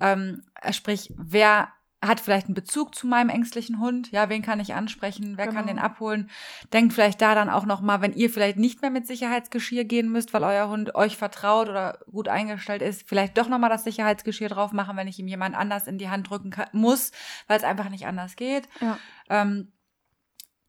Ähm, 0.00 0.42
sprich, 0.70 1.12
wer 1.16 1.72
hat 2.00 2.20
vielleicht 2.20 2.46
einen 2.46 2.54
Bezug 2.54 2.94
zu 2.94 3.06
meinem 3.08 3.28
ängstlichen 3.28 3.80
Hund. 3.80 4.12
Ja, 4.12 4.28
wen 4.28 4.42
kann 4.42 4.60
ich 4.60 4.74
ansprechen? 4.74 5.36
Wer 5.36 5.46
genau. 5.46 5.58
kann 5.58 5.66
den 5.66 5.80
abholen? 5.80 6.30
Denkt 6.72 6.92
vielleicht 6.92 7.20
da 7.20 7.34
dann 7.34 7.50
auch 7.50 7.66
noch 7.66 7.80
mal, 7.80 8.00
wenn 8.00 8.12
ihr 8.12 8.30
vielleicht 8.30 8.56
nicht 8.56 8.82
mehr 8.82 8.90
mit 8.90 9.06
Sicherheitsgeschirr 9.06 9.84
gehen 9.84 10.12
müsst, 10.12 10.32
weil 10.32 10.44
euer 10.44 10.68
Hund 10.68 10.94
euch 10.94 11.16
vertraut 11.16 11.68
oder 11.68 11.98
gut 12.10 12.28
eingestellt 12.28 12.82
ist, 12.82 13.08
vielleicht 13.08 13.36
doch 13.36 13.48
noch 13.48 13.58
mal 13.58 13.68
das 13.68 13.84
Sicherheitsgeschirr 13.84 14.48
drauf 14.48 14.72
machen, 14.72 14.96
wenn 14.96 15.08
ich 15.08 15.18
ihm 15.18 15.26
jemand 15.26 15.56
anders 15.56 15.88
in 15.88 15.98
die 15.98 16.08
Hand 16.08 16.30
drücken 16.30 16.50
kann, 16.50 16.68
muss, 16.72 17.10
weil 17.48 17.56
es 17.56 17.64
einfach 17.64 17.88
nicht 17.88 18.06
anders 18.06 18.36
geht. 18.36 18.68
Ja. 18.80 18.98
Ähm, 19.28 19.72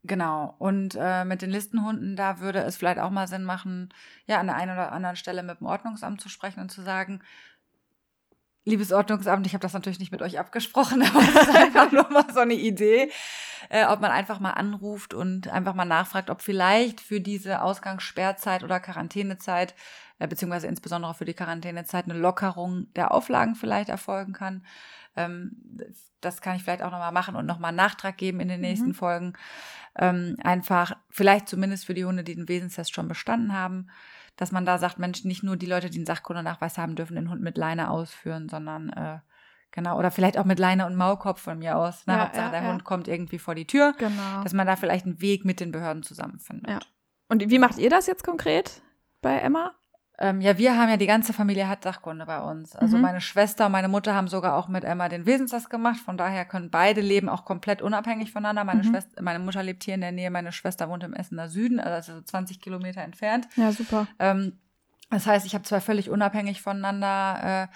Genau. 0.02 0.54
Und 0.58 0.96
äh, 0.98 1.26
mit 1.26 1.42
den 1.42 1.50
Listenhunden, 1.50 2.16
da 2.16 2.40
würde 2.40 2.60
es 2.60 2.76
vielleicht 2.76 2.98
auch 2.98 3.10
mal 3.10 3.28
Sinn 3.28 3.44
machen, 3.44 3.92
ja, 4.26 4.40
an 4.40 4.46
der 4.46 4.56
einen 4.56 4.72
oder 4.72 4.92
anderen 4.92 5.16
Stelle 5.16 5.42
mit 5.42 5.60
dem 5.60 5.66
Ordnungsamt 5.66 6.22
zu 6.22 6.30
sprechen 6.30 6.60
und 6.60 6.70
zu 6.70 6.80
sagen, 6.80 7.20
liebes 8.70 8.92
Ordnungsamt, 8.92 9.46
ich 9.46 9.54
habe 9.54 9.62
das 9.62 9.72
natürlich 9.72 9.98
nicht 9.98 10.12
mit 10.12 10.22
euch 10.22 10.38
abgesprochen, 10.38 11.02
aber 11.06 11.20
das 11.20 11.48
ist 11.48 11.56
einfach 11.56 11.92
nur 11.92 12.08
mal 12.10 12.26
so 12.32 12.40
eine 12.40 12.54
Idee, 12.54 13.10
äh, 13.68 13.84
ob 13.86 14.00
man 14.00 14.10
einfach 14.10 14.40
mal 14.40 14.52
anruft 14.52 15.12
und 15.12 15.48
einfach 15.48 15.74
mal 15.74 15.84
nachfragt, 15.84 16.30
ob 16.30 16.40
vielleicht 16.42 17.00
für 17.00 17.20
diese 17.20 17.62
Ausgangssperrzeit 17.62 18.64
oder 18.64 18.80
Quarantänezeit, 18.80 19.74
äh, 20.18 20.26
beziehungsweise 20.26 20.66
insbesondere 20.66 21.14
für 21.14 21.24
die 21.24 21.34
Quarantänezeit, 21.34 22.04
eine 22.06 22.18
Lockerung 22.18 22.86
der 22.94 23.12
Auflagen 23.12 23.54
vielleicht 23.54 23.88
erfolgen 23.88 24.32
kann. 24.32 24.64
Ähm, 25.16 25.52
das 26.20 26.40
kann 26.40 26.56
ich 26.56 26.62
vielleicht 26.62 26.82
auch 26.82 26.90
nochmal 26.90 27.12
machen 27.12 27.36
und 27.36 27.46
nochmal 27.46 27.68
einen 27.68 27.76
Nachtrag 27.76 28.16
geben 28.16 28.40
in 28.40 28.48
den 28.48 28.60
nächsten 28.60 28.88
mhm. 28.88 28.94
Folgen. 28.94 29.32
Ähm, 29.98 30.36
einfach, 30.42 30.96
vielleicht 31.08 31.48
zumindest 31.48 31.84
für 31.86 31.94
die 31.94 32.04
Hunde, 32.04 32.22
die 32.22 32.36
den 32.36 32.48
Wesenstest 32.48 32.94
schon 32.94 33.08
bestanden 33.08 33.52
haben, 33.52 33.88
dass 34.40 34.52
man 34.52 34.64
da 34.64 34.78
sagt, 34.78 34.98
Mensch, 34.98 35.24
nicht 35.24 35.42
nur 35.42 35.58
die 35.58 35.66
Leute, 35.66 35.90
die 35.90 35.98
einen 35.98 36.06
Sachkundenachweis 36.06 36.78
haben, 36.78 36.96
dürfen 36.96 37.14
den 37.14 37.28
Hund 37.28 37.42
mit 37.42 37.58
Leine 37.58 37.90
ausführen, 37.90 38.48
sondern 38.48 38.88
äh, 38.88 39.18
genau, 39.70 39.98
oder 39.98 40.10
vielleicht 40.10 40.38
auch 40.38 40.46
mit 40.46 40.58
Leine 40.58 40.86
und 40.86 40.96
Maulkorb 40.96 41.38
von 41.38 41.58
mir 41.58 41.76
aus. 41.76 42.06
Ne? 42.06 42.14
Ja, 42.14 42.20
Hauptsache, 42.20 42.46
ja, 42.46 42.50
der 42.50 42.62
ja. 42.62 42.72
Hund 42.72 42.84
kommt 42.84 43.06
irgendwie 43.06 43.38
vor 43.38 43.54
die 43.54 43.66
Tür. 43.66 43.92
Genau. 43.98 44.42
Dass 44.42 44.54
man 44.54 44.66
da 44.66 44.76
vielleicht 44.76 45.04
einen 45.04 45.20
Weg 45.20 45.44
mit 45.44 45.60
den 45.60 45.72
Behörden 45.72 46.02
zusammenfindet. 46.02 46.70
Ja. 46.70 46.78
Und 47.28 47.50
wie 47.50 47.58
macht 47.58 47.76
ihr 47.76 47.90
das 47.90 48.06
jetzt 48.06 48.24
konkret 48.24 48.80
bei 49.20 49.36
Emma? 49.36 49.74
Ähm, 50.22 50.42
ja, 50.42 50.58
wir 50.58 50.76
haben 50.76 50.90
ja, 50.90 50.98
die 50.98 51.06
ganze 51.06 51.32
Familie 51.32 51.66
hat 51.66 51.82
Sachkunde 51.82 52.26
bei 52.26 52.40
uns. 52.40 52.76
Also 52.76 52.96
mhm. 52.96 53.02
meine 53.02 53.22
Schwester 53.22 53.66
und 53.66 53.72
meine 53.72 53.88
Mutter 53.88 54.14
haben 54.14 54.28
sogar 54.28 54.54
auch 54.54 54.68
mit 54.68 54.84
Emma 54.84 55.08
den 55.08 55.24
Wesenstest 55.24 55.70
gemacht. 55.70 55.98
Von 55.98 56.18
daher 56.18 56.44
können 56.44 56.70
beide 56.70 57.00
leben 57.00 57.30
auch 57.30 57.46
komplett 57.46 57.80
unabhängig 57.80 58.30
voneinander. 58.30 58.64
Meine, 58.64 58.82
mhm. 58.82 58.90
Schwester, 58.90 59.22
meine 59.22 59.38
Mutter 59.38 59.62
lebt 59.62 59.82
hier 59.82 59.94
in 59.94 60.02
der 60.02 60.12
Nähe, 60.12 60.30
meine 60.30 60.52
Schwester 60.52 60.90
wohnt 60.90 61.04
im 61.04 61.14
Essener 61.14 61.48
Süden, 61.48 61.80
also 61.80 62.16
so 62.16 62.20
20 62.20 62.60
Kilometer 62.60 63.00
entfernt. 63.00 63.48
Ja, 63.56 63.72
super. 63.72 64.06
Ähm, 64.18 64.58
das 65.08 65.26
heißt, 65.26 65.46
ich 65.46 65.54
habe 65.54 65.64
zwei 65.64 65.80
völlig 65.80 66.10
unabhängig 66.10 66.60
voneinander 66.60 67.68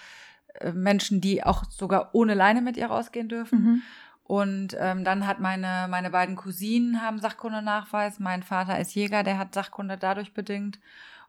äh, 0.60 0.66
äh, 0.66 0.72
Menschen, 0.72 1.22
die 1.22 1.42
auch 1.44 1.64
sogar 1.70 2.10
ohne 2.12 2.34
Leine 2.34 2.60
mit 2.60 2.76
ihr 2.76 2.86
rausgehen 2.86 3.30
dürfen. 3.30 3.62
Mhm. 3.62 3.82
Und 4.22 4.76
ähm, 4.78 5.04
dann 5.04 5.26
hat 5.26 5.40
meine, 5.40 5.86
meine 5.88 6.10
beiden 6.10 6.36
Cousinen 6.36 7.02
haben 7.02 7.20
Sachkundenachweis. 7.20 8.20
Mein 8.20 8.42
Vater 8.42 8.78
ist 8.78 8.94
Jäger, 8.94 9.22
der 9.22 9.38
hat 9.38 9.54
Sachkunde 9.54 9.96
dadurch 9.98 10.32
bedingt. 10.32 10.78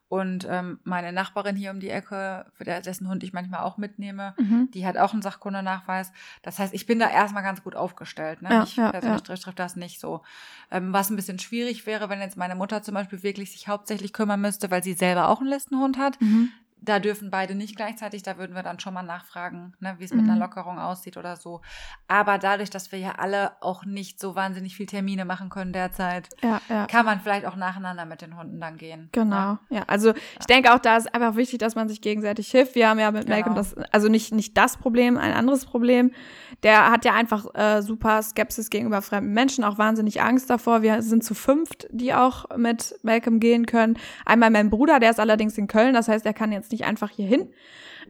Und 0.08 0.46
ähm, 0.48 0.78
meine 0.84 1.12
Nachbarin 1.12 1.56
hier 1.56 1.72
um 1.72 1.80
die 1.80 1.90
Ecke, 1.90 2.46
für 2.54 2.64
dessen 2.64 3.08
Hund 3.08 3.24
ich 3.24 3.32
manchmal 3.32 3.60
auch 3.60 3.76
mitnehme, 3.76 4.34
mhm. 4.38 4.70
die 4.72 4.86
hat 4.86 4.96
auch 4.96 5.12
einen 5.12 5.22
Sachkundenachweis. 5.22 6.12
Das 6.42 6.60
heißt, 6.60 6.74
ich 6.74 6.86
bin 6.86 7.00
da 7.00 7.10
erstmal 7.10 7.42
ganz 7.42 7.64
gut 7.64 7.74
aufgestellt. 7.74 8.40
Ne? 8.40 8.50
Ja, 8.50 8.62
ich 8.62 8.76
ja, 8.76 8.92
persönlich 8.92 9.26
ja. 9.26 9.34
trifft 9.34 9.58
das 9.58 9.74
nicht 9.74 9.98
so. 9.98 10.22
Ähm, 10.70 10.92
was 10.92 11.10
ein 11.10 11.16
bisschen 11.16 11.40
schwierig 11.40 11.86
wäre, 11.86 12.08
wenn 12.08 12.20
jetzt 12.20 12.36
meine 12.36 12.54
Mutter 12.54 12.82
zum 12.82 12.94
Beispiel 12.94 13.24
wirklich 13.24 13.50
sich 13.50 13.66
hauptsächlich 13.66 14.12
kümmern 14.12 14.40
müsste, 14.40 14.70
weil 14.70 14.84
sie 14.84 14.94
selber 14.94 15.28
auch 15.28 15.40
einen 15.40 15.50
Listenhund 15.50 15.98
hat. 15.98 16.20
Mhm 16.20 16.50
da 16.80 17.00
dürfen 17.00 17.30
beide 17.30 17.54
nicht 17.54 17.76
gleichzeitig, 17.76 18.22
da 18.22 18.38
würden 18.38 18.54
wir 18.54 18.62
dann 18.62 18.78
schon 18.78 18.94
mal 18.94 19.02
nachfragen, 19.02 19.74
ne, 19.80 19.96
wie 19.98 20.04
es 20.04 20.12
mit 20.12 20.24
einer 20.24 20.34
mhm. 20.34 20.40
Lockerung 20.40 20.78
aussieht 20.78 21.16
oder 21.16 21.36
so. 21.36 21.60
Aber 22.06 22.38
dadurch, 22.38 22.70
dass 22.70 22.92
wir 22.92 22.98
ja 22.98 23.12
alle 23.18 23.52
auch 23.60 23.84
nicht 23.84 24.20
so 24.20 24.36
wahnsinnig 24.36 24.76
viel 24.76 24.86
Termine 24.86 25.24
machen 25.24 25.48
können 25.48 25.72
derzeit, 25.72 26.28
ja, 26.42 26.60
ja. 26.68 26.86
kann 26.86 27.04
man 27.04 27.20
vielleicht 27.20 27.46
auch 27.46 27.56
nacheinander 27.56 28.04
mit 28.04 28.22
den 28.22 28.36
Hunden 28.36 28.60
dann 28.60 28.76
gehen. 28.76 29.08
Genau, 29.12 29.52
ne? 29.52 29.58
ja. 29.70 29.82
Also 29.86 30.12
ich 30.38 30.46
denke 30.46 30.72
auch, 30.72 30.78
da 30.78 30.96
ist 30.96 31.12
einfach 31.12 31.36
wichtig, 31.36 31.58
dass 31.58 31.74
man 31.74 31.88
sich 31.88 32.00
gegenseitig 32.00 32.50
hilft. 32.50 32.74
Wir 32.74 32.88
haben 32.88 33.00
ja 33.00 33.10
mit 33.10 33.24
genau. 33.24 33.36
Malcolm 33.36 33.56
das, 33.56 33.74
also 33.92 34.08
nicht, 34.08 34.32
nicht 34.32 34.56
das 34.56 34.76
Problem, 34.76 35.16
ein 35.16 35.32
anderes 35.32 35.64
Problem. 35.64 36.12
Der 36.62 36.90
hat 36.90 37.04
ja 37.04 37.14
einfach 37.14 37.46
äh, 37.54 37.82
super 37.82 38.22
Skepsis 38.22 38.70
gegenüber 38.70 39.02
fremden 39.02 39.32
Menschen, 39.32 39.64
auch 39.64 39.78
wahnsinnig 39.78 40.22
Angst 40.22 40.50
davor. 40.50 40.82
Wir 40.82 41.02
sind 41.02 41.24
zu 41.24 41.34
fünft, 41.34 41.86
die 41.90 42.14
auch 42.14 42.56
mit 42.56 42.94
Malcolm 43.02 43.40
gehen 43.40 43.66
können. 43.66 43.98
Einmal 44.24 44.50
mein 44.50 44.70
Bruder, 44.70 45.00
der 45.00 45.10
ist 45.10 45.20
allerdings 45.20 45.58
in 45.58 45.66
Köln, 45.66 45.94
das 45.94 46.08
heißt, 46.08 46.24
er 46.24 46.34
kann 46.34 46.52
jetzt 46.52 46.70
nicht 46.70 46.75
einfach 46.84 47.10
hier 47.10 47.26
hin 47.26 47.52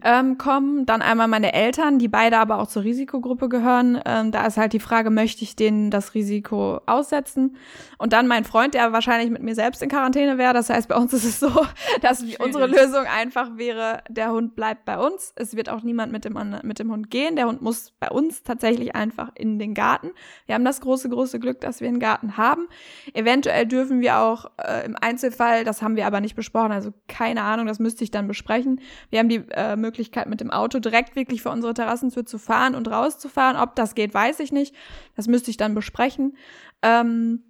ähm, 0.02 0.38
kommen. 0.38 0.86
Dann 0.86 1.02
einmal 1.02 1.28
meine 1.28 1.52
Eltern, 1.52 1.98
die 1.98 2.08
beide 2.08 2.38
aber 2.38 2.58
auch 2.58 2.66
zur 2.66 2.84
Risikogruppe 2.84 3.48
gehören. 3.48 4.00
Ähm, 4.04 4.30
da 4.30 4.46
ist 4.46 4.56
halt 4.56 4.72
die 4.72 4.80
Frage, 4.80 5.10
möchte 5.10 5.42
ich 5.42 5.56
denen 5.56 5.90
das 5.90 6.14
Risiko 6.14 6.80
aussetzen? 6.86 7.56
Und 7.98 8.12
dann 8.12 8.26
mein 8.26 8.44
Freund, 8.44 8.74
der 8.74 8.92
wahrscheinlich 8.92 9.30
mit 9.30 9.42
mir 9.42 9.54
selbst 9.54 9.82
in 9.82 9.88
Quarantäne 9.88 10.38
wäre. 10.38 10.52
Das 10.52 10.70
heißt, 10.70 10.88
bei 10.88 10.96
uns 10.96 11.12
ist 11.12 11.24
es 11.24 11.40
so, 11.40 11.50
dass 12.02 12.20
Schwierig. 12.20 12.40
unsere 12.40 12.66
Lösung 12.66 13.04
einfach 13.06 13.56
wäre, 13.56 14.02
der 14.08 14.30
Hund 14.32 14.54
bleibt 14.54 14.84
bei 14.84 14.98
uns. 14.98 15.32
Es 15.36 15.56
wird 15.56 15.68
auch 15.68 15.82
niemand 15.82 16.12
mit 16.12 16.24
dem, 16.24 16.38
mit 16.62 16.78
dem 16.78 16.90
Hund 16.90 17.10
gehen. 17.10 17.36
Der 17.36 17.46
Hund 17.46 17.62
muss 17.62 17.92
bei 17.98 18.10
uns 18.10 18.42
tatsächlich 18.42 18.94
einfach 18.94 19.30
in 19.34 19.58
den 19.58 19.74
Garten. 19.74 20.10
Wir 20.46 20.54
haben 20.54 20.64
das 20.64 20.80
große, 20.80 21.08
große 21.08 21.40
Glück, 21.40 21.60
dass 21.60 21.80
wir 21.80 21.88
einen 21.88 22.00
Garten 22.00 22.36
haben. 22.36 22.68
Eventuell 23.14 23.66
dürfen 23.66 24.00
wir 24.00 24.18
auch 24.18 24.50
äh, 24.58 24.84
im 24.84 24.96
Einzelfall, 25.00 25.64
das 25.64 25.82
haben 25.82 25.96
wir 25.96 26.06
aber 26.06 26.20
nicht 26.20 26.36
besprochen, 26.36 26.72
also 26.72 26.92
keine 27.08 27.42
Ahnung, 27.42 27.66
das 27.66 27.78
müsste 27.78 28.04
ich 28.04 28.10
dann 28.10 28.28
besprechen. 28.28 28.80
Wir 29.10 29.18
haben 29.18 29.28
die 29.28 29.42
äh, 29.50 29.76
Möglichkeit, 29.86 30.26
mit 30.26 30.40
dem 30.40 30.50
Auto 30.50 30.78
direkt 30.78 31.16
wirklich 31.16 31.42
vor 31.42 31.52
unsere 31.52 31.74
Terrassentür 31.74 32.26
zu 32.26 32.38
fahren 32.38 32.74
und 32.74 32.90
rauszufahren. 32.90 33.56
Ob 33.56 33.76
das 33.76 33.94
geht, 33.94 34.12
weiß 34.12 34.40
ich 34.40 34.52
nicht. 34.52 34.74
Das 35.14 35.28
müsste 35.28 35.50
ich 35.50 35.56
dann 35.56 35.74
besprechen. 35.74 36.36
Ähm, 36.82 37.42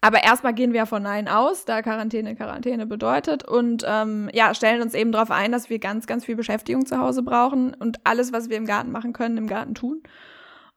aber 0.00 0.22
erstmal 0.22 0.54
gehen 0.54 0.72
wir 0.72 0.86
von 0.86 1.02
Nein 1.02 1.26
aus, 1.26 1.64
da 1.64 1.82
Quarantäne 1.82 2.36
Quarantäne 2.36 2.86
bedeutet 2.86 3.42
und 3.48 3.82
ähm, 3.86 4.30
ja, 4.32 4.54
stellen 4.54 4.82
uns 4.82 4.94
eben 4.94 5.10
darauf 5.10 5.30
ein, 5.30 5.52
dass 5.52 5.70
wir 5.70 5.78
ganz, 5.78 6.06
ganz 6.06 6.24
viel 6.26 6.36
Beschäftigung 6.36 6.86
zu 6.86 6.98
Hause 6.98 7.22
brauchen 7.22 7.74
und 7.74 7.98
alles, 8.04 8.32
was 8.32 8.48
wir 8.48 8.56
im 8.56 8.66
Garten 8.66 8.92
machen 8.92 9.12
können, 9.12 9.38
im 9.38 9.48
Garten 9.48 9.74
tun. 9.74 10.02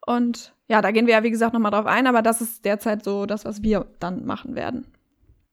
Und 0.04 0.54
ja, 0.68 0.80
da 0.80 0.90
gehen 0.90 1.06
wir 1.06 1.14
ja, 1.14 1.22
wie 1.22 1.30
gesagt, 1.30 1.52
nochmal 1.52 1.70
drauf 1.70 1.86
ein, 1.86 2.06
aber 2.06 2.22
das 2.22 2.40
ist 2.40 2.64
derzeit 2.64 3.04
so 3.04 3.26
das, 3.26 3.44
was 3.44 3.62
wir 3.62 3.86
dann 4.00 4.24
machen 4.24 4.54
werden. 4.54 4.86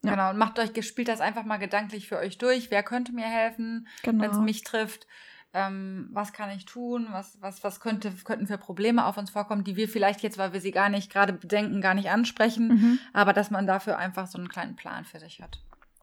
Ja. 0.03 0.11
Genau, 0.11 0.29
und 0.29 0.37
macht 0.37 0.59
euch, 0.59 0.71
spielt 0.85 1.07
das 1.07 1.21
einfach 1.21 1.43
mal 1.43 1.57
gedanklich 1.57 2.07
für 2.07 2.17
euch 2.17 2.37
durch. 2.37 2.69
Wer 2.69 2.83
könnte 2.83 3.13
mir 3.13 3.25
helfen, 3.25 3.87
genau. 4.03 4.23
wenn 4.23 4.31
es 4.31 4.37
mich 4.37 4.63
trifft? 4.63 5.07
Ähm, 5.53 6.09
was 6.11 6.33
kann 6.33 6.51
ich 6.51 6.65
tun? 6.65 7.07
Was, 7.11 7.41
was, 7.41 7.63
was 7.63 7.79
könnte, 7.79 8.11
könnten 8.23 8.47
für 8.47 8.57
Probleme 8.57 9.05
auf 9.05 9.17
uns 9.17 9.29
vorkommen, 9.29 9.63
die 9.63 9.75
wir 9.75 9.89
vielleicht 9.89 10.21
jetzt, 10.21 10.37
weil 10.37 10.53
wir 10.53 10.61
sie 10.61 10.71
gar 10.71 10.89
nicht 10.89 11.11
gerade 11.11 11.33
bedenken, 11.33 11.81
gar 11.81 11.93
nicht 11.93 12.09
ansprechen, 12.09 12.67
mhm. 12.67 12.99
aber 13.13 13.33
dass 13.33 13.49
man 13.49 13.65
dafür 13.65 13.97
einfach 13.97 14.27
so 14.27 14.37
einen 14.37 14.49
kleinen 14.49 14.75
Plan 14.75 15.05
für 15.05 15.19
sich 15.19 15.41
hat. 15.41 15.59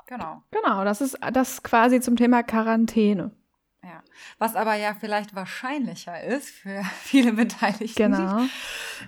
Genau. 0.06 0.42
Genau, 0.50 0.84
das 0.84 1.00
ist 1.00 1.18
das 1.32 1.62
quasi 1.62 2.00
zum 2.00 2.16
Thema 2.16 2.42
Quarantäne. 2.42 3.30
Ja. 3.82 4.02
Was 4.38 4.56
aber 4.56 4.74
ja 4.74 4.94
vielleicht 4.98 5.34
wahrscheinlicher 5.34 6.22
ist 6.22 6.48
für 6.48 6.82
viele 7.02 7.32
Beteiligten, 7.34 8.12
genau. 8.12 8.40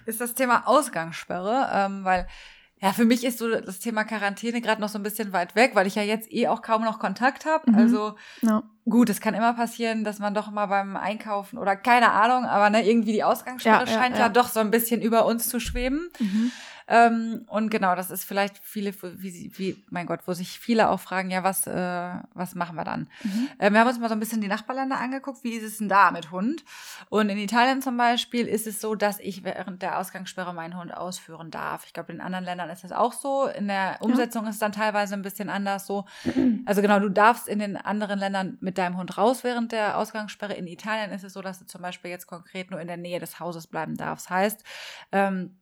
ist 0.04 0.20
das 0.20 0.34
Thema 0.34 0.66
Ausgangssperre, 0.66 1.70
ähm, 1.72 2.04
weil 2.04 2.28
ja, 2.80 2.92
für 2.92 3.06
mich 3.06 3.24
ist 3.24 3.38
so 3.38 3.48
das 3.48 3.78
Thema 3.78 4.04
Quarantäne 4.04 4.60
gerade 4.60 4.82
noch 4.82 4.90
so 4.90 4.98
ein 4.98 5.02
bisschen 5.02 5.32
weit 5.32 5.54
weg, 5.54 5.70
weil 5.74 5.86
ich 5.86 5.94
ja 5.94 6.02
jetzt 6.02 6.30
eh 6.30 6.48
auch 6.48 6.60
kaum 6.60 6.84
noch 6.84 6.98
Kontakt 6.98 7.46
habe. 7.46 7.70
Mhm. 7.70 7.78
Also 7.78 8.16
no. 8.42 8.62
gut, 8.84 9.08
es 9.08 9.20
kann 9.20 9.32
immer 9.32 9.54
passieren, 9.54 10.04
dass 10.04 10.18
man 10.18 10.34
doch 10.34 10.50
mal 10.50 10.66
beim 10.66 10.94
Einkaufen 10.94 11.56
oder 11.58 11.74
keine 11.74 12.10
Ahnung, 12.10 12.44
aber 12.44 12.68
ne, 12.68 12.86
irgendwie 12.86 13.12
die 13.12 13.24
Ausgangssperre 13.24 13.86
ja, 13.86 13.92
scheint 13.92 14.16
ja, 14.16 14.20
ja. 14.20 14.26
ja, 14.26 14.28
doch 14.28 14.48
so 14.48 14.60
ein 14.60 14.70
bisschen 14.70 15.00
über 15.00 15.24
uns 15.24 15.48
zu 15.48 15.58
schweben. 15.58 16.10
Mhm. 16.18 16.52
Ähm, 16.88 17.44
und 17.48 17.70
genau, 17.70 17.96
das 17.96 18.10
ist 18.10 18.24
vielleicht 18.24 18.58
viele, 18.58 18.94
wie, 19.02 19.50
wie, 19.56 19.84
mein 19.90 20.06
Gott, 20.06 20.20
wo 20.26 20.32
sich 20.32 20.58
viele 20.58 20.88
auch 20.88 21.00
fragen, 21.00 21.30
ja, 21.30 21.42
was, 21.42 21.66
äh, 21.66 22.10
was 22.34 22.54
machen 22.54 22.76
wir 22.76 22.84
dann? 22.84 23.08
Mhm. 23.24 23.48
Äh, 23.58 23.72
wir 23.72 23.80
haben 23.80 23.88
uns 23.88 23.98
mal 23.98 24.08
so 24.08 24.14
ein 24.14 24.20
bisschen 24.20 24.40
die 24.40 24.48
Nachbarländer 24.48 24.98
angeguckt, 24.98 25.42
wie 25.42 25.54
ist 25.54 25.64
es 25.64 25.78
denn 25.78 25.88
da 25.88 26.10
mit 26.12 26.30
Hund? 26.30 26.64
Und 27.08 27.28
in 27.28 27.38
Italien 27.38 27.82
zum 27.82 27.96
Beispiel 27.96 28.46
ist 28.46 28.66
es 28.66 28.80
so, 28.80 28.94
dass 28.94 29.18
ich 29.18 29.42
während 29.42 29.82
der 29.82 29.98
Ausgangssperre 29.98 30.54
meinen 30.54 30.78
Hund 30.78 30.96
ausführen 30.96 31.50
darf. 31.50 31.84
Ich 31.86 31.92
glaube, 31.92 32.12
in 32.12 32.20
anderen 32.20 32.44
Ländern 32.44 32.70
ist 32.70 32.84
das 32.84 32.92
auch 32.92 33.12
so. 33.12 33.46
In 33.46 33.66
der 33.66 33.98
Umsetzung 34.00 34.44
ja. 34.44 34.50
ist 34.50 34.56
es 34.56 34.60
dann 34.60 34.72
teilweise 34.72 35.14
ein 35.14 35.22
bisschen 35.22 35.48
anders 35.48 35.86
so. 35.86 36.04
Also 36.66 36.82
genau, 36.82 37.00
du 37.00 37.08
darfst 37.08 37.48
in 37.48 37.58
den 37.58 37.76
anderen 37.76 38.18
Ländern 38.18 38.58
mit 38.60 38.78
deinem 38.78 38.96
Hund 38.96 39.16
raus 39.18 39.44
während 39.44 39.72
der 39.72 39.98
Ausgangssperre. 39.98 40.54
In 40.54 40.66
Italien 40.66 41.10
ist 41.10 41.24
es 41.24 41.32
so, 41.32 41.42
dass 41.42 41.58
du 41.58 41.66
zum 41.66 41.82
Beispiel 41.82 42.10
jetzt 42.10 42.26
konkret 42.26 42.70
nur 42.70 42.80
in 42.80 42.86
der 42.86 42.96
Nähe 42.96 43.18
des 43.18 43.40
Hauses 43.40 43.66
bleiben 43.66 43.96
darfst. 43.96 44.30
Heißt, 44.30 44.62
ähm, 45.12 45.56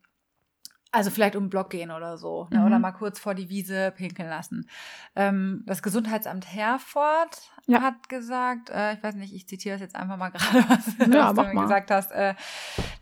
also 0.94 1.10
vielleicht 1.10 1.34
um 1.34 1.44
den 1.44 1.50
Block 1.50 1.70
gehen 1.70 1.90
oder 1.90 2.16
so. 2.16 2.46
Ne? 2.50 2.60
Mhm. 2.60 2.66
Oder 2.66 2.78
mal 2.78 2.92
kurz 2.92 3.18
vor 3.18 3.34
die 3.34 3.48
Wiese 3.48 3.92
pinkeln 3.96 4.28
lassen. 4.28 4.68
Ähm, 5.16 5.62
das 5.66 5.82
Gesundheitsamt 5.82 6.46
Herford 6.46 7.50
ja. 7.66 7.82
hat 7.82 8.08
gesagt, 8.08 8.70
äh, 8.70 8.94
ich 8.94 9.02
weiß 9.02 9.16
nicht, 9.16 9.34
ich 9.34 9.48
zitiere 9.48 9.74
es 9.74 9.80
jetzt 9.80 9.96
einfach 9.96 10.16
mal 10.16 10.28
gerade, 10.30 10.64
was, 10.68 11.08
ja, 11.08 11.36
was 11.36 11.46
du 11.48 11.54
mir 11.54 11.62
gesagt 11.62 11.90
hast. 11.90 12.12
Äh, 12.12 12.34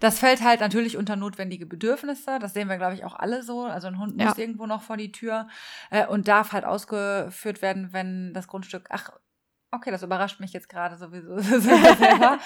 das 0.00 0.18
fällt 0.18 0.42
halt 0.42 0.60
natürlich 0.60 0.96
unter 0.96 1.16
notwendige 1.16 1.66
Bedürfnisse. 1.66 2.38
Das 2.38 2.54
sehen 2.54 2.68
wir, 2.68 2.78
glaube 2.78 2.94
ich, 2.94 3.04
auch 3.04 3.14
alle 3.14 3.42
so. 3.42 3.64
Also 3.64 3.88
ein 3.88 3.98
Hund 3.98 4.18
ja. 4.18 4.28
muss 4.28 4.38
irgendwo 4.38 4.66
noch 4.66 4.82
vor 4.82 4.96
die 4.96 5.12
Tür 5.12 5.48
äh, 5.90 6.06
und 6.06 6.28
darf 6.28 6.52
halt 6.52 6.64
ausgeführt 6.64 7.60
werden, 7.60 7.92
wenn 7.92 8.32
das 8.32 8.48
Grundstück, 8.48 8.86
ach, 8.88 9.10
Okay, 9.74 9.90
das 9.90 10.02
überrascht 10.02 10.38
mich 10.38 10.52
jetzt 10.52 10.68
gerade 10.68 10.96
sowieso 10.98 11.38
selber. 11.38 12.38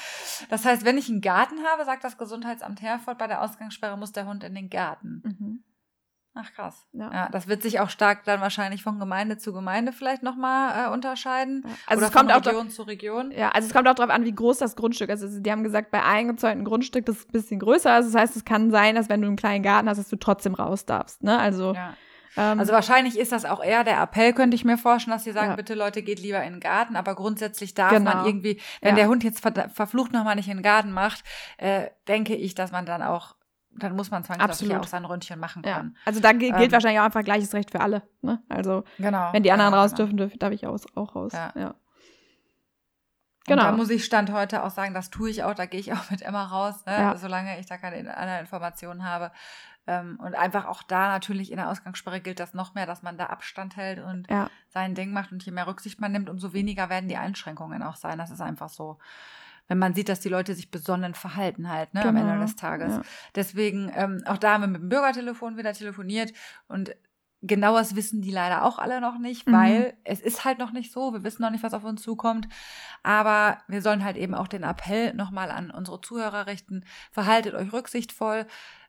Das 0.48 0.64
heißt, 0.64 0.84
wenn 0.84 0.96
ich 0.96 1.08
einen 1.08 1.20
Garten 1.20 1.64
habe, 1.64 1.84
sagt 1.84 2.04
das 2.04 2.18
Gesundheitsamt 2.18 2.80
Herford, 2.82 3.18
bei 3.18 3.26
der 3.26 3.42
Ausgangssperre 3.42 3.98
muss 3.98 4.12
der 4.12 4.26
Hund 4.26 4.44
in 4.44 4.54
den 4.54 4.70
Garten. 4.70 5.22
Mhm. 5.24 5.64
Ach 6.38 6.52
krass. 6.52 6.86
Ja. 6.92 7.12
ja. 7.12 7.28
das 7.30 7.48
wird 7.48 7.62
sich 7.62 7.80
auch 7.80 7.88
stark 7.88 8.24
dann 8.24 8.42
wahrscheinlich 8.42 8.82
von 8.82 9.00
Gemeinde 9.00 9.38
zu 9.38 9.54
Gemeinde 9.54 9.90
vielleicht 9.90 10.22
nochmal 10.22 10.86
äh, 10.86 10.92
unterscheiden. 10.92 11.62
Ja. 11.64 11.70
Also 11.86 12.00
Oder 12.00 12.06
es 12.08 12.12
kommt 12.12 12.30
von 12.30 12.42
Region 12.42 12.66
auch 12.68 12.70
zu 12.70 12.82
Region. 12.82 13.30
Ja, 13.32 13.48
also 13.50 13.66
es 13.66 13.72
kommt 13.72 13.88
auch 13.88 13.94
darauf 13.94 14.14
an, 14.14 14.24
wie 14.24 14.34
groß 14.34 14.58
das 14.58 14.76
Grundstück 14.76 15.08
ist. 15.08 15.22
Also 15.22 15.40
die 15.40 15.50
haben 15.50 15.64
gesagt, 15.64 15.90
bei 15.90 16.04
eingezäunten 16.04 16.64
Grundstück 16.64 17.06
das 17.06 17.16
ist 17.16 17.30
ein 17.30 17.32
bisschen 17.32 17.58
größer. 17.58 17.90
Also 17.90 18.12
das 18.12 18.20
heißt, 18.20 18.36
es 18.36 18.44
kann 18.44 18.70
sein, 18.70 18.94
dass 18.94 19.08
wenn 19.08 19.22
du 19.22 19.26
einen 19.26 19.36
kleinen 19.36 19.64
Garten 19.64 19.88
hast, 19.88 19.96
dass 19.96 20.08
du 20.08 20.16
trotzdem 20.16 20.54
raus 20.54 20.84
darfst. 20.84 21.24
Ne? 21.24 21.36
Also 21.38 21.72
ja. 21.72 21.94
Ähm, 22.36 22.58
also 22.58 22.72
wahrscheinlich 22.72 23.18
ist 23.18 23.32
das 23.32 23.44
auch 23.44 23.62
eher 23.62 23.84
der 23.84 24.00
Appell, 24.00 24.32
könnte 24.32 24.54
ich 24.54 24.64
mir 24.64 24.78
vorstellen, 24.78 25.16
dass 25.16 25.24
sie 25.24 25.32
sagen, 25.32 25.50
ja. 25.50 25.56
bitte 25.56 25.74
Leute, 25.74 26.02
geht 26.02 26.20
lieber 26.20 26.42
in 26.42 26.54
den 26.54 26.60
Garten. 26.60 26.96
Aber 26.96 27.14
grundsätzlich 27.14 27.74
darf 27.74 27.90
genau. 27.90 28.14
man 28.14 28.26
irgendwie, 28.26 28.60
wenn 28.80 28.90
ja. 28.90 28.96
der 28.96 29.08
Hund 29.08 29.24
jetzt 29.24 29.40
ver 29.40 29.68
verflucht 29.70 30.12
nochmal 30.12 30.36
nicht 30.36 30.48
in 30.48 30.58
den 30.58 30.62
Garten 30.62 30.92
macht, 30.92 31.24
äh, 31.56 31.88
denke 32.08 32.34
ich, 32.34 32.54
dass 32.54 32.72
man 32.72 32.86
dann 32.86 33.02
auch 33.02 33.36
dann 33.78 33.94
muss 33.94 34.10
man 34.10 34.24
zwangsläufig 34.24 34.74
auch 34.74 34.86
sein 34.86 35.04
Röntgen 35.04 35.38
machen 35.38 35.60
können. 35.62 35.94
Ja. 35.94 36.00
Also 36.06 36.20
da 36.20 36.32
gilt 36.32 36.54
ähm, 36.58 36.72
wahrscheinlich 36.72 36.98
auch 37.00 37.04
einfach 37.04 37.24
gleiches 37.24 37.52
Recht 37.52 37.70
für 37.70 37.80
alle. 37.80 38.02
Ne? 38.22 38.42
Also 38.48 38.84
genau, 38.96 39.32
wenn 39.32 39.42
die 39.42 39.52
anderen 39.52 39.72
genau, 39.72 39.82
raus 39.82 39.90
genau. 39.90 40.04
dürfen, 40.04 40.16
dürfen, 40.16 40.38
darf 40.38 40.52
ich 40.52 40.66
auch, 40.66 40.78
auch 40.94 41.14
raus. 41.14 41.32
Ja. 41.34 41.52
ja. 41.54 41.74
Genau. 43.46 43.62
Und 43.62 43.70
da 43.70 43.76
muss 43.76 43.90
ich 43.90 44.04
Stand 44.04 44.32
heute 44.32 44.64
auch 44.64 44.70
sagen, 44.70 44.92
das 44.92 45.10
tue 45.10 45.30
ich 45.30 45.44
auch, 45.44 45.54
da 45.54 45.66
gehe 45.66 45.80
ich 45.80 45.92
auch 45.92 46.10
mit 46.10 46.22
Emma 46.22 46.44
raus, 46.44 46.84
ne? 46.86 46.92
ja. 46.92 47.16
solange 47.16 47.58
ich 47.60 47.66
da 47.66 47.78
keine 47.78 48.16
anderen 48.16 48.40
Informationen 48.40 49.04
habe. 49.04 49.30
Ähm, 49.86 50.18
und 50.22 50.34
einfach 50.34 50.66
auch 50.66 50.82
da 50.82 51.08
natürlich 51.08 51.50
in 51.50 51.58
der 51.58 51.70
Ausgangssperre 51.70 52.20
gilt 52.20 52.40
das 52.40 52.54
noch 52.54 52.74
mehr, 52.74 52.86
dass 52.86 53.02
man 53.02 53.16
da 53.16 53.26
Abstand 53.26 53.76
hält 53.76 54.02
und 54.02 54.28
ja. 54.28 54.50
sein 54.68 54.94
Ding 54.94 55.12
macht. 55.12 55.32
Und 55.32 55.44
je 55.44 55.52
mehr 55.52 55.66
Rücksicht 55.66 56.00
man 56.00 56.12
nimmt, 56.12 56.28
umso 56.28 56.52
weniger 56.52 56.88
werden 56.88 57.08
die 57.08 57.16
Einschränkungen 57.16 57.82
auch 57.82 57.96
sein. 57.96 58.18
Das 58.18 58.30
ist 58.30 58.40
einfach 58.40 58.68
so. 58.68 58.98
Wenn 59.68 59.78
man 59.78 59.94
sieht, 59.94 60.08
dass 60.08 60.20
die 60.20 60.28
Leute 60.28 60.54
sich 60.54 60.70
besonnen 60.70 61.14
verhalten 61.14 61.68
halt, 61.68 61.92
ne, 61.92 62.00
genau. 62.00 62.10
am 62.10 62.16
Ende 62.16 62.32
genau. 62.32 62.44
des 62.44 62.56
Tages. 62.56 62.94
Ja. 62.94 63.02
Deswegen, 63.34 63.90
ähm, 63.94 64.22
auch 64.26 64.38
da 64.38 64.54
haben 64.54 64.60
wir 64.62 64.68
mit 64.68 64.80
dem 64.80 64.88
Bürgertelefon 64.88 65.56
wieder 65.56 65.72
telefoniert 65.72 66.32
und 66.68 66.94
Genaues 67.42 67.94
wissen 67.94 68.22
die 68.22 68.30
leider 68.30 68.64
auch 68.64 68.78
alle 68.78 69.00
noch 69.00 69.18
nicht, 69.18 69.46
weil 69.50 69.80
mhm. 69.80 69.92
es 70.04 70.20
ist 70.20 70.44
halt 70.44 70.58
noch 70.58 70.72
nicht 70.72 70.90
so. 70.90 71.12
Wir 71.12 71.22
wissen 71.22 71.42
noch 71.42 71.50
nicht, 71.50 71.62
was 71.62 71.74
auf 71.74 71.84
uns 71.84 72.02
zukommt. 72.02 72.48
Aber 73.02 73.58
wir 73.68 73.82
sollen 73.82 74.04
halt 74.04 74.16
eben 74.16 74.34
auch 74.34 74.48
den 74.48 74.62
Appell 74.62 75.12
nochmal 75.14 75.50
an 75.50 75.70
unsere 75.70 76.00
Zuhörer 76.00 76.46
richten. 76.46 76.84
Verhaltet 77.12 77.54
euch 77.54 77.72
rücksichtsvoll 77.72 78.46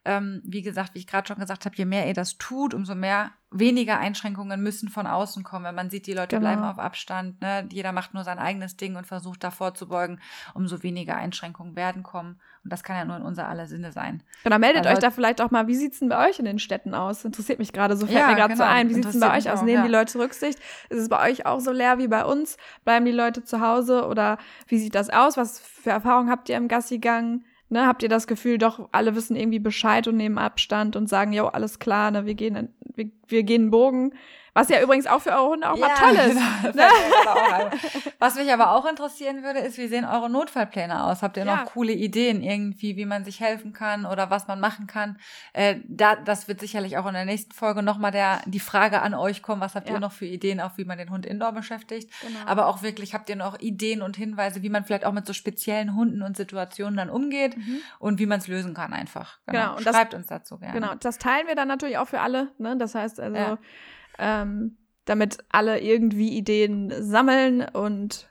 ähm, 0.08 0.42
wie 0.46 0.62
gesagt, 0.62 0.96
wie 0.96 1.00
ich 1.00 1.08
gerade 1.08 1.28
schon 1.28 1.38
gesagt 1.38 1.66
habe, 1.66 1.76
je 1.76 1.84
mehr 1.84 2.08
ihr 2.08 2.14
das 2.14 2.38
tut, 2.38 2.74
umso 2.74 2.96
mehr 2.96 3.32
weniger 3.52 4.00
Einschränkungen 4.00 4.62
müssen 4.62 4.90
von 4.90 5.06
außen 5.06 5.44
kommen. 5.44 5.66
Wenn 5.66 5.76
man 5.76 5.90
sieht, 5.90 6.08
die 6.08 6.14
Leute 6.14 6.38
genau. 6.38 6.50
bleiben 6.50 6.64
auf 6.64 6.80
Abstand, 6.80 7.42
ne? 7.42 7.68
jeder 7.72 7.92
macht 7.92 8.14
nur 8.14 8.24
sein 8.24 8.40
eigenes 8.40 8.78
Ding 8.78 8.96
und 8.96 9.06
versucht 9.06 9.44
davor 9.44 9.74
zu 9.74 9.88
beugen, 9.88 10.20
umso 10.54 10.82
weniger 10.82 11.18
Einschränkungen 11.18 11.76
werden 11.76 12.04
kommen. 12.04 12.40
Und 12.64 12.72
das 12.72 12.84
kann 12.84 12.96
ja 12.96 13.06
nur 13.06 13.18
in 13.18 13.22
unser 13.22 13.48
aller 13.48 13.68
Sinne 13.68 13.92
sein. 13.92 14.24
Genau, 14.44 14.60
meldet 14.60 14.86
also, 14.86 14.98
euch 14.98 15.02
da 15.02 15.12
vielleicht 15.12 15.42
auch 15.42 15.52
mal, 15.52 15.68
wie 15.68 15.76
sieht 15.76 15.94
es 15.94 16.00
denn 16.00 16.10
bei 16.10 16.28
euch 16.28 16.40
in 16.40 16.46
den 16.46 16.60
Städten 16.60 16.94
aus? 16.94 17.26
Interessiert 17.26 17.60
mich 17.60 17.74
gerade, 17.74 17.98
so 17.98 18.06
fällt 18.06 18.20
ja, 18.20 18.28
mir 18.28 18.36
gerade 18.36 18.54
genau. 18.54 18.66
so 18.66 18.70
ein. 18.70 18.90
Wie 18.90 18.94
sieht 18.94 19.06
es 19.06 19.12
denn 19.12 19.22
bei 19.22 19.38
euch 19.38 19.50
aus? 19.50 19.60
Auch, 19.60 19.66
Nehmen 19.66 19.80
ja. 19.80 19.84
die 19.84 19.92
Leute 19.92 20.20
Rücksicht? 20.20 20.60
Ist 20.90 21.00
es 21.00 21.10
bei 21.10 21.30
euch 21.30 21.46
auch 21.46 21.60
so 21.60 21.72
leer 21.72 21.98
wie 21.98 22.08
bei 22.08 22.24
uns? 22.24 22.58
Bleiben 22.86 23.06
die 23.06 23.12
Leute 23.12 23.44
zu 23.44 23.60
Hause? 23.62 24.08
Oder 24.08 24.38
wie 24.68 24.78
sieht 24.78 24.96
das 24.96 25.10
aus? 25.10 25.36
Was 25.36 25.60
für 25.60 25.92
Erfahrungen 25.92 26.30
habt 26.30 26.48
ihr 26.50 26.58
im 26.58 26.68
Gassigang? 26.70 27.44
Ne, 27.70 27.86
habt 27.86 28.02
ihr 28.02 28.10
das 28.10 28.28
Gefühl, 28.28 28.58
doch 28.58 28.88
alle 28.94 29.16
wissen 29.16 29.36
irgendwie 29.36 29.60
Bescheid 29.60 30.08
und 30.08 30.16
nehmen 30.16 30.38
Abstand 30.38 30.96
und 30.96 31.08
sagen, 31.08 31.34
jo, 31.34 31.48
alles 31.48 31.80
klar, 31.80 32.12
ne, 32.12 32.26
wir 32.26 32.34
gehen, 32.34 32.70
wir, 32.96 33.12
wir 33.28 33.44
gehen 33.44 33.72
Bogen. 33.72 34.14
Was 34.58 34.70
ja 34.70 34.82
übrigens 34.82 35.06
auch 35.06 35.22
für 35.22 35.34
eure 35.34 35.50
Hunde 35.50 35.70
auch 35.70 35.78
ja, 35.78 35.88
mal 35.88 35.96
toll 35.96 36.16
ist. 36.32 36.76
Ne? 36.76 36.84
Was 38.18 38.34
mich 38.34 38.52
aber 38.52 38.72
auch 38.72 38.88
interessieren 38.88 39.44
würde, 39.44 39.60
ist, 39.60 39.78
wie 39.78 39.88
sehen 39.88 40.04
eure 40.04 40.32
Notfallpläne 40.32 41.04
aus? 41.04 41.22
Habt 41.22 41.38
ihr 41.38 41.46
ja. 41.46 41.58
noch 41.58 41.66
coole 41.66 41.94
Ideen 41.94 42.42
irgendwie, 42.42 42.98
wie 42.98 43.06
man 43.06 43.24
sich 43.24 43.40
helfen 43.40 43.72
kann 43.72 44.08
oder 44.08 44.32
was 44.32 44.48
man 44.48 44.60
machen 44.60 44.88
kann? 44.88 45.20
Äh, 45.54 45.76
da, 45.88 46.16
das 46.16 46.48
wird 46.48 46.60
sicherlich 46.60 46.98
auch 46.98 47.06
in 47.06 47.14
der 47.14 47.26
nächsten 47.26 47.52
Folge 47.52 47.84
nochmal 47.84 48.10
der, 48.10 48.42
die 48.48 48.60
Frage 48.60 49.04
an 49.04 49.14
euch 49.14 49.44
kommen. 49.44 49.62
Was 49.62 49.76
habt 49.76 49.90
ja. 49.90 49.94
ihr 49.94 50.00
noch 50.00 50.12
für 50.12 50.26
Ideen, 50.26 50.60
auch 50.60 50.76
wie 50.78 50.86
man 50.86 50.98
den 50.98 51.12
Hund 51.12 51.28
indoor 51.28 51.52
beschäftigt? 51.52 52.10
Genau. 52.22 52.40
Aber 52.48 52.66
auch 52.66 52.82
wirklich, 52.82 53.14
habt 53.14 53.30
ihr 53.30 53.36
noch 53.36 53.60
Ideen 53.60 54.02
und 54.02 54.18
Hinweise, 54.18 54.64
wie 54.64 54.70
man 54.70 54.86
vielleicht 54.86 55.06
auch 55.06 55.14
mit 55.14 55.28
so 55.28 55.34
speziellen 55.34 55.94
Hunden 55.94 56.24
und 56.24 56.36
Situationen 56.36 56.98
dann 56.98 57.12
umgeht 57.12 57.56
mhm. 57.56 57.78
und 58.00 58.18
wie 58.18 58.26
man 58.26 58.40
es 58.40 58.48
lösen 58.48 58.74
kann 58.74 58.92
einfach. 58.92 59.38
Genau. 59.46 59.76
genau. 59.76 59.92
Schreibt 59.92 60.14
das, 60.14 60.18
uns 60.18 60.28
dazu 60.28 60.58
gerne. 60.58 60.74
Genau. 60.74 60.96
Das 61.00 61.20
teilen 61.20 61.46
wir 61.46 61.54
dann 61.54 61.68
natürlich 61.68 62.00
auch 62.00 62.08
für 62.08 62.22
alle. 62.22 62.48
Ne? 62.58 62.76
Das 62.76 62.96
heißt 62.96 63.20
also, 63.20 63.60
ähm, 64.18 64.78
damit 65.06 65.38
alle 65.50 65.80
irgendwie 65.80 66.38
Ideen 66.38 66.94
sammeln 67.04 67.62
und 67.62 68.30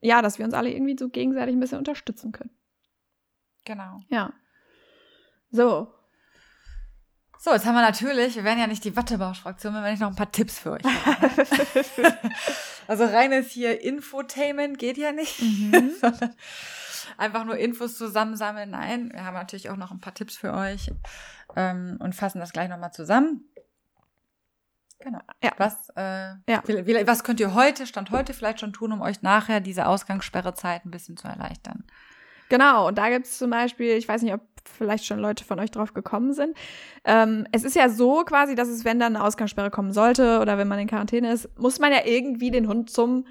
ja, 0.00 0.22
dass 0.22 0.38
wir 0.38 0.44
uns 0.44 0.54
alle 0.54 0.72
irgendwie 0.72 0.96
so 0.98 1.08
gegenseitig 1.08 1.54
ein 1.54 1.60
bisschen 1.60 1.78
unterstützen 1.78 2.32
können. 2.32 2.50
Genau. 3.64 4.00
Ja. 4.08 4.32
So. 5.50 5.92
So, 7.38 7.52
jetzt 7.52 7.64
haben 7.64 7.74
wir 7.74 7.80
natürlich, 7.80 8.36
wir 8.36 8.44
werden 8.44 8.58
ja 8.58 8.66
nicht 8.66 8.84
die 8.84 8.96
Wattebausch-Fraktion, 8.96 9.74
wenn 9.74 9.82
wir 9.82 9.90
nicht 9.90 10.00
noch 10.00 10.10
ein 10.10 10.16
paar 10.16 10.30
Tipps 10.30 10.58
für 10.58 10.72
euch 10.72 10.84
haben. 10.84 11.30
also 12.86 13.04
reines 13.04 13.50
hier 13.50 13.80
Infotainment 13.80 14.78
geht 14.78 14.98
ja 14.98 15.12
nicht, 15.12 15.40
mhm. 15.40 15.90
sondern 16.00 16.34
einfach 17.16 17.44
nur 17.44 17.56
Infos 17.56 17.96
zusammensammeln. 17.96 18.70
Nein, 18.70 19.10
wir 19.12 19.24
haben 19.24 19.34
natürlich 19.34 19.70
auch 19.70 19.76
noch 19.76 19.90
ein 19.90 20.00
paar 20.00 20.12
Tipps 20.12 20.36
für 20.36 20.52
euch 20.52 20.90
ähm, 21.56 21.96
und 22.00 22.14
fassen 22.14 22.40
das 22.40 22.52
gleich 22.52 22.68
nochmal 22.68 22.92
zusammen. 22.92 23.49
Genau. 25.00 25.20
Ja. 25.42 25.52
Was, 25.56 25.88
äh, 25.96 26.34
ja. 26.48 26.62
was 27.06 27.24
könnt 27.24 27.40
ihr 27.40 27.54
heute, 27.54 27.86
Stand 27.86 28.10
heute 28.10 28.34
vielleicht 28.34 28.60
schon 28.60 28.72
tun, 28.72 28.92
um 28.92 29.00
euch 29.00 29.22
nachher 29.22 29.60
diese 29.60 29.86
Ausgangssperrezeit 29.86 30.84
ein 30.84 30.90
bisschen 30.90 31.16
zu 31.16 31.26
erleichtern? 31.26 31.84
Genau, 32.50 32.88
und 32.88 32.98
da 32.98 33.08
gibt 33.08 33.26
es 33.26 33.38
zum 33.38 33.50
Beispiel, 33.50 33.92
ich 33.92 34.08
weiß 34.08 34.22
nicht, 34.22 34.34
ob 34.34 34.40
vielleicht 34.64 35.06
schon 35.06 35.20
Leute 35.20 35.44
von 35.44 35.58
euch 35.58 35.70
drauf 35.70 35.94
gekommen 35.94 36.34
sind. 36.34 36.56
Ähm, 37.04 37.46
es 37.52 37.64
ist 37.64 37.76
ja 37.76 37.88
so 37.88 38.24
quasi, 38.24 38.54
dass 38.54 38.68
es, 38.68 38.84
wenn 38.84 38.98
dann 38.98 39.16
eine 39.16 39.24
Ausgangssperre 39.24 39.70
kommen 39.70 39.92
sollte 39.92 40.40
oder 40.40 40.58
wenn 40.58 40.68
man 40.68 40.78
in 40.78 40.88
Quarantäne 40.88 41.32
ist, 41.32 41.48
muss 41.58 41.78
man 41.78 41.92
ja 41.92 42.00
irgendwie 42.04 42.50
den 42.50 42.68
Hund 42.68 42.90
zum 42.90 43.24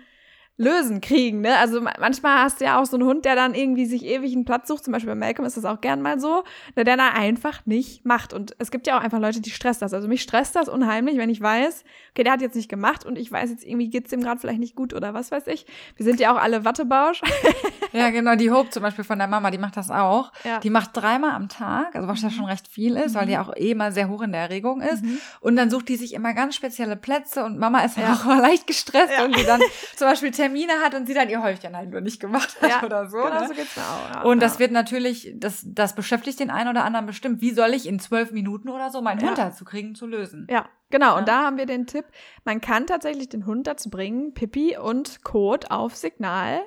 lösen 0.59 0.99
kriegen, 0.99 1.39
ne? 1.39 1.57
Also 1.57 1.79
manchmal 1.81 2.43
hast 2.43 2.59
du 2.59 2.65
ja 2.65 2.81
auch 2.81 2.85
so 2.85 2.97
einen 2.97 3.07
Hund, 3.07 3.23
der 3.23 3.35
dann 3.35 3.55
irgendwie 3.55 3.85
sich 3.85 4.03
ewig 4.03 4.33
einen 4.33 4.43
Platz 4.43 4.67
sucht. 4.67 4.83
Zum 4.83 4.91
Beispiel 4.91 5.09
bei 5.09 5.15
Malcolm 5.15 5.45
ist 5.45 5.55
das 5.55 5.63
auch 5.63 5.79
gern 5.79 6.01
mal 6.01 6.19
so, 6.19 6.43
der 6.75 6.83
dann 6.83 6.99
einfach 6.99 7.65
nicht 7.65 8.05
macht. 8.05 8.33
Und 8.33 8.55
es 8.59 8.69
gibt 8.69 8.85
ja 8.85 8.97
auch 8.97 9.01
einfach 9.01 9.19
Leute, 9.19 9.39
die 9.39 9.51
stresst 9.51 9.81
das. 9.81 9.93
Also 9.93 10.09
mich 10.09 10.21
stresst 10.21 10.57
das 10.57 10.67
unheimlich, 10.67 11.17
wenn 11.17 11.29
ich 11.29 11.39
weiß, 11.39 11.85
okay, 12.11 12.23
der 12.25 12.33
hat 12.33 12.41
jetzt 12.41 12.57
nicht 12.57 12.67
gemacht 12.67 13.05
und 13.05 13.17
ich 13.17 13.31
weiß 13.31 13.49
jetzt 13.49 13.65
irgendwie 13.65 13.89
geht's 13.89 14.09
dem 14.09 14.19
gerade 14.19 14.37
vielleicht 14.37 14.59
nicht 14.59 14.75
gut 14.75 14.93
oder 14.93 15.13
was 15.13 15.31
weiß 15.31 15.47
ich. 15.47 15.65
Wir 15.95 16.05
sind 16.05 16.19
ja 16.19 16.33
auch 16.33 16.41
alle 16.41 16.65
Wattebausch. 16.65 17.21
ja, 17.93 18.09
genau. 18.09 18.35
Die 18.35 18.51
Hope 18.51 18.69
zum 18.69 18.83
Beispiel 18.83 19.05
von 19.05 19.17
der 19.17 19.29
Mama, 19.29 19.51
die 19.51 19.59
macht 19.59 19.77
das 19.77 19.89
auch. 19.89 20.33
Ja. 20.43 20.59
Die 20.59 20.69
macht 20.69 20.89
dreimal 20.93 21.31
am 21.31 21.47
Tag, 21.47 21.95
also 21.95 22.09
was 22.09 22.21
ja 22.21 22.29
schon 22.29 22.45
recht 22.45 22.67
viel 22.67 22.97
ist, 22.97 23.13
mhm. 23.13 23.19
weil 23.19 23.27
die 23.27 23.37
auch 23.37 23.55
eh 23.55 23.75
mal 23.75 23.93
sehr 23.93 24.09
hoch 24.09 24.23
in 24.23 24.33
der 24.33 24.41
Erregung 24.41 24.81
ist. 24.81 25.05
Mhm. 25.05 25.19
Und 25.39 25.55
dann 25.55 25.69
sucht 25.69 25.87
die 25.87 25.95
sich 25.95 26.13
immer 26.13 26.33
ganz 26.33 26.55
spezielle 26.55 26.97
Plätze 26.97 27.45
und 27.45 27.57
Mama 27.57 27.79
ist 27.79 27.97
ja 27.97 28.13
auch 28.13 28.25
mal 28.25 28.41
leicht 28.41 28.67
gestresst 28.67 29.13
ja. 29.17 29.23
und 29.23 29.37
die 29.37 29.45
dann 29.45 29.61
zum 29.95 30.07
Beispiel 30.07 30.31
Termine 30.49 30.73
hat 30.83 30.95
und 30.95 31.05
sie 31.05 31.13
dann 31.13 31.29
ihr 31.29 31.41
Häufchen 31.41 31.75
halt 31.75 31.91
nur 31.91 32.01
nicht 32.01 32.19
gemacht 32.19 32.61
hat 32.61 32.69
ja, 32.69 32.83
oder 32.85 33.09
so. 33.09 33.17
Genau, 33.17 33.41
ne? 33.41 33.47
so 33.47 33.53
geht's 33.53 33.75
mir 33.75 33.83
auch. 33.83 34.15
Ja, 34.15 34.21
und 34.23 34.41
das 34.41 34.59
wird 34.59 34.71
natürlich, 34.71 35.33
das, 35.35 35.63
das 35.65 35.95
beschäftigt 35.95 36.39
den 36.39 36.49
einen 36.49 36.69
oder 36.69 36.83
anderen 36.83 37.05
bestimmt. 37.05 37.41
Wie 37.41 37.51
soll 37.51 37.73
ich 37.73 37.87
in 37.87 37.99
zwölf 37.99 38.31
Minuten 38.31 38.69
oder 38.69 38.89
so 38.89 39.01
meinen 39.01 39.21
Hund 39.21 39.37
dazu 39.37 39.65
kriegen, 39.65 39.95
zu 39.95 40.07
lösen? 40.07 40.47
Ja, 40.49 40.67
genau. 40.89 41.17
Und 41.17 41.27
da 41.27 41.43
haben 41.43 41.57
wir 41.57 41.65
den 41.65 41.85
Tipp, 41.85 42.05
man 42.45 42.61
kann 42.61 42.87
tatsächlich 42.87 43.29
den 43.29 43.45
Hund 43.45 43.67
dazu 43.67 43.89
bringen, 43.89 44.33
Pipi 44.33 44.77
und 44.77 45.23
Kot 45.23 45.71
auf 45.71 45.95
Signal 45.95 46.61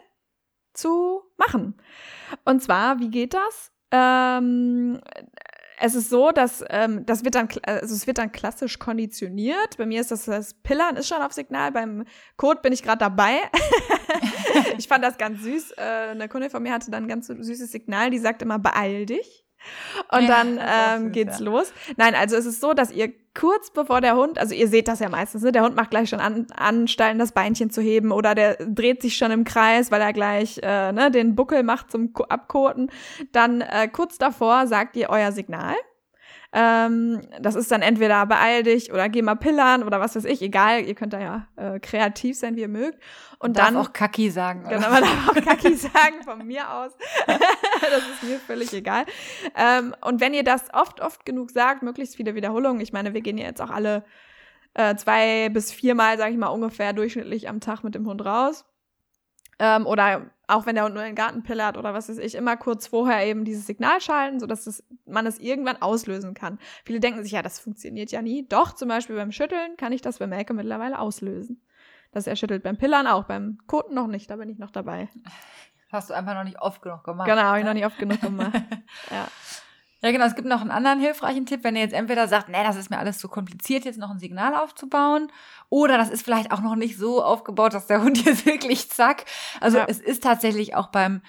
zu 0.72 1.22
machen. 1.36 1.74
Und 2.44 2.62
zwar, 2.62 3.00
wie 3.00 3.10
geht 3.10 3.34
das? 3.34 3.72
Ähm, 3.90 5.00
es 5.84 5.96
ist 5.96 6.10
so, 6.10 6.30
dass 6.30 6.64
ähm, 6.70 7.04
das 7.06 7.24
wird 7.24 7.34
dann, 7.34 7.48
also 7.64 7.92
es 7.92 8.06
wird 8.06 8.18
dann 8.18 8.30
klassisch 8.30 8.78
konditioniert. 8.78 9.76
Bei 9.76 9.84
mir 9.84 10.00
ist 10.00 10.12
das, 10.12 10.26
das 10.26 10.54
Pillern 10.54 10.96
ist 10.96 11.08
schon 11.08 11.20
auf 11.20 11.32
Signal. 11.32 11.72
Beim 11.72 12.04
Code 12.36 12.60
bin 12.62 12.72
ich 12.72 12.84
gerade 12.84 13.00
dabei. 13.00 13.38
ich 14.78 14.86
fand 14.86 15.02
das 15.02 15.18
ganz 15.18 15.42
süß. 15.42 15.72
Äh, 15.72 15.80
eine 16.12 16.28
Kundin 16.28 16.50
von 16.50 16.62
mir 16.62 16.72
hatte 16.72 16.92
dann 16.92 17.04
ein 17.04 17.08
ganz 17.08 17.26
süßes 17.26 17.72
Signal, 17.72 18.10
die 18.10 18.20
sagt 18.20 18.42
immer, 18.42 18.60
beeil 18.60 19.06
dich. 19.06 19.41
Und 20.10 20.22
ja, 20.22 20.28
dann 20.28 20.60
ähm, 20.60 21.12
geht's 21.12 21.38
ja. 21.38 21.44
los. 21.44 21.72
Nein, 21.96 22.14
also 22.14 22.36
es 22.36 22.46
ist 22.46 22.60
so, 22.60 22.74
dass 22.74 22.90
ihr 22.90 23.12
kurz 23.34 23.70
bevor 23.70 24.00
der 24.00 24.16
Hund, 24.16 24.38
also 24.38 24.54
ihr 24.54 24.68
seht 24.68 24.88
das 24.88 25.00
ja 25.00 25.08
meistens, 25.08 25.42
ne? 25.42 25.52
der 25.52 25.62
Hund 25.62 25.74
macht 25.74 25.90
gleich 25.90 26.08
schon 26.08 26.20
an, 26.20 26.46
Anstalten, 26.54 27.18
das 27.18 27.32
Beinchen 27.32 27.70
zu 27.70 27.80
heben 27.80 28.12
oder 28.12 28.34
der 28.34 28.56
dreht 28.56 29.00
sich 29.00 29.16
schon 29.16 29.30
im 29.30 29.44
Kreis, 29.44 29.90
weil 29.90 30.02
er 30.02 30.12
gleich 30.12 30.60
äh, 30.62 30.92
ne, 30.92 31.10
den 31.10 31.34
Buckel 31.34 31.62
macht 31.62 31.90
zum 31.90 32.12
Abkoten. 32.28 32.90
Dann 33.32 33.62
äh, 33.62 33.88
kurz 33.88 34.18
davor 34.18 34.66
sagt 34.66 34.96
ihr 34.96 35.08
euer 35.10 35.32
Signal. 35.32 35.74
Ähm, 36.54 37.22
das 37.40 37.54
ist 37.54 37.70
dann 37.70 37.80
entweder 37.80 38.26
beeil 38.26 38.62
dich 38.62 38.92
oder 38.92 39.08
geh 39.08 39.22
mal 39.22 39.36
pillern 39.36 39.82
oder 39.82 40.00
was 40.00 40.14
weiß 40.14 40.26
ich, 40.26 40.42
egal, 40.42 40.84
ihr 40.84 40.94
könnt 40.94 41.14
da 41.14 41.20
ja 41.20 41.46
äh, 41.56 41.80
kreativ 41.80 42.38
sein, 42.38 42.56
wie 42.56 42.60
ihr 42.60 42.68
mögt. 42.68 42.98
Und 43.38 43.56
darf 43.56 43.68
dann 43.68 43.76
auch 43.78 43.92
Kaki 43.92 44.30
sagen. 44.30 44.64
Genau, 44.68 44.90
man 44.90 45.02
darf 45.02 45.28
auch 45.30 45.34
Kaki 45.34 45.74
sagen 45.76 46.22
von 46.22 46.46
mir 46.46 46.70
aus. 46.70 46.92
das 47.26 48.02
ist 48.12 48.22
mir 48.22 48.38
völlig 48.38 48.72
egal. 48.74 49.06
Ähm, 49.56 49.94
und 50.02 50.20
wenn 50.20 50.34
ihr 50.34 50.44
das 50.44 50.64
oft, 50.74 51.00
oft 51.00 51.24
genug 51.24 51.50
sagt, 51.50 51.82
möglichst 51.82 52.16
viele 52.16 52.34
Wiederholungen, 52.34 52.82
ich 52.82 52.92
meine, 52.92 53.14
wir 53.14 53.22
gehen 53.22 53.38
ja 53.38 53.46
jetzt 53.46 53.62
auch 53.62 53.70
alle 53.70 54.04
äh, 54.74 54.94
zwei 54.96 55.48
bis 55.48 55.72
viermal, 55.72 56.18
sage 56.18 56.32
ich 56.32 56.38
mal, 56.38 56.48
ungefähr 56.48 56.92
durchschnittlich 56.92 57.48
am 57.48 57.60
Tag 57.60 57.82
mit 57.82 57.94
dem 57.94 58.06
Hund 58.06 58.24
raus. 58.24 58.66
Ähm, 59.58 59.86
oder 59.86 60.30
auch 60.52 60.66
wenn 60.66 60.74
der 60.74 60.84
Hund 60.84 60.94
nur 60.94 61.02
in 61.02 61.10
den 61.10 61.16
Garten 61.16 61.42
pillert 61.42 61.76
oder 61.76 61.94
was 61.94 62.08
weiß 62.08 62.18
ich, 62.18 62.34
immer 62.34 62.56
kurz 62.56 62.86
vorher 62.86 63.26
eben 63.26 63.44
dieses 63.44 63.66
Signal 63.66 64.00
schalten, 64.00 64.38
sodass 64.38 64.66
es, 64.66 64.84
man 65.06 65.26
es 65.26 65.38
irgendwann 65.38 65.80
auslösen 65.80 66.34
kann. 66.34 66.58
Viele 66.84 67.00
denken 67.00 67.22
sich, 67.22 67.32
ja, 67.32 67.42
das 67.42 67.58
funktioniert 67.58 68.12
ja 68.12 68.22
nie. 68.22 68.46
Doch, 68.48 68.72
zum 68.72 68.88
Beispiel 68.88 69.16
beim 69.16 69.32
Schütteln 69.32 69.76
kann 69.76 69.92
ich 69.92 70.02
das 70.02 70.18
bei 70.18 70.26
Melke 70.26 70.54
mittlerweile 70.54 70.98
auslösen. 70.98 71.62
Dass 72.12 72.26
er 72.26 72.36
schüttelt. 72.36 72.62
Beim 72.62 72.76
Pillern 72.76 73.06
auch, 73.06 73.24
beim 73.24 73.58
Koten 73.66 73.94
noch 73.94 74.06
nicht, 74.06 74.30
da 74.30 74.36
bin 74.36 74.50
ich 74.50 74.58
noch 74.58 74.70
dabei. 74.70 75.08
Hast 75.90 76.10
du 76.10 76.14
einfach 76.14 76.34
noch 76.34 76.44
nicht 76.44 76.60
oft 76.60 76.82
genug 76.82 77.04
gemacht. 77.04 77.28
Genau, 77.28 77.42
habe 77.42 77.60
ich 77.60 77.64
noch 77.64 77.74
nicht 77.74 77.86
oft 77.86 77.98
genug 77.98 78.20
gemacht. 78.20 78.52
ja. 79.10 79.28
Ja, 80.02 80.10
genau. 80.10 80.26
Es 80.26 80.34
gibt 80.34 80.48
noch 80.48 80.60
einen 80.60 80.72
anderen 80.72 81.00
hilfreichen 81.00 81.46
Tipp, 81.46 81.62
wenn 81.62 81.76
ihr 81.76 81.82
jetzt 81.82 81.94
entweder 81.94 82.26
sagt, 82.26 82.48
nee, 82.48 82.62
das 82.64 82.76
ist 82.76 82.90
mir 82.90 82.98
alles 82.98 83.18
zu 83.18 83.28
kompliziert, 83.28 83.84
jetzt 83.84 83.98
noch 83.98 84.10
ein 84.10 84.18
Signal 84.18 84.54
aufzubauen. 84.54 85.30
Oder 85.68 85.96
das 85.96 86.10
ist 86.10 86.24
vielleicht 86.24 86.50
auch 86.50 86.60
noch 86.60 86.74
nicht 86.74 86.98
so 86.98 87.22
aufgebaut, 87.22 87.72
dass 87.72 87.86
der 87.86 88.02
Hund 88.02 88.24
jetzt 88.24 88.44
wirklich 88.44 88.90
zack. 88.90 89.24
Also 89.60 89.78
ja. 89.78 89.86
es 89.88 90.00
ist 90.00 90.22
tatsächlich 90.22 90.74
auch 90.74 90.88
beim 90.88 91.22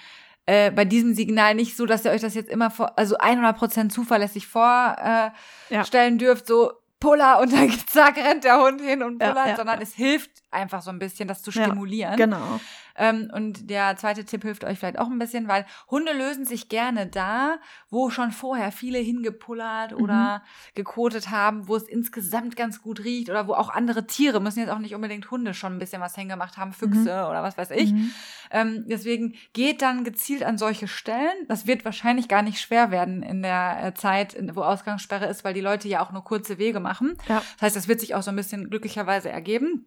äh, 0.46 0.70
bei 0.70 0.84
diesem 0.84 1.14
Signal 1.14 1.54
nicht 1.54 1.74
so, 1.76 1.86
dass 1.86 2.04
ihr 2.04 2.10
euch 2.10 2.20
das 2.20 2.34
jetzt 2.34 2.50
immer 2.50 2.70
vor, 2.70 2.98
also 2.98 3.16
100% 3.16 3.88
zuverlässig 3.88 4.46
vorstellen 4.46 5.32
äh, 5.70 5.74
ja. 5.74 6.10
dürft, 6.10 6.46
so 6.46 6.72
Puller 7.00 7.40
und 7.40 7.52
dann 7.52 7.70
zack 7.86 8.16
rennt 8.16 8.44
der 8.44 8.60
Hund 8.60 8.80
hin 8.80 9.02
und 9.02 9.18
pullert, 9.18 9.48
ja, 9.48 9.56
sondern 9.56 9.80
es 9.80 9.94
hilft 9.94 10.30
einfach 10.54 10.82
so 10.82 10.90
ein 10.90 10.98
bisschen, 10.98 11.28
das 11.28 11.42
zu 11.42 11.50
stimulieren. 11.50 12.16
genau. 12.16 12.60
Ähm, 12.96 13.30
und 13.32 13.70
der 13.70 13.96
zweite 13.96 14.24
Tipp 14.24 14.42
hilft 14.42 14.64
euch 14.64 14.78
vielleicht 14.78 14.98
auch 14.98 15.08
ein 15.08 15.18
bisschen, 15.18 15.48
weil 15.48 15.66
Hunde 15.90 16.12
lösen 16.12 16.44
sich 16.44 16.68
gerne 16.68 17.06
da, 17.06 17.58
wo 17.90 18.10
schon 18.10 18.30
vorher 18.30 18.70
viele 18.70 18.98
hingepullert 18.98 19.92
mhm. 19.92 20.04
oder 20.04 20.42
gekotet 20.74 21.30
haben, 21.30 21.66
wo 21.66 21.76
es 21.76 21.84
insgesamt 21.84 22.56
ganz 22.56 22.82
gut 22.82 23.02
riecht 23.02 23.30
oder 23.30 23.48
wo 23.48 23.54
auch 23.54 23.68
andere 23.68 24.06
Tiere, 24.06 24.40
müssen 24.40 24.60
jetzt 24.60 24.70
auch 24.70 24.78
nicht 24.78 24.94
unbedingt 24.94 25.30
Hunde 25.30 25.54
schon 25.54 25.74
ein 25.74 25.78
bisschen 25.78 26.00
was 26.00 26.14
hingemacht 26.14 26.56
haben, 26.56 26.72
Füchse 26.72 27.00
mhm. 27.24 27.30
oder 27.30 27.42
was 27.42 27.58
weiß 27.58 27.70
ich. 27.72 27.92
Mhm. 27.92 28.10
Ähm, 28.50 28.84
deswegen 28.86 29.34
geht 29.52 29.82
dann 29.82 30.04
gezielt 30.04 30.44
an 30.44 30.58
solche 30.58 30.86
Stellen. 30.86 31.34
Das 31.48 31.66
wird 31.66 31.84
wahrscheinlich 31.84 32.28
gar 32.28 32.42
nicht 32.42 32.60
schwer 32.60 32.90
werden 32.90 33.22
in 33.22 33.42
der 33.42 33.78
äh, 33.82 33.94
Zeit, 33.94 34.36
wo 34.54 34.62
Ausgangssperre 34.62 35.26
ist, 35.26 35.42
weil 35.42 35.54
die 35.54 35.60
Leute 35.60 35.88
ja 35.88 36.00
auch 36.00 36.12
nur 36.12 36.22
kurze 36.22 36.58
Wege 36.58 36.78
machen. 36.78 37.16
Ja. 37.28 37.42
Das 37.54 37.62
heißt, 37.62 37.76
das 37.76 37.88
wird 37.88 38.00
sich 38.00 38.14
auch 38.14 38.22
so 38.22 38.30
ein 38.30 38.36
bisschen 38.36 38.70
glücklicherweise 38.70 39.30
ergeben. 39.30 39.86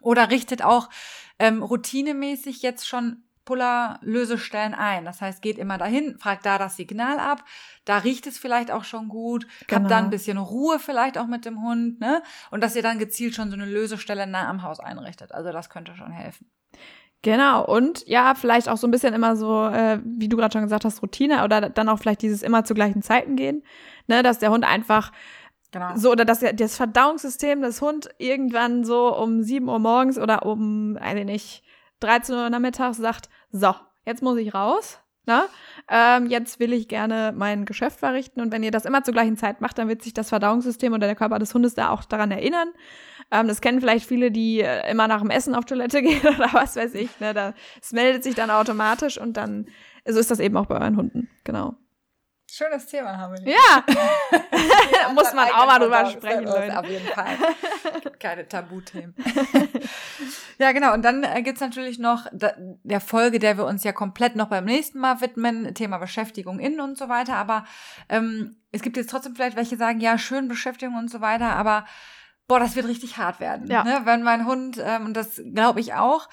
Oder 0.00 0.30
richtet 0.30 0.62
auch 0.62 0.88
ähm, 1.38 1.62
routinemäßig 1.62 2.62
jetzt 2.62 2.86
schon 2.86 3.24
Puller-Lösestellen 3.48 4.74
ein. 4.74 5.06
Das 5.06 5.22
heißt, 5.22 5.40
geht 5.40 5.56
immer 5.56 5.78
dahin, 5.78 6.18
fragt 6.18 6.44
da 6.44 6.58
das 6.58 6.76
Signal 6.76 7.18
ab, 7.18 7.42
da 7.86 7.96
riecht 7.96 8.26
es 8.26 8.36
vielleicht 8.36 8.70
auch 8.70 8.84
schon 8.84 9.08
gut, 9.08 9.46
genau. 9.66 9.80
habt 9.80 9.90
dann 9.90 10.04
ein 10.04 10.10
bisschen 10.10 10.36
Ruhe 10.36 10.78
vielleicht 10.78 11.16
auch 11.16 11.26
mit 11.26 11.46
dem 11.46 11.62
Hund, 11.62 11.98
ne? 11.98 12.22
Und 12.50 12.62
dass 12.62 12.76
ihr 12.76 12.82
dann 12.82 12.98
gezielt 12.98 13.34
schon 13.34 13.48
so 13.48 13.56
eine 13.56 13.64
Lösestelle 13.64 14.26
nah 14.26 14.50
am 14.50 14.62
Haus 14.62 14.80
einrichtet. 14.80 15.32
Also 15.32 15.50
das 15.50 15.70
könnte 15.70 15.94
schon 15.96 16.12
helfen. 16.12 16.50
Genau, 17.22 17.64
und 17.64 18.06
ja, 18.06 18.34
vielleicht 18.34 18.68
auch 18.68 18.76
so 18.76 18.86
ein 18.86 18.90
bisschen 18.90 19.14
immer 19.14 19.34
so, 19.34 19.66
äh, 19.66 19.98
wie 20.04 20.28
du 20.28 20.36
gerade 20.36 20.52
schon 20.52 20.62
gesagt 20.62 20.84
hast, 20.84 21.02
Routine 21.02 21.42
oder 21.42 21.70
dann 21.70 21.88
auch 21.88 21.98
vielleicht 21.98 22.20
dieses 22.20 22.42
immer 22.42 22.64
zu 22.64 22.74
gleichen 22.74 23.00
Zeiten 23.00 23.34
gehen, 23.34 23.64
ne, 24.08 24.22
dass 24.22 24.38
der 24.38 24.50
Hund 24.50 24.64
einfach 24.64 25.10
Genau. 25.70 25.96
So, 25.96 26.12
oder 26.12 26.24
dass 26.24 26.40
das 26.40 26.76
Verdauungssystem 26.76 27.60
des 27.60 27.82
Hund 27.82 28.08
irgendwann 28.18 28.84
so 28.84 29.14
um 29.14 29.42
7 29.42 29.68
Uhr 29.68 29.78
morgens 29.78 30.18
oder 30.18 30.46
um, 30.46 30.94
weiß 30.94 31.18
ich 31.18 31.24
nicht, 31.26 31.62
13 32.00 32.34
Uhr 32.34 32.50
nachmittags 32.50 32.96
sagt, 32.96 33.28
so, 33.50 33.74
jetzt 34.06 34.22
muss 34.22 34.38
ich 34.38 34.54
raus. 34.54 34.98
Ne? 35.26 35.42
Ähm, 35.90 36.26
jetzt 36.28 36.58
will 36.58 36.72
ich 36.72 36.88
gerne 36.88 37.34
mein 37.36 37.66
Geschäft 37.66 37.98
verrichten. 37.98 38.40
Und 38.40 38.50
wenn 38.50 38.62
ihr 38.62 38.70
das 38.70 38.86
immer 38.86 39.04
zur 39.04 39.12
gleichen 39.12 39.36
Zeit 39.36 39.60
macht, 39.60 39.76
dann 39.76 39.86
wird 39.86 40.02
sich 40.02 40.14
das 40.14 40.30
Verdauungssystem 40.30 40.94
oder 40.94 41.06
der 41.06 41.16
Körper 41.16 41.38
des 41.38 41.52
Hundes 41.52 41.74
da 41.74 41.90
auch 41.90 42.04
daran 42.04 42.30
erinnern. 42.30 42.68
Ähm, 43.30 43.46
das 43.46 43.60
kennen 43.60 43.78
vielleicht 43.78 44.06
viele, 44.06 44.30
die 44.30 44.60
äh, 44.60 44.90
immer 44.90 45.06
nach 45.06 45.20
dem 45.20 45.28
Essen 45.28 45.54
auf 45.54 45.66
Toilette 45.66 46.00
gehen 46.02 46.22
oder 46.22 46.48
was 46.52 46.76
weiß 46.76 46.94
ich. 46.94 47.20
Ne? 47.20 47.34
Das 47.34 47.92
meldet 47.92 48.24
sich 48.24 48.36
dann 48.36 48.50
automatisch 48.50 49.20
und 49.20 49.36
dann, 49.36 49.66
so 50.06 50.18
ist 50.18 50.30
das 50.30 50.40
eben 50.40 50.56
auch 50.56 50.64
bei 50.66 50.80
euren 50.80 50.96
Hunden. 50.96 51.28
Genau. 51.44 51.76
Schönes 52.50 52.86
Thema 52.86 53.16
haben 53.18 53.34
wir. 53.44 53.52
Ja, 53.52 55.12
muss 55.12 55.32
man 55.34 55.48
auch 55.50 55.66
mal 55.66 55.78
drüber 55.78 56.10
sprechen, 56.10 56.44
Leute. 56.44 56.78
Auf 56.78 56.86
jeden 56.86 57.06
Fall. 57.08 57.36
Keine 58.18 58.48
Tabuthemen. 58.48 59.14
ja, 60.58 60.72
genau. 60.72 60.94
Und 60.94 61.02
dann 61.02 61.24
äh, 61.24 61.42
gibt's 61.42 61.60
natürlich 61.60 61.98
noch 61.98 62.26
der 62.32 63.00
Folge, 63.00 63.38
der 63.38 63.58
wir 63.58 63.66
uns 63.66 63.84
ja 63.84 63.92
komplett 63.92 64.34
noch 64.34 64.48
beim 64.48 64.64
nächsten 64.64 64.98
Mal 64.98 65.20
widmen, 65.20 65.74
Thema 65.74 65.98
Beschäftigung 65.98 66.58
innen 66.58 66.80
und 66.80 66.96
so 66.96 67.08
weiter. 67.08 67.36
Aber 67.36 67.64
ähm, 68.08 68.56
es 68.72 68.82
gibt 68.82 68.96
jetzt 68.96 69.10
trotzdem 69.10 69.36
vielleicht 69.36 69.56
welche, 69.56 69.76
sagen, 69.76 70.00
ja, 70.00 70.18
schön 70.18 70.48
Beschäftigung 70.48 70.96
und 70.96 71.10
so 71.10 71.20
weiter, 71.20 71.54
aber 71.54 71.84
boah, 72.48 72.58
das 72.58 72.74
wird 72.74 72.88
richtig 72.88 73.18
hart 73.18 73.40
werden. 73.40 73.70
Ja. 73.70 73.84
Ne? 73.84 74.00
Wenn 74.04 74.22
mein 74.22 74.46
Hund, 74.46 74.80
ähm, 74.82 75.06
und 75.06 75.14
das 75.14 75.40
glaube 75.52 75.80
ich 75.80 75.94
auch, 75.94 76.28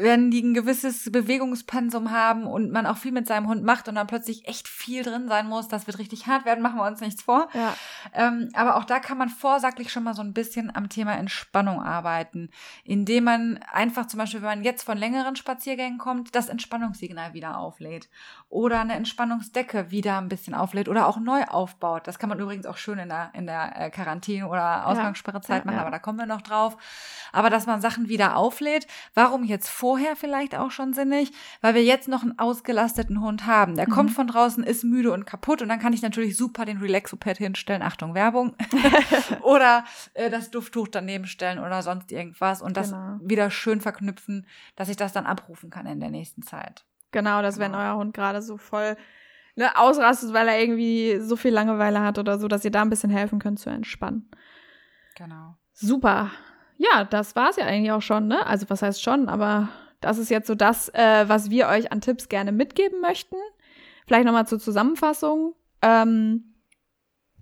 wenn 0.00 0.30
die 0.30 0.42
ein 0.42 0.54
gewisses 0.54 1.10
Bewegungspensum 1.10 2.10
haben 2.10 2.46
und 2.46 2.70
man 2.70 2.86
auch 2.86 2.96
viel 2.96 3.12
mit 3.12 3.26
seinem 3.26 3.48
Hund 3.48 3.64
macht 3.64 3.88
und 3.88 3.94
dann 3.94 4.06
plötzlich 4.06 4.46
echt 4.46 4.68
viel 4.68 5.02
drin 5.02 5.28
sein 5.28 5.48
muss, 5.48 5.68
das 5.68 5.86
wird 5.86 5.98
richtig 5.98 6.26
hart 6.26 6.44
werden, 6.44 6.62
machen 6.62 6.78
wir 6.78 6.86
uns 6.86 7.00
nichts 7.00 7.22
vor. 7.22 7.48
Ja. 7.54 7.74
Ähm, 8.14 8.48
aber 8.54 8.76
auch 8.76 8.84
da 8.84 9.00
kann 9.00 9.18
man 9.18 9.28
vorsaglich 9.28 9.90
schon 9.92 10.04
mal 10.04 10.14
so 10.14 10.22
ein 10.22 10.32
bisschen 10.32 10.74
am 10.74 10.88
Thema 10.88 11.14
Entspannung 11.16 11.82
arbeiten, 11.82 12.50
indem 12.84 13.24
man 13.24 13.60
einfach 13.70 14.06
zum 14.06 14.18
Beispiel, 14.18 14.40
wenn 14.42 14.48
man 14.48 14.64
jetzt 14.64 14.84
von 14.84 14.98
längeren 14.98 15.36
Spaziergängen 15.36 15.98
kommt, 15.98 16.34
das 16.34 16.48
Entspannungssignal 16.48 17.34
wieder 17.34 17.58
auflädt 17.58 18.08
oder 18.48 18.80
eine 18.80 18.94
Entspannungsdecke 18.94 19.90
wieder 19.90 20.18
ein 20.18 20.28
bisschen 20.28 20.54
auflädt 20.54 20.88
oder 20.88 21.06
auch 21.06 21.18
neu 21.18 21.44
aufbaut. 21.44 22.06
Das 22.06 22.18
kann 22.18 22.28
man 22.28 22.38
übrigens 22.38 22.66
auch 22.66 22.76
schön 22.76 22.98
in 22.98 23.08
der, 23.08 23.30
in 23.34 23.46
der 23.46 23.72
äh, 23.76 23.90
Quarantäne 23.90 24.48
oder 24.48 24.86
Ausgangssperrezeit 24.86 25.60
ja. 25.60 25.64
machen, 25.64 25.76
ja. 25.76 25.82
aber 25.82 25.90
da 25.90 25.98
kommen 25.98 26.18
wir 26.18 26.26
noch 26.26 26.42
drauf. 26.42 26.76
Aber 27.32 27.50
dass 27.50 27.66
man 27.66 27.80
Sachen 27.80 28.08
wieder 28.08 28.36
auflädt, 28.36 28.86
warum 29.14 29.44
jetzt 29.44 29.68
vor 29.68 29.87
vorher 29.88 30.16
vielleicht 30.16 30.54
auch 30.54 30.70
schon 30.70 30.92
sinnig, 30.92 31.32
weil 31.62 31.74
wir 31.74 31.82
jetzt 31.82 32.08
noch 32.08 32.22
einen 32.22 32.38
ausgelasteten 32.38 33.22
Hund 33.22 33.46
haben. 33.46 33.74
Der 33.74 33.88
mhm. 33.88 33.92
kommt 33.92 34.10
von 34.10 34.26
draußen, 34.26 34.62
ist 34.62 34.84
müde 34.84 35.12
und 35.12 35.24
kaputt 35.24 35.62
und 35.62 35.70
dann 35.70 35.78
kann 35.78 35.94
ich 35.94 36.02
natürlich 36.02 36.36
super 36.36 36.66
den 36.66 36.76
Relaxopad 36.76 37.38
hinstellen. 37.38 37.80
Achtung, 37.80 38.12
Werbung. 38.12 38.54
oder 39.40 39.86
äh, 40.12 40.28
das 40.28 40.50
Dufttuch 40.50 40.88
daneben 40.88 41.24
stellen 41.24 41.58
oder 41.58 41.80
sonst 41.80 42.12
irgendwas 42.12 42.60
und 42.60 42.76
das 42.76 42.90
genau. 42.90 43.18
wieder 43.22 43.50
schön 43.50 43.80
verknüpfen, 43.80 44.46
dass 44.76 44.90
ich 44.90 44.98
das 44.98 45.14
dann 45.14 45.24
abrufen 45.24 45.70
kann 45.70 45.86
in 45.86 46.00
der 46.00 46.10
nächsten 46.10 46.42
Zeit. 46.42 46.84
Genau, 47.10 47.40
dass 47.40 47.54
genau. 47.54 47.68
wenn 47.68 47.74
euer 47.74 47.96
Hund 47.96 48.12
gerade 48.12 48.42
so 48.42 48.58
voll 48.58 48.94
ne, 49.56 49.74
ausrastet, 49.74 50.34
weil 50.34 50.48
er 50.48 50.60
irgendwie 50.60 51.18
so 51.18 51.34
viel 51.36 51.54
Langeweile 51.54 52.02
hat 52.02 52.18
oder 52.18 52.38
so, 52.38 52.46
dass 52.46 52.62
ihr 52.62 52.70
da 52.70 52.82
ein 52.82 52.90
bisschen 52.90 53.08
helfen 53.08 53.38
könnt 53.38 53.58
zu 53.58 53.70
entspannen. 53.70 54.30
Genau. 55.14 55.56
Super 55.72 56.30
ja, 56.78 57.04
das 57.04 57.36
war's 57.36 57.56
ja 57.56 57.66
eigentlich 57.66 57.92
auch 57.92 58.02
schon, 58.02 58.28
ne? 58.28 58.46
Also 58.46 58.70
was 58.70 58.82
heißt 58.82 59.02
schon, 59.02 59.28
aber 59.28 59.68
das 60.00 60.16
ist 60.16 60.30
jetzt 60.30 60.46
so 60.46 60.54
das, 60.54 60.88
äh, 60.94 61.28
was 61.28 61.50
wir 61.50 61.66
euch 61.68 61.92
an 61.92 62.00
Tipps 62.00 62.28
gerne 62.28 62.52
mitgeben 62.52 63.00
möchten. 63.00 63.36
Vielleicht 64.06 64.24
nochmal 64.24 64.46
zur 64.46 64.60
Zusammenfassung. 64.60 65.54
Ähm, 65.82 66.54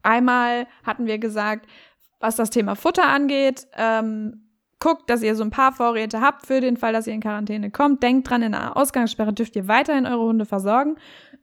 einmal 0.03 0.67
hatten 0.85 1.07
wir 1.07 1.19
gesagt, 1.19 1.67
was 2.19 2.37
das 2.37 2.49
Thema 2.49 2.77
Futter 2.77 3.07
angeht, 3.07 3.69
ähm, 3.75 4.47
guckt, 4.79 5.09
dass 5.11 5.23
ihr 5.23 5.35
so 5.37 5.45
ein 5.45 5.51
paar 5.51 5.73
Vorräte 5.73 6.21
habt 6.21 6.47
für 6.47 6.61
den 6.61 6.77
Fall, 6.79 6.95
dass 6.95 7.07
ihr 7.07 7.13
in 7.13 7.21
Quarantäne 7.21 7.71
kommt. 7.71 8.03
Denkt 8.03 8.29
dran, 8.29 8.43
in 8.43 8.55
einer 8.55 8.77
Ausgangssperre 8.77 9.33
dürft 9.33 9.55
ihr 9.57 9.69
weiterhin 9.69 10.07
eure 10.07 10.23
Hunde 10.23 10.47
versorgen. 10.47 10.97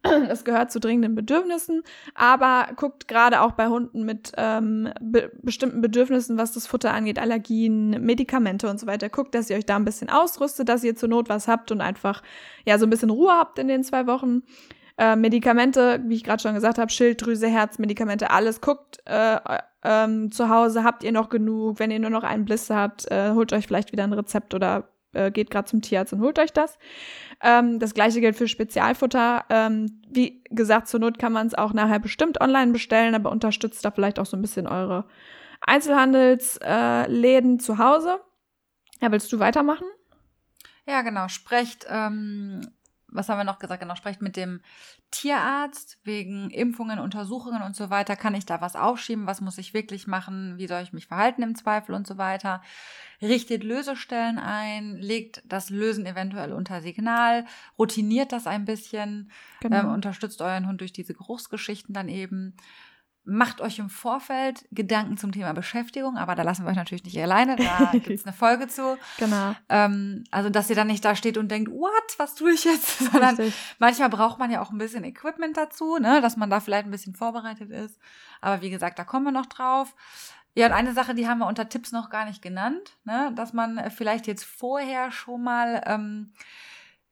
Das 0.28 0.43
gehört 0.43 0.72
zu 0.72 0.80
dringenden 0.80 1.16
Bedürfnissen. 1.16 1.84
Aber 2.14 2.68
guckt 2.76 3.08
gerade 3.08 3.41
auch 3.41 3.54
bei 3.54 3.68
Hunden 3.68 4.04
mit 4.04 4.32
ähm, 4.38 4.89
be 5.01 5.32
bestimmten 5.41 5.82
Bedürfnissen, 5.82 6.38
was 6.38 6.54
das 6.54 6.68
Futter 6.68 6.93
angeht, 6.93 7.20
Allergien, 7.20 7.91
Medikamente 8.04 8.70
und 8.70 8.80
so 8.80 8.88
weiter. 8.88 9.10
Guckt, 9.10 9.34
dass 9.36 9.49
ihr 9.49 9.58
euch 9.58 9.66
da 9.66 9.76
ein 9.76 9.86
bisschen 9.86 10.10
ausrüstet, 10.10 10.70
dass 10.70 10.84
ihr 10.84 10.95
zur 10.95 11.10
Not 11.10 11.30
was 11.30 11.47
habt 11.47 11.72
und 11.72 11.82
einfach 11.82 12.22
ja 12.66 12.78
so 12.78 12.86
ein 12.86 12.89
bisschen 12.89 13.10
Ruhe 13.10 13.32
habt 13.32 13.60
in 13.60 13.68
den 13.68 13.84
zwei 13.84 14.08
Wochen. 14.08 14.43
Äh, 14.97 15.16
Medikamente, 15.16 16.01
wie 16.06 16.16
ich 16.16 16.24
gerade 16.24 16.41
schon 16.41 16.54
gesagt 16.54 16.78
habe, 16.78 16.91
Schilddrüse, 16.91 17.47
Herzmedikamente, 17.47 18.30
alles. 18.30 18.62
Guckt 18.62 18.99
äh, 19.06 19.38
ähm, 19.84 20.32
zu 20.32 20.49
Hause, 20.49 20.84
habt 20.84 21.04
ihr 21.04 21.12
noch 21.12 21.30
genug? 21.30 21.80
Wenn 21.80 21.91
ihr 21.91 21.99
nur 21.99 22.12
noch 22.12 22.24
einen 22.24 22.45
Blister 22.45 22.76
habt, 22.76 23.10
äh, 23.12 23.32
holt 23.32 23.54
euch 23.54 23.66
vielleicht 23.66 23.91
wieder 23.91 24.04
ein 24.04 24.14
Rezept 24.14 24.54
oder 24.54 24.92
äh, 25.14 25.32
geht 25.32 25.49
gerade 25.49 25.68
zum 25.68 25.82
Tierarzt 25.82 26.14
und 26.14 26.22
holt 26.22 26.39
euch 26.39 26.53
das. 26.53 26.78
Ähm, 27.41 27.80
das 27.80 27.93
gleiche 27.93 28.22
gilt 28.22 28.36
für 28.36 28.47
Spezialfutter. 28.47 29.45
Ähm, 29.49 30.01
wie 30.09 30.43
gesagt, 30.49 30.88
zur 30.88 30.99
Not 30.99 31.20
kann 31.20 31.34
man 31.34 31.47
es 31.47 31.53
auch 31.53 31.74
nachher 31.74 31.99
bestimmt 31.99 32.41
online 32.41 32.72
bestellen, 32.72 33.16
aber 33.16 33.32
unterstützt 33.32 33.84
da 33.86 33.91
vielleicht 33.91 34.20
auch 34.20 34.26
so 34.26 34.38
ein 34.38 34.41
bisschen 34.41 34.68
eure 34.68 35.05
Einzelhandelsläden 35.61 37.55
äh, 37.55 37.57
zu 37.57 37.78
Hause. 37.78 38.20
Ja, 39.01 39.11
willst 39.11 39.32
du 39.32 39.39
weitermachen? 39.39 39.88
Ja, 40.86 41.01
genau. 41.01 41.28
Sprecht 41.28 41.86
ähm, 41.89 42.61
was 43.14 43.30
haben 43.30 43.38
wir 43.38 43.43
noch 43.43 43.59
gesagt? 43.59 43.82
Genau, 43.82 43.95
sprecht 43.95 44.22
mit 44.22 44.36
dem 44.36 44.61
Tierarzt 45.11 45.99
wegen 46.03 46.49
Impfungen, 46.49 46.99
Untersuchungen 46.99 47.61
und 47.61 47.76
so 47.76 47.89
weiter. 47.89 48.16
Kann 48.16 48.36
ich 48.36 48.45
da 48.45 48.61
was 48.61 48.76
aufschieben? 48.76 49.28
Was 49.28 49.41
muss 49.41 49.57
ich 49.57 49.74
wirklich 49.74 50.07
machen? 50.07 50.57
Wie 50.57 50.68
soll 50.68 50.82
ich 50.82 50.93
mich 50.93 51.07
verhalten 51.07 51.43
im 51.43 51.55
Zweifel 51.55 51.95
und 51.95 52.07
so 52.07 52.18
weiter? 52.18 52.61
Richtet 53.22 53.64
Lösestellen 53.64 54.39
ein, 54.39 54.97
legt 54.97 55.43
das 55.45 55.70
Lösen 55.70 56.05
eventuell 56.05 56.51
unter 56.51 56.82
Signal, 56.82 57.45
routiniert 57.78 58.32
das 58.32 58.47
ein 58.47 58.66
bisschen, 58.66 59.32
genau. 59.61 59.80
ähm, 59.82 59.91
unterstützt 59.91 60.41
euren 60.41 60.68
Hund 60.68 60.82
durch 60.82 60.93
diese 60.93 61.14
Geruchsgeschichten 61.14 61.93
dann 61.93 62.09
eben 62.09 62.55
macht 63.26 63.61
euch 63.61 63.80
im 63.80 63.89
Vorfeld 63.89 64.65
Gedanken 64.71 65.17
zum 65.17 65.32
Thema 65.32 65.53
Beschäftigung, 65.53 66.17
aber 66.17 66.36
da 66.36 66.43
lassen 66.43 66.65
wir 66.65 66.71
euch 66.71 66.76
natürlich 66.76 67.05
nicht 67.05 67.19
alleine, 67.21 67.55
da 67.55 67.89
gibt 67.91 68.09
es 68.09 68.26
eine 68.26 68.34
Folge 68.34 68.67
zu. 68.67 68.97
Genau. 69.17 69.55
Ähm, 69.69 70.26
also, 70.32 70.49
dass 70.49 70.69
ihr 70.69 70.76
dann 70.76 70.88
nicht 70.88 71.05
da 71.05 71.15
steht 71.15 71.38
und 71.38 71.49
denkt, 71.49 71.71
what, 71.71 72.15
was 72.17 72.36
tue 72.36 72.53
ich 72.53 72.65
jetzt? 72.65 72.99
Sondern 73.11 73.36
Richtig. 73.36 73.53
manchmal 73.80 74.09
braucht 74.09 74.39
man 74.39 74.51
ja 74.51 74.61
auch 74.61 74.71
ein 74.71 74.78
bisschen 74.78 75.03
Equipment 75.05 75.55
dazu, 75.55 75.97
ne, 75.97 76.21
dass 76.21 76.36
man 76.36 76.49
da 76.49 76.59
vielleicht 76.59 76.86
ein 76.86 76.91
bisschen 76.91 77.15
vorbereitet 77.15 77.69
ist. 77.69 77.97
Aber 78.41 78.61
wie 78.61 78.69
gesagt, 78.69 78.99
da 78.99 79.05
kommen 79.05 79.26
wir 79.26 79.32
noch 79.32 79.45
drauf. 79.45 79.95
Ja, 80.55 80.67
und 80.67 80.74
eine 80.74 80.93
Sache, 80.93 81.15
die 81.15 81.28
haben 81.28 81.39
wir 81.39 81.47
unter 81.47 81.69
Tipps 81.69 81.91
noch 81.91 82.09
gar 82.09 82.26
nicht 82.26 82.41
genannt, 82.41 82.97
ne, 83.05 83.32
dass 83.36 83.53
man 83.53 83.89
vielleicht 83.89 84.28
jetzt 84.28 84.43
vorher 84.43 85.11
schon 85.11 85.43
mal 85.43 85.82
ähm, 85.86 86.34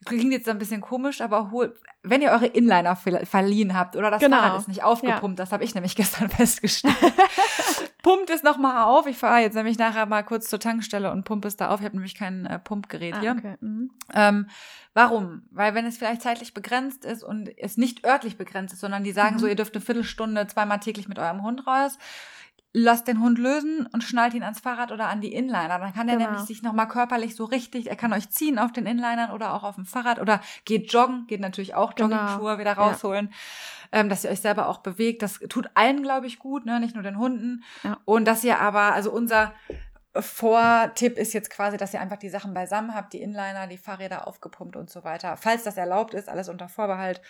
klingt 0.06 0.32
jetzt 0.32 0.50
ein 0.50 0.58
bisschen 0.58 0.82
komisch, 0.82 1.22
aber 1.22 1.52
hol, 1.52 1.76
wenn 2.04 2.22
ihr 2.22 2.32
eure 2.32 2.48
Inliner 2.48 2.96
verliehen 2.96 3.78
habt 3.78 3.96
oder 3.96 4.10
das 4.10 4.22
genau. 4.22 4.38
Fahrrad 4.38 4.60
ist 4.60 4.68
nicht 4.68 4.84
aufgepumpt, 4.84 5.38
ja. 5.38 5.44
das 5.44 5.52
habe 5.52 5.64
ich 5.64 5.76
nämlich 5.76 5.96
gestern 5.98 6.30
festgestellt. 6.30 6.96
Pumpt 8.04 8.32
es 8.32 8.42
nochmal 8.42 8.86
auf. 8.86 9.06
Ich 9.06 9.18
fahre 9.18 9.42
jetzt 9.42 9.54
nämlich 9.54 9.78
nachher 9.78 10.08
mal 10.08 10.24
kurz 10.24 10.50
zur 10.50 10.60
Tankstelle 10.60 11.12
und 11.12 11.24
pumpe 11.24 11.48
es 11.48 11.56
da 11.56 11.70
auf. 11.70 11.82
Ich 11.82 11.86
habe 11.86 11.96
nämlich 11.96 12.16
kein 12.16 12.48
äh, 12.48 12.58
Pumpgerät 12.58 13.14
ah, 13.14 13.20
hier. 13.20 13.36
Okay. 13.38 13.56
Mhm. 13.62 13.92
Ähm, 14.14 14.48
warum? 14.96 15.44
Weil 15.52 15.76
wenn 15.76 15.86
es 15.86 16.00
vielleicht 16.00 16.24
zeitlich 16.24 16.56
begrenzt 16.56 17.06
ist 17.06 17.24
und 17.24 17.50
es 17.60 17.78
nicht 17.78 18.04
örtlich 18.04 18.38
begrenzt 18.38 18.74
ist, 18.74 18.80
sondern 18.80 19.04
die 19.04 19.12
sagen 19.12 19.36
mhm. 19.36 19.40
so, 19.40 19.46
ihr 19.46 19.56
dürft 19.56 19.76
eine 19.76 19.86
Viertelstunde 19.86 20.48
zweimal 20.48 20.80
täglich 20.80 21.08
mit 21.08 21.20
eurem 21.20 21.44
Hund 21.44 21.68
raus, 21.68 22.00
lasst 22.74 23.08
den 23.08 23.20
Hund 23.20 23.38
lösen 23.38 23.86
und 23.92 24.04
schnallt 24.04 24.34
ihn 24.34 24.44
ans 24.44 24.62
Fahrrad 24.62 24.92
oder 24.92 25.10
an 25.10 25.20
die 25.20 25.34
Inliner. 25.34 25.80
Dann 25.80 25.94
kann 25.94 26.08
er 26.08 26.16
genau. 26.16 26.30
nämlich 26.30 26.48
sich 26.48 26.64
nochmal 26.64 26.88
körperlich 26.88 27.36
so 27.36 27.44
richtig, 27.44 27.90
er 27.90 27.98
kann 27.98 28.14
euch 28.14 28.30
ziehen 28.30 28.60
auf 28.60 28.72
den 28.72 28.86
Inlinern 28.86 29.32
oder 29.32 29.54
auch 29.54 29.64
auf 29.64 29.76
dem 29.76 29.86
Fahrrad 29.86 30.20
oder 30.20 30.42
geht 30.64 30.92
joggen, 30.92 31.28
geht 31.28 31.42
natürlich 31.42 31.76
auch 31.76 31.96
genau. 31.96 32.16
Jogging-Schuhe 32.16 32.60
wieder 32.60 32.74
rausholen, 32.74 33.34
ja. 33.92 34.00
ähm, 34.00 34.10
dass 34.10 34.24
ihr 34.24 34.30
euch 34.30 34.40
selber 34.40 34.70
auch 34.70 34.78
bewegt. 34.80 35.22
Das 35.22 35.40
tut 35.50 35.70
allen, 35.74 36.02
glaube 36.02 36.28
ich, 36.28 36.40
gut, 36.40 36.66
ne? 36.66 36.80
nicht 36.80 36.96
nur 36.96 37.04
den 37.04 37.18
Hunden. 37.18 37.64
Ja. 37.84 37.98
Und 38.06 38.26
dass 38.26 38.44
ihr 38.44 38.60
aber, 38.60 38.94
also 38.94 39.12
unser 39.12 39.54
Vortipp 40.16 41.18
ist 41.18 41.34
jetzt 41.34 41.50
quasi, 41.50 41.78
dass 41.78 41.94
ihr 41.94 42.02
einfach 42.02 42.18
die 42.18 42.30
Sachen 42.30 42.54
beisammen 42.54 42.96
habt, 42.96 43.14
die 43.14 43.22
Inliner, 43.22 43.68
die 43.68 43.78
Fahrräder 43.78 44.28
aufgepumpt 44.28 44.76
und 44.78 44.90
so 44.90 45.04
weiter. 45.04 45.36
Falls 45.36 45.64
das 45.64 45.78
erlaubt 45.78 46.14
ist, 46.14 46.30
alles 46.30 46.48
unter 46.48 46.70
Vorbehalt. 46.70 47.22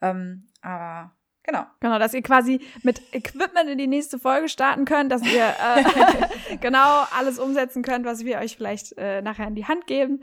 Ähm, 0.00 0.46
aber 0.62 1.12
Genau. 1.42 1.64
Genau, 1.80 1.98
dass 1.98 2.14
ihr 2.14 2.22
quasi 2.22 2.60
mit 2.82 3.00
Equipment 3.14 3.68
in 3.68 3.78
die 3.78 3.86
nächste 3.86 4.18
Folge 4.18 4.48
starten 4.48 4.84
könnt, 4.84 5.10
dass 5.10 5.22
ihr 5.22 5.46
äh, 5.46 6.56
genau 6.60 7.04
alles 7.16 7.38
umsetzen 7.38 7.82
könnt, 7.82 8.04
was 8.04 8.24
wir 8.24 8.38
euch 8.38 8.56
vielleicht 8.56 8.96
äh, 8.98 9.22
nachher 9.22 9.48
in 9.48 9.54
die 9.54 9.66
Hand 9.66 9.86
geben. 9.86 10.22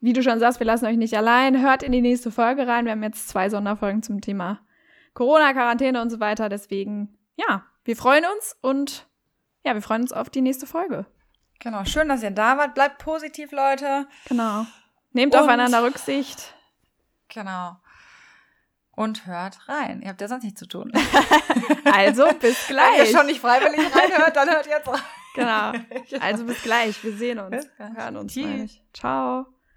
Wie 0.00 0.12
du 0.12 0.22
schon 0.22 0.40
sagst, 0.40 0.58
wir 0.58 0.66
lassen 0.66 0.86
euch 0.86 0.96
nicht 0.96 1.16
allein. 1.16 1.62
Hört 1.62 1.84
in 1.84 1.92
die 1.92 2.00
nächste 2.00 2.32
Folge 2.32 2.66
rein. 2.66 2.86
Wir 2.86 2.92
haben 2.92 3.02
jetzt 3.04 3.28
zwei 3.28 3.48
Sonderfolgen 3.48 4.02
zum 4.02 4.20
Thema 4.20 4.60
Corona, 5.14 5.52
Quarantäne 5.52 6.02
und 6.02 6.10
so 6.10 6.18
weiter. 6.18 6.48
Deswegen, 6.48 7.16
ja, 7.36 7.64
wir 7.84 7.96
freuen 7.96 8.24
uns 8.34 8.56
und 8.60 9.06
ja, 9.64 9.74
wir 9.74 9.82
freuen 9.82 10.02
uns 10.02 10.12
auf 10.12 10.28
die 10.28 10.40
nächste 10.40 10.66
Folge. 10.66 11.06
Genau, 11.60 11.84
schön, 11.84 12.08
dass 12.08 12.24
ihr 12.24 12.32
da 12.32 12.58
wart. 12.58 12.74
Bleibt 12.74 12.98
positiv, 12.98 13.52
Leute. 13.52 14.08
Genau. 14.26 14.66
Nehmt 15.12 15.34
und, 15.34 15.40
aufeinander 15.40 15.84
Rücksicht. 15.84 16.52
Genau 17.28 17.76
und 18.94 19.26
hört 19.26 19.68
rein. 19.68 20.02
Ihr 20.02 20.08
habt 20.08 20.20
ja 20.20 20.28
sonst 20.28 20.44
nichts 20.44 20.60
zu 20.60 20.66
tun. 20.66 20.92
also 21.84 22.28
bis 22.40 22.66
gleich. 22.66 22.98
Wenn 22.98 23.06
ihr 23.06 23.16
schon 23.16 23.26
nicht 23.26 23.40
freiwillig 23.40 23.80
reinhört, 23.94 24.36
dann 24.36 24.50
hört 24.50 24.66
jetzt 24.66 24.88
rein. 24.88 25.00
Genau. 25.34 25.72
Also 26.20 26.44
bis 26.44 26.62
gleich. 26.62 27.02
Wir 27.02 27.16
sehen 27.16 27.38
uns. 27.38 27.66
Hören 27.78 28.16
uns. 28.16 28.34
Ciao. 28.92 29.46